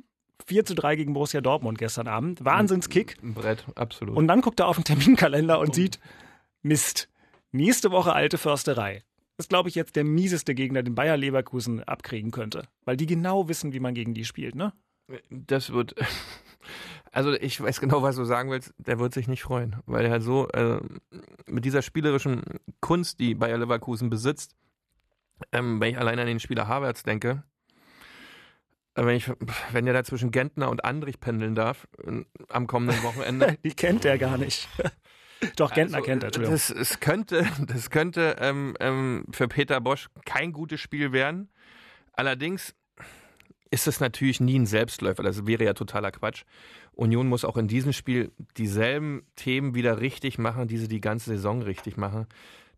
4 0.46 0.64
zu 0.66 0.74
3 0.74 0.96
gegen 0.96 1.14
Borussia 1.14 1.40
Dortmund 1.40 1.78
gestern 1.78 2.06
Abend. 2.08 2.44
Wahnsinnskick. 2.44 3.16
Ein 3.22 3.34
Brett, 3.34 3.64
absolut. 3.74 4.16
Und 4.16 4.28
dann 4.28 4.42
guckt 4.42 4.60
er 4.60 4.68
auf 4.68 4.76
den 4.76 4.84
Terminkalender 4.84 5.58
und 5.58 5.74
sieht, 5.74 5.98
Mist, 6.62 7.08
nächste 7.52 7.90
Woche 7.90 8.12
alte 8.12 8.36
Försterei. 8.38 9.02
Das 9.36 9.44
ist, 9.46 9.48
glaube 9.48 9.68
ich, 9.68 9.74
jetzt 9.74 9.96
der 9.96 10.04
mieseste 10.04 10.54
Gegner, 10.54 10.82
den 10.82 10.94
Bayer 10.94 11.16
Leverkusen 11.16 11.82
abkriegen 11.82 12.30
könnte. 12.30 12.68
Weil 12.84 12.96
die 12.96 13.06
genau 13.06 13.48
wissen, 13.48 13.72
wie 13.72 13.80
man 13.80 13.94
gegen 13.94 14.14
die 14.14 14.24
spielt, 14.24 14.54
ne? 14.54 14.72
Das 15.30 15.72
wird. 15.72 15.94
Also 17.16 17.32
ich 17.32 17.58
weiß 17.58 17.80
genau, 17.80 18.02
was 18.02 18.16
du 18.16 18.26
sagen 18.26 18.50
willst. 18.50 18.74
Der 18.76 18.98
wird 18.98 19.14
sich 19.14 19.26
nicht 19.26 19.42
freuen, 19.42 19.76
weil 19.86 20.04
er 20.04 20.10
halt 20.10 20.22
so 20.22 20.48
äh, 20.48 20.80
mit 21.46 21.64
dieser 21.64 21.80
spielerischen 21.80 22.42
Kunst, 22.80 23.20
die 23.20 23.34
Bayer 23.34 23.56
Leverkusen 23.56 24.10
besitzt, 24.10 24.54
ähm, 25.50 25.80
wenn 25.80 25.92
ich 25.92 25.98
allein 25.98 26.18
an 26.18 26.26
den 26.26 26.40
Spieler 26.40 26.68
Havertz 26.68 27.04
denke, 27.04 27.42
äh, 28.96 29.06
wenn 29.06 29.16
ich, 29.16 29.32
wenn 29.72 29.86
er 29.86 29.94
da 29.94 30.04
zwischen 30.04 30.30
Gentner 30.30 30.68
und 30.68 30.84
Andrich 30.84 31.18
pendeln 31.18 31.54
darf 31.54 31.88
äh, 32.04 32.22
am 32.50 32.66
kommenden 32.66 33.02
Wochenende. 33.02 33.56
Die 33.64 33.72
kennt 33.72 34.04
er 34.04 34.18
gar 34.18 34.36
nicht. 34.36 34.68
Doch, 35.56 35.72
Gentner 35.72 35.96
Also, 35.96 36.06
kennt 36.06 36.22
er, 36.22 36.26
Entschuldigung. 36.26 36.54
Das, 36.54 36.68
es 36.68 37.00
könnte, 37.00 37.46
das 37.66 37.88
könnte 37.88 38.36
ähm, 38.40 38.74
ähm, 38.78 39.24
für 39.30 39.48
Peter 39.48 39.80
Bosch 39.80 40.10
kein 40.26 40.52
gutes 40.52 40.82
Spiel 40.82 41.12
werden. 41.12 41.50
Allerdings 42.12 42.74
ist 43.70 43.86
es 43.86 44.00
natürlich 44.00 44.40
nie 44.40 44.58
ein 44.58 44.66
Selbstläufer. 44.66 45.22
Das 45.22 45.46
wäre 45.46 45.64
ja 45.64 45.74
totaler 45.74 46.12
Quatsch. 46.12 46.44
Union 46.92 47.28
muss 47.28 47.44
auch 47.44 47.56
in 47.56 47.68
diesem 47.68 47.92
Spiel 47.92 48.32
dieselben 48.56 49.26
Themen 49.36 49.74
wieder 49.74 50.00
richtig 50.00 50.38
machen, 50.38 50.68
die 50.68 50.78
sie 50.78 50.88
die 50.88 51.00
ganze 51.00 51.30
Saison 51.30 51.62
richtig 51.62 51.96
machen. 51.96 52.26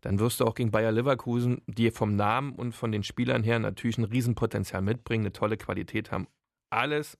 Dann 0.01 0.19
wirst 0.19 0.39
du 0.39 0.45
auch 0.45 0.55
gegen 0.55 0.71
Bayer 0.71 0.91
Leverkusen, 0.91 1.61
die 1.67 1.91
vom 1.91 2.15
Namen 2.15 2.53
und 2.53 2.73
von 2.73 2.91
den 2.91 3.03
Spielern 3.03 3.43
her 3.43 3.59
natürlich 3.59 3.97
ein 3.97 4.05
Riesenpotenzial 4.05 4.81
mitbringen, 4.81 5.25
eine 5.25 5.33
tolle 5.33 5.57
Qualität 5.57 6.11
haben. 6.11 6.27
Alles 6.69 7.17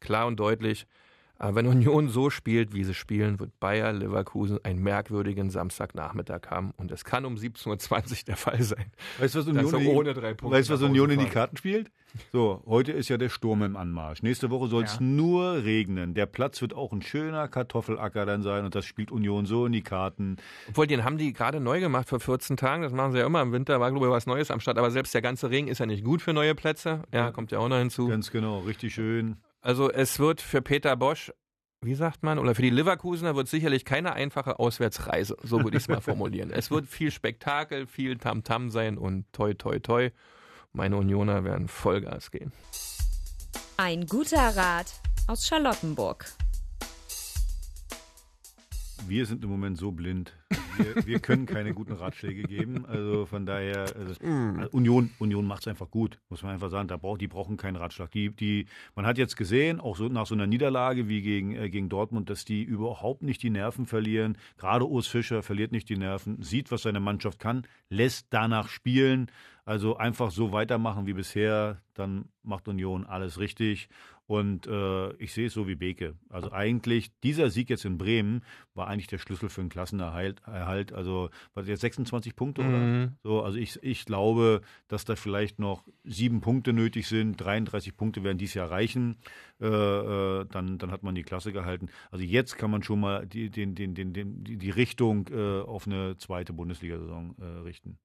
klar 0.00 0.26
und 0.26 0.38
deutlich. 0.38 0.86
Aber 1.40 1.54
wenn 1.54 1.66
Union 1.68 2.08
so 2.08 2.30
spielt, 2.30 2.74
wie 2.74 2.82
sie 2.82 2.94
spielen, 2.94 3.38
wird 3.38 3.60
Bayer 3.60 3.92
Leverkusen 3.92 4.58
einen 4.64 4.82
merkwürdigen 4.82 5.50
Samstagnachmittag 5.50 6.50
haben. 6.50 6.72
Und 6.76 6.90
es 6.90 7.04
kann 7.04 7.24
um 7.24 7.36
17.20 7.36 7.68
Uhr 7.68 8.16
der 8.26 8.36
Fall 8.36 8.60
sein. 8.62 8.86
Weißt 9.18 9.36
du, 9.36 9.38
was 9.38 9.46
Union, 9.46 9.72
in 9.74 9.80
die- 9.80 9.86
ohne 9.86 10.14
drei 10.14 10.34
Punkte 10.34 10.58
weißt, 10.58 10.68
du, 10.68 10.74
was 10.74 10.82
Union 10.82 11.10
in 11.10 11.20
die. 11.20 11.26
Karten 11.26 11.56
spielt? 11.56 11.92
So, 12.32 12.62
heute 12.66 12.90
ist 12.90 13.08
ja 13.08 13.18
der 13.18 13.28
Sturm 13.28 13.62
im 13.62 13.76
Anmarsch. 13.76 14.22
Nächste 14.22 14.50
Woche 14.50 14.66
soll 14.68 14.82
es 14.84 14.94
Ja. 14.94 15.00
nur 15.02 15.62
regnen. 15.62 16.14
Der 16.14 16.26
Platz 16.26 16.60
wird 16.60 16.74
auch 16.74 16.92
ein 16.92 17.02
schöner 17.02 17.46
Kartoffelacker 17.46 18.26
dann 18.26 18.42
sein 18.42 18.64
und 18.64 18.74
das 18.74 18.84
spielt 18.86 19.12
Union 19.12 19.46
so 19.46 19.66
in 19.66 19.72
die 19.72 19.82
Karten. 19.82 20.36
Obwohl, 20.68 20.86
den 20.88 21.04
haben 21.04 21.18
die 21.18 21.32
gerade 21.32 21.60
neu 21.60 21.78
gemacht 21.80 22.08
vor 22.08 22.18
14 22.18 22.56
Tagen. 22.56 22.82
Das 22.82 22.92
machen 22.92 23.12
sie 23.12 23.18
ja 23.18 23.26
immer 23.26 23.42
im 23.42 23.52
Winter. 23.52 23.78
War, 23.78 23.90
glaube 23.92 24.06
ich, 24.06 24.10
was 24.12 24.26
Neues 24.26 24.50
am 24.50 24.58
Start. 24.58 24.78
Aber 24.78 24.90
selbst 24.90 25.14
der 25.14 25.22
ganze 25.22 25.50
Regen 25.50 25.68
ist 25.68 25.78
ja 25.78 25.86
nicht 25.86 26.02
gut 26.02 26.20
für 26.22 26.32
neue 26.32 26.54
Plätze. 26.56 27.02
Ja, 27.12 27.30
kommt 27.30 27.52
ja 27.52 27.58
auch 27.60 27.68
noch 27.68 27.78
hinzu. 27.78 28.08
Ganz 28.08 28.30
genau, 28.32 28.60
richtig 28.60 28.94
schön. 28.94 29.36
Also 29.60 29.90
es 29.90 30.18
wird 30.18 30.40
für 30.40 30.62
Peter 30.62 30.96
Bosch, 30.96 31.32
wie 31.80 31.94
sagt 31.94 32.22
man, 32.22 32.38
oder 32.38 32.54
für 32.54 32.62
die 32.62 32.70
Leverkusener 32.70 33.36
wird 33.36 33.48
sicherlich 33.48 33.84
keine 33.84 34.12
einfache 34.12 34.58
Auswärtsreise. 34.58 35.36
So 35.42 35.62
würde 35.62 35.76
ich 35.76 35.84
es 35.84 35.88
mal 35.88 36.00
formulieren. 36.00 36.50
Es 36.50 36.70
wird 36.70 36.86
viel 36.86 37.10
Spektakel, 37.10 37.86
viel 37.86 38.18
Tamtam 38.18 38.70
sein 38.70 38.98
und 38.98 39.32
toi, 39.32 39.54
toi, 39.54 39.78
toi. 39.78 40.10
Meine 40.72 40.96
Unioner 40.96 41.44
werden 41.44 41.68
Vollgas 41.68 42.30
gehen. 42.30 42.52
Ein 43.76 44.06
guter 44.06 44.56
Rat 44.56 45.00
aus 45.26 45.46
Charlottenburg. 45.46 46.26
Wir 49.06 49.24
sind 49.26 49.44
im 49.44 49.50
Moment 49.50 49.78
so 49.78 49.92
blind. 49.92 50.34
Wir, 50.78 51.06
wir 51.06 51.18
können 51.20 51.46
keine 51.46 51.74
guten 51.74 51.92
Ratschläge 51.92 52.42
geben. 52.42 52.86
Also 52.86 53.26
von 53.26 53.46
daher, 53.46 53.86
also, 53.96 54.14
Union, 54.70 55.10
Union 55.18 55.46
macht 55.46 55.62
es 55.62 55.68
einfach 55.68 55.90
gut, 55.90 56.18
muss 56.28 56.42
man 56.42 56.52
einfach 56.52 56.70
sagen. 56.70 56.88
Da 56.88 56.96
braucht, 56.96 57.20
die 57.20 57.28
brauchen 57.28 57.56
keinen 57.56 57.76
Ratschlag. 57.76 58.10
Die, 58.12 58.30
die, 58.30 58.66
man 58.94 59.06
hat 59.06 59.18
jetzt 59.18 59.36
gesehen, 59.36 59.80
auch 59.80 59.96
so 59.96 60.08
nach 60.08 60.26
so 60.26 60.34
einer 60.34 60.46
Niederlage 60.46 61.08
wie 61.08 61.22
gegen, 61.22 61.54
äh, 61.54 61.68
gegen 61.70 61.88
Dortmund, 61.88 62.30
dass 62.30 62.44
die 62.44 62.62
überhaupt 62.62 63.22
nicht 63.22 63.42
die 63.42 63.50
Nerven 63.50 63.86
verlieren. 63.86 64.38
Gerade 64.56 64.86
Urs 64.86 65.06
Fischer 65.06 65.42
verliert 65.42 65.72
nicht 65.72 65.88
die 65.88 65.96
Nerven, 65.96 66.42
sieht, 66.42 66.70
was 66.70 66.82
seine 66.82 67.00
Mannschaft 67.00 67.38
kann, 67.38 67.66
lässt 67.90 68.28
danach 68.30 68.68
spielen. 68.68 69.30
Also 69.64 69.98
einfach 69.98 70.30
so 70.30 70.52
weitermachen 70.52 71.06
wie 71.06 71.12
bisher, 71.12 71.82
dann 71.92 72.30
macht 72.42 72.68
Union 72.68 73.04
alles 73.04 73.38
richtig. 73.38 73.90
Und 74.28 74.66
äh, 74.66 75.14
ich 75.14 75.32
sehe 75.32 75.46
es 75.46 75.54
so 75.54 75.66
wie 75.66 75.74
Beke. 75.74 76.14
Also 76.28 76.52
eigentlich, 76.52 77.10
dieser 77.22 77.48
Sieg 77.48 77.70
jetzt 77.70 77.86
in 77.86 77.96
Bremen 77.96 78.42
war 78.74 78.86
eigentlich 78.86 79.06
der 79.06 79.16
Schlüssel 79.16 79.48
für 79.48 79.62
einen 79.62 79.70
Klassenerhalt. 79.70 80.42
Erhalt. 80.44 80.92
Also 80.92 81.30
war 81.54 81.62
das 81.62 81.68
jetzt 81.68 81.80
26 81.80 82.36
Punkte 82.36 82.60
oder? 82.60 82.76
Mhm. 82.76 83.12
So, 83.22 83.42
also 83.42 83.56
ich, 83.56 83.82
ich 83.82 84.04
glaube, 84.04 84.60
dass 84.86 85.06
da 85.06 85.16
vielleicht 85.16 85.58
noch 85.58 85.82
sieben 86.04 86.42
Punkte 86.42 86.74
nötig 86.74 87.08
sind. 87.08 87.36
33 87.36 87.96
Punkte 87.96 88.22
werden 88.22 88.36
dies 88.36 88.52
Jahr 88.52 88.70
reichen. 88.70 89.16
Äh, 89.62 89.66
äh, 89.66 90.44
dann, 90.44 90.76
dann 90.76 90.90
hat 90.90 91.02
man 91.02 91.14
die 91.14 91.22
Klasse 91.22 91.50
gehalten. 91.50 91.88
Also 92.10 92.22
jetzt 92.22 92.58
kann 92.58 92.70
man 92.70 92.82
schon 92.82 93.00
mal 93.00 93.26
die, 93.26 93.48
den, 93.48 93.74
den, 93.74 93.94
den, 93.94 94.12
den, 94.12 94.44
die, 94.44 94.58
die 94.58 94.70
Richtung 94.70 95.26
äh, 95.32 95.62
auf 95.62 95.86
eine 95.86 96.18
zweite 96.18 96.52
Bundesliga-Saison 96.52 97.34
äh, 97.40 97.44
richten. 97.60 97.96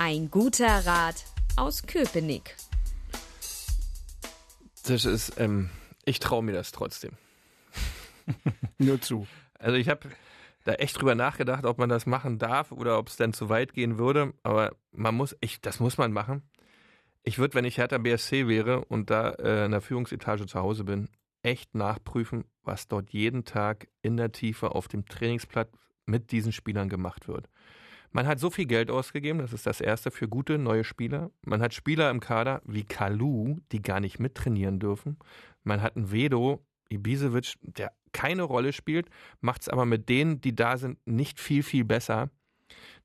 Ein 0.00 0.32
guter 0.32 0.84
Rat 0.84 1.24
aus 1.56 1.84
Köpenick. 1.86 2.56
Das 4.86 5.04
ist, 5.04 5.40
ähm, 5.40 5.70
ich 6.04 6.20
traue 6.20 6.42
mir 6.42 6.52
das 6.52 6.72
trotzdem. 6.72 7.12
Nur 8.78 9.00
zu. 9.00 9.26
Also 9.58 9.76
ich 9.76 9.88
habe 9.88 10.08
da 10.64 10.74
echt 10.74 11.00
drüber 11.00 11.14
nachgedacht, 11.14 11.64
ob 11.64 11.78
man 11.78 11.88
das 11.88 12.06
machen 12.06 12.38
darf 12.38 12.72
oder 12.72 12.98
ob 12.98 13.08
es 13.08 13.16
dann 13.16 13.32
zu 13.32 13.48
weit 13.48 13.72
gehen 13.72 13.98
würde. 13.98 14.34
Aber 14.42 14.74
man 14.92 15.14
muss, 15.14 15.36
ich, 15.40 15.60
das 15.60 15.80
muss 15.80 15.98
man 15.98 16.12
machen. 16.12 16.42
Ich 17.22 17.38
würde, 17.38 17.54
wenn 17.54 17.64
ich 17.64 17.78
Hertha 17.78 17.98
BSC 17.98 18.48
wäre 18.48 18.84
und 18.84 19.10
da 19.10 19.30
äh, 19.30 19.64
in 19.64 19.70
der 19.70 19.80
Führungsetage 19.80 20.46
zu 20.46 20.60
Hause 20.60 20.84
bin, 20.84 21.08
echt 21.42 21.74
nachprüfen, 21.74 22.44
was 22.62 22.88
dort 22.88 23.10
jeden 23.10 23.44
Tag 23.44 23.88
in 24.02 24.16
der 24.16 24.32
Tiefe 24.32 24.74
auf 24.74 24.88
dem 24.88 25.06
Trainingsplatz 25.06 25.70
mit 26.06 26.32
diesen 26.32 26.52
Spielern 26.52 26.88
gemacht 26.88 27.28
wird. 27.28 27.48
Man 28.14 28.28
hat 28.28 28.38
so 28.38 28.48
viel 28.48 28.66
Geld 28.66 28.92
ausgegeben, 28.92 29.40
das 29.40 29.52
ist 29.52 29.66
das 29.66 29.80
Erste 29.80 30.12
für 30.12 30.28
gute 30.28 30.56
neue 30.56 30.84
Spieler. 30.84 31.32
Man 31.44 31.60
hat 31.60 31.74
Spieler 31.74 32.10
im 32.10 32.20
Kader 32.20 32.62
wie 32.64 32.84
Kalu, 32.84 33.56
die 33.72 33.82
gar 33.82 33.98
nicht 33.98 34.20
mittrainieren 34.20 34.78
dürfen. 34.78 35.18
Man 35.64 35.82
hat 35.82 35.96
einen 35.96 36.12
Vedo, 36.12 36.64
Ibisevic, 36.90 37.54
der 37.62 37.92
keine 38.12 38.44
Rolle 38.44 38.72
spielt, 38.72 39.10
macht 39.40 39.62
es 39.62 39.68
aber 39.68 39.84
mit 39.84 40.08
denen, 40.08 40.40
die 40.40 40.54
da 40.54 40.76
sind, 40.76 41.04
nicht 41.08 41.40
viel, 41.40 41.64
viel 41.64 41.84
besser. 41.84 42.30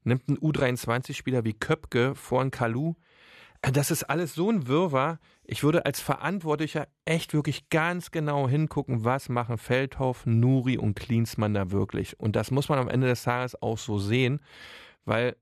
Nimmt 0.03 0.30
einen 0.30 0.38
U23-Spieler 0.38 1.43
wie 1.43 1.53
Köpke 1.53 2.14
vor 2.14 2.41
einen 2.41 2.51
Kalu. 2.51 2.93
Das 3.64 3.89
ist 3.89 4.03
alles 4.03 4.36
so 4.36 4.51
ein 4.51 4.68
Wirrwarr. 4.68 5.18
Ich 5.43 5.64
würde 5.64 5.88
als 5.88 5.99
Verantwortlicher 5.99 6.88
echt 7.05 7.34
wirklich 7.34 7.70
ganz 7.70 8.12
genau 8.12 8.47
hingucken, 8.47 9.05
was 9.05 9.28
machen 9.28 9.57
Feldhoff, 9.57 10.28
Nuri 10.28 10.78
und 10.78 10.95
Klinsmann 10.95 11.55
da 11.55 11.72
wirklich. 11.72 12.20
Und 12.20 12.36
das 12.36 12.51
muss 12.51 12.70
man 12.70 12.78
am 12.78 12.89
Ende 12.89 13.07
des 13.07 13.24
Tages 13.24 13.60
auch 13.60 13.80
so 13.80 13.97
sehen, 13.97 14.39
weil 15.05 15.35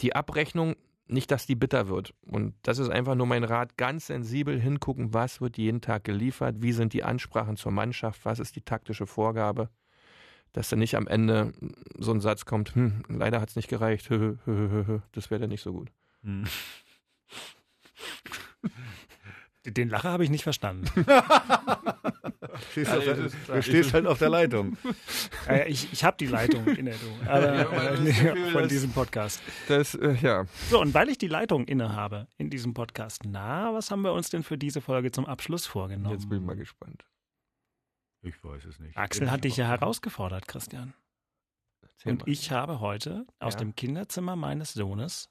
die 0.00 0.14
Abrechnung 0.14 0.76
nicht, 1.08 1.30
dass 1.30 1.46
die 1.46 1.54
bitter 1.54 1.88
wird. 1.88 2.14
Und 2.22 2.54
das 2.62 2.78
ist 2.78 2.88
einfach 2.88 3.14
nur 3.14 3.26
mein 3.26 3.44
Rat, 3.44 3.76
ganz 3.76 4.08
sensibel 4.08 4.60
hingucken, 4.60 5.14
was 5.14 5.40
wird 5.40 5.56
jeden 5.56 5.80
Tag 5.80 6.04
geliefert, 6.04 6.56
wie 6.60 6.72
sind 6.72 6.92
die 6.92 7.04
Ansprachen 7.04 7.56
zur 7.56 7.72
Mannschaft, 7.72 8.24
was 8.24 8.38
ist 8.38 8.56
die 8.56 8.62
taktische 8.62 9.06
Vorgabe, 9.06 9.70
dass 10.52 10.68
dann 10.68 10.80
nicht 10.80 10.96
am 10.96 11.06
Ende 11.06 11.52
so 11.96 12.12
ein 12.12 12.20
Satz 12.20 12.44
kommt, 12.44 12.74
hm, 12.74 13.04
leider 13.08 13.40
hat 13.40 13.50
es 13.50 13.56
nicht 13.56 13.68
gereicht, 13.68 14.10
das 15.12 15.30
wäre 15.30 15.40
dann 15.40 15.50
nicht 15.50 15.62
so 15.62 15.72
gut. 15.72 15.92
Hm. 16.22 16.44
Den 19.64 19.88
Lacher 19.88 20.10
habe 20.10 20.24
ich 20.24 20.30
nicht 20.30 20.44
verstanden. 20.44 20.88
Stehst 22.72 22.90
auf 22.92 23.04
der, 23.04 23.14
du 23.14 23.62
stehst 23.62 23.92
halt 23.94 24.06
auf 24.06 24.18
der 24.18 24.28
Leitung. 24.30 24.76
Äh, 25.48 25.68
ich 25.68 25.92
ich 25.92 26.02
habe 26.02 26.16
die 26.18 26.26
Leitung 26.26 26.66
inne, 26.66 26.90
du. 26.92 27.30
Aber, 27.30 27.54
Ja, 27.56 27.94
Gefühl, 28.04 28.50
von 28.50 28.68
diesem 28.68 28.90
Podcast. 28.92 29.40
Das, 29.68 29.94
äh, 29.94 30.14
ja. 30.20 30.46
So, 30.70 30.80
und 30.80 30.92
weil 30.92 31.08
ich 31.08 31.18
die 31.18 31.28
Leitung 31.28 31.66
innehabe 31.66 32.26
in 32.36 32.50
diesem 32.50 32.74
Podcast, 32.74 33.22
na, 33.24 33.72
was 33.72 33.90
haben 33.92 34.02
wir 34.02 34.12
uns 34.12 34.28
denn 34.30 34.42
für 34.42 34.58
diese 34.58 34.80
Folge 34.80 35.12
zum 35.12 35.24
Abschluss 35.26 35.66
vorgenommen? 35.66 36.14
Jetzt 36.14 36.28
bin 36.28 36.38
ich 36.40 36.44
mal 36.44 36.56
gespannt. 36.56 37.04
Ich 38.22 38.42
weiß 38.42 38.64
es 38.64 38.80
nicht. 38.80 38.96
Axel 38.96 39.30
hat 39.30 39.44
dich 39.44 39.56
ja 39.56 39.66
herausgefordert, 39.68 40.48
Christian. 40.48 40.94
Erzähl 41.82 42.12
Und 42.12 42.22
mal. 42.26 42.32
ich 42.32 42.50
habe 42.50 42.80
heute 42.80 43.24
aus 43.38 43.54
Ja. 43.54 43.60
dem 43.60 43.76
Kinderzimmer 43.76 44.34
meines 44.34 44.72
Sohnes 44.74 45.28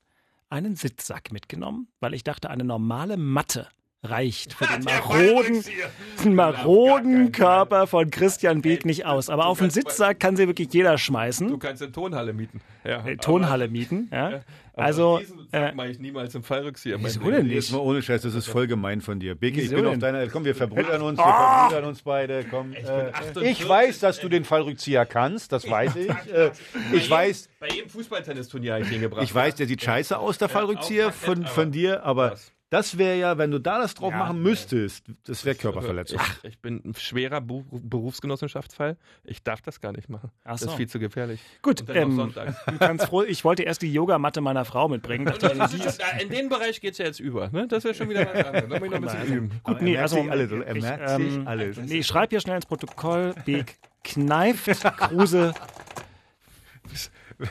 einen 0.50 0.76
Sitzsack 0.78 1.32
mitgenommen, 1.34 1.90
weil 2.00 2.14
ich 2.14 2.24
dachte, 2.24 2.50
eine 2.50 2.64
normale 2.64 3.18
Matte 3.18 3.68
reicht 4.10 4.54
für 4.54 4.66
den 4.66 4.84
maroden, 4.84 5.64
den 6.24 6.36
maroden 6.36 7.32
Körper 7.32 7.88
von 7.88 8.10
Christian 8.12 8.62
Beek 8.62 8.86
nicht 8.86 9.06
aus. 9.06 9.30
Aber 9.30 9.46
auf 9.48 9.60
den 9.60 9.70
Sitzsack 9.70 10.20
kann 10.20 10.36
sie 10.36 10.48
wirklich 10.48 10.70
jeder 10.74 10.94
Du 10.94 10.98
schmeißen. 10.98 11.60
kannst 11.60 11.82
eine 11.82 11.92
Tonhalle 11.92 12.34
mieten. 12.34 12.62
Ja, 12.84 13.06
Äh, 13.06 13.18
Tonhalle 13.18 13.68
mieten. 13.68 14.10
Ja. 14.12 14.42
Also, 14.78 15.22
äh, 15.54 15.72
mache 15.72 15.88
ich 15.88 16.00
niemals 16.00 16.36
im 16.36 16.44
Fallrückzieher. 16.44 16.98
wieso 17.02 17.22
denn 17.32 17.46
Jetzt 17.50 17.66
nicht? 17.66 17.72
mal 17.72 17.78
ohne 17.80 18.02
Scheiß, 18.02 18.24
das 18.24 18.36
ist 18.36 18.48
voll 18.48 18.68
gemein 18.68 19.00
von 19.00 19.22
dir. 19.22 19.34
Beke, 19.34 19.62
ich 19.62 19.70
bin 19.70 19.86
auf 19.86 19.92
denn? 19.94 20.00
deiner. 20.02 20.28
Komm, 20.28 20.44
wir 20.44 20.54
verbrüdern 20.54 21.02
uns, 21.02 21.18
wir 21.18 21.26
Ah! 21.26 21.60
verbrüdern 21.70 21.90
uns 21.90 22.02
beide. 22.02 22.44
Komm, 22.50 22.74
äh, 22.74 22.80
48. 23.14 23.44
ich 23.44 23.68
weiß, 23.70 24.00
dass 24.00 24.20
du 24.20 24.28
den 24.28 24.44
Fallrückzieher 24.44 25.06
kannst, 25.06 25.54
das 25.54 25.70
weiß 25.70 25.96
ich. 25.96 26.10
Äh, 26.10 26.52
ich 26.92 27.10
weiß, 27.10 27.48
Bei 27.60 27.70
jedem 27.70 27.90
Fußballtennisturnier 27.90 28.74
habe 28.74 28.84
ich 28.84 28.90
den 28.90 29.00
gebracht. 29.02 29.24
ich 29.24 29.34
weiß, 29.34 29.56
der 29.56 29.68
sieht 29.68 29.82
scheiße 29.82 30.18
aus, 30.20 30.38
der 30.38 30.50
Fallrückzieher 30.50 31.14
von, 31.14 31.46
von 31.46 31.72
dir, 31.72 32.04
aber? 32.04 32.36
Das 32.76 32.98
wäre 32.98 33.18
ja, 33.18 33.38
wenn 33.38 33.52
du 33.52 33.60
da 33.60 33.80
das 33.80 33.94
drauf 33.94 34.12
Ja. 34.12 34.18
machen 34.18 34.42
müsstest, 34.42 35.06
das 35.24 35.46
wäre 35.46 35.56
Körperverletzung. 35.56 36.20
Ich, 36.44 36.50
ich 36.52 36.60
bin 36.60 36.82
ein 36.84 36.94
schwerer 36.94 37.40
Bu 37.40 37.64
Berufsgenossenschaftsfall. 37.72 38.98
Ich 39.24 39.44
darf 39.44 39.62
das 39.62 39.80
gar 39.80 39.94
nicht 39.94 40.10
machen. 40.10 40.30
Ach 40.44 40.52
Das 40.52 40.62
so. 40.62 40.70
ist 40.72 40.76
viel 40.76 40.90
zu 40.90 41.00
gefährlich. 41.00 41.40
Gut, 41.62 41.86
ähm, 41.88 42.18
du 42.18 42.78
kannst 42.80 43.06
froh, 43.06 43.24
ich 43.24 43.46
wollte 43.46 43.64
erst 43.64 43.82
die 43.82 43.94
Yogamatte 43.94 44.42
meiner 44.42 44.66
Frau 44.66 44.90
mitbringen. 44.90 45.24
Das 45.26 45.74
ist 45.74 45.86
ist 45.86 46.02
schon, 46.02 46.20
in 46.20 46.30
den 46.30 46.50
Bereich 46.50 46.82
geht 46.82 46.92
es 46.92 46.98
ja 46.98 47.06
jetzt 47.06 47.22
über. 47.22 47.48
Ne? 47.50 47.66
Das 47.70 47.86
wäre 47.86 47.94
schon 47.94 48.10
wieder 48.10 48.26
was 48.26 48.46
anderes. 48.46 48.70
Da 48.70 48.80
muss 48.80 48.86
ich 48.86 48.92
noch 48.92 48.98
ein 48.98 49.02
bisschen 49.20 49.34
üben. 49.38 49.62
Gut, 49.64 49.78
er 49.78 49.82
nee, 49.82 49.92
merkt 49.92 50.02
also 50.02 50.16
sich 50.18 50.32
alles? 50.32 50.52
Er 50.52 50.76
ich, 50.76 50.82
merkt 50.84 51.10
sich 51.10 51.48
alles. 51.48 51.78
Nee, 51.78 51.98
ich 52.00 52.08
schreibe 52.08 52.30
hier 52.32 52.42
schnell 52.42 52.58
ins 52.58 52.66
Protokoll. 52.66 53.34
Beek 53.46 53.78
kneift 54.04 54.66
Kruse 54.98 55.54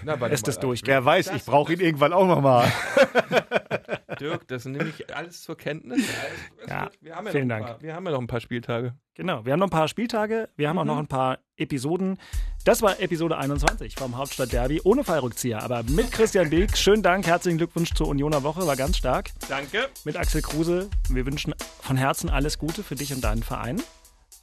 Na, 0.04 0.16
mal, 0.16 0.30
es 0.30 0.42
durch. 0.42 0.82
Wer 0.84 1.02
weiß, 1.02 1.32
ich 1.34 1.44
brauche 1.44 1.72
ihn 1.72 1.80
irgendwann 1.80 2.12
auch 2.12 2.26
nochmal. 2.26 2.70
Dirk, 4.16 4.48
das 4.48 4.64
nehme 4.64 4.88
ich 4.88 5.14
alles 5.14 5.42
zur 5.42 5.56
Kenntnis. 5.56 5.98
Alles, 5.98 6.68
Ja, 6.70 6.84
gut. 6.84 6.98
wir 7.00 7.16
haben 7.16 7.26
ja 7.26 7.32
vielen 7.32 7.48
noch 7.48 7.56
ein 7.56 7.60
Dank. 7.62 7.72
Paar, 7.74 7.82
wir 7.82 7.94
haben 7.94 8.04
ja 8.06 8.12
noch 8.12 8.20
ein 8.20 8.26
paar 8.26 8.40
Spieltage. 8.40 8.94
Genau, 9.14 9.44
wir 9.44 9.52
haben 9.52 9.60
noch 9.60 9.66
ein 9.68 9.70
paar 9.70 9.88
Spieltage, 9.88 10.48
wir 10.56 10.68
haben 10.68 10.78
auch 10.78 10.84
noch 10.84 10.98
ein 10.98 11.06
paar 11.06 11.38
Episoden. 11.56 12.18
Das 12.64 12.82
war 12.82 12.98
Episode 13.00 13.36
21 13.36 13.94
vom 13.94 14.16
Hauptstadt 14.16 14.52
Derby 14.52 14.80
ohne 14.82 15.04
Fallrückzieher, 15.04 15.62
aber 15.62 15.82
mit 15.84 16.10
Christian 16.10 16.50
Beek. 16.50 16.76
Schönen 16.76 17.02
Dank, 17.02 17.26
herzlichen 17.26 17.58
Glückwunsch 17.58 17.92
zur 17.94 18.08
Unioner 18.08 18.42
Woche, 18.42 18.66
war 18.66 18.74
ganz 18.76 18.96
stark. 18.96 19.30
Danke. 19.48 19.88
Mit 20.04 20.16
Axel 20.16 20.42
Kruse, 20.42 20.88
wir 21.10 21.26
wünschen 21.26 21.54
von 21.80 21.96
Herzen 21.96 22.28
alles 22.28 22.58
Gute 22.58 22.82
für 22.82 22.96
dich 22.96 23.12
und 23.14 23.22
deinen 23.22 23.42
Verein. 23.42 23.80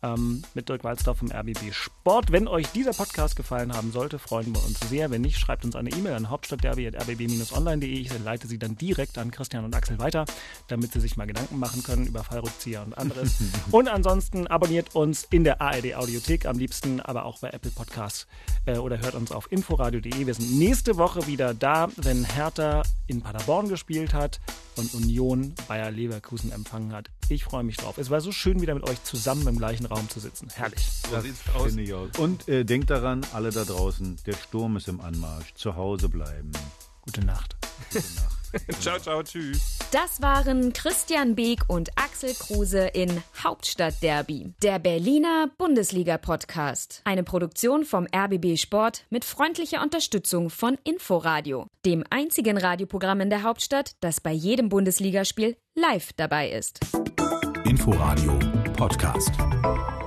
Ähm, 0.03 0.41
mit 0.55 0.67
Dirk 0.67 0.83
Walzdorf 0.83 1.19
vom 1.19 1.31
RBB 1.31 1.71
Sport. 1.71 2.31
Wenn 2.31 2.47
euch 2.47 2.67
dieser 2.67 2.91
Podcast 2.91 3.35
gefallen 3.35 3.73
haben 3.73 3.91
sollte, 3.91 4.17
freuen 4.17 4.53
wir 4.55 4.63
uns 4.63 4.79
sehr. 4.89 5.11
Wenn 5.11 5.21
nicht, 5.21 5.37
schreibt 5.37 5.63
uns 5.63 5.75
eine 5.75 5.91
E-Mail 5.91 6.13
an 6.13 6.29
hauptstadtderby.rbb-online.de. 6.29 7.87
Ich 7.87 8.19
leite 8.23 8.47
sie 8.47 8.57
dann 8.57 8.75
direkt 8.75 9.19
an 9.19 9.29
Christian 9.29 9.63
und 9.63 9.75
Axel 9.75 9.99
weiter, 9.99 10.25
damit 10.67 10.91
sie 10.91 10.99
sich 10.99 11.17
mal 11.17 11.27
Gedanken 11.27 11.59
machen 11.59 11.83
können 11.83 12.07
über 12.07 12.23
Fallrückzieher 12.23 12.81
und 12.81 12.97
anderes. 12.97 13.35
und 13.71 13.89
ansonsten 13.89 14.47
abonniert 14.47 14.95
uns 14.95 15.27
in 15.29 15.43
der 15.43 15.61
ARD 15.61 15.93
Audiothek, 15.95 16.47
am 16.47 16.57
liebsten 16.57 16.99
aber 16.99 17.25
auch 17.25 17.39
bei 17.39 17.49
Apple 17.49 17.71
Podcasts 17.71 18.25
äh, 18.65 18.77
oder 18.77 18.99
hört 18.99 19.13
uns 19.13 19.31
auf 19.31 19.51
inforadio.de. 19.51 20.25
Wir 20.25 20.33
sind 20.33 20.57
nächste 20.57 20.97
Woche 20.97 21.27
wieder 21.27 21.53
da, 21.53 21.89
wenn 21.97 22.23
Hertha 22.23 22.81
in 23.05 23.21
Paderborn 23.21 23.69
gespielt 23.69 24.13
hat 24.13 24.39
und 24.77 24.93
Union 24.93 25.53
Bayer 25.67 25.91
Leverkusen 25.91 26.51
empfangen 26.51 26.93
hat. 26.93 27.09
Ich 27.29 27.43
freue 27.43 27.63
mich 27.63 27.77
drauf. 27.77 27.97
Es 27.97 28.09
war 28.09 28.21
so 28.21 28.31
schön, 28.31 28.61
wieder 28.61 28.73
mit 28.73 28.87
euch 28.89 29.03
zusammen 29.03 29.47
im 29.47 29.57
gleichen 29.57 29.85
Raum 29.91 30.09
zu 30.09 30.19
sitzen. 30.19 30.47
Herrlich. 30.55 30.87
So 31.09 31.19
sieht's 31.19 31.41
aus. 31.53 31.67
Finde 31.67 31.83
ich 31.83 31.93
auch. 31.93 32.07
Und 32.17 32.47
äh, 32.47 32.63
denkt 32.63 32.89
daran, 32.89 33.21
alle 33.33 33.51
da 33.51 33.63
draußen, 33.63 34.17
der 34.25 34.33
Sturm 34.33 34.77
ist 34.77 34.87
im 34.87 35.01
Anmarsch. 35.01 35.53
Zu 35.55 35.75
Hause 35.75 36.09
bleiben. 36.09 36.51
Gute 37.01 37.25
Nacht. 37.25 37.55
Gute 37.91 38.05
Nacht. 38.15 38.41
Ciao, 38.81 38.99
ciao, 38.99 39.23
tschüss. 39.23 39.79
Das 39.91 40.21
waren 40.21 40.73
Christian 40.73 41.35
Beek 41.35 41.63
und 41.67 41.89
Axel 41.95 42.33
Kruse 42.33 42.87
in 42.87 43.23
Hauptstadtderby, 43.41 44.53
der 44.61 44.79
Berliner 44.79 45.49
Bundesliga-Podcast. 45.57 47.01
Eine 47.05 47.23
Produktion 47.23 47.85
vom 47.85 48.07
RBB 48.13 48.57
Sport 48.57 49.05
mit 49.09 49.25
freundlicher 49.25 49.81
Unterstützung 49.81 50.49
von 50.49 50.77
Inforadio, 50.83 51.67
dem 51.85 52.03
einzigen 52.09 52.57
Radioprogramm 52.57 53.21
in 53.21 53.29
der 53.29 53.43
Hauptstadt, 53.43 53.95
das 54.01 54.19
bei 54.19 54.31
jedem 54.31 54.69
Bundesligaspiel 54.69 55.55
live 55.75 56.11
dabei 56.13 56.51
ist. 56.51 56.79
Inforadio 57.65 58.37
Podcast. 58.75 60.00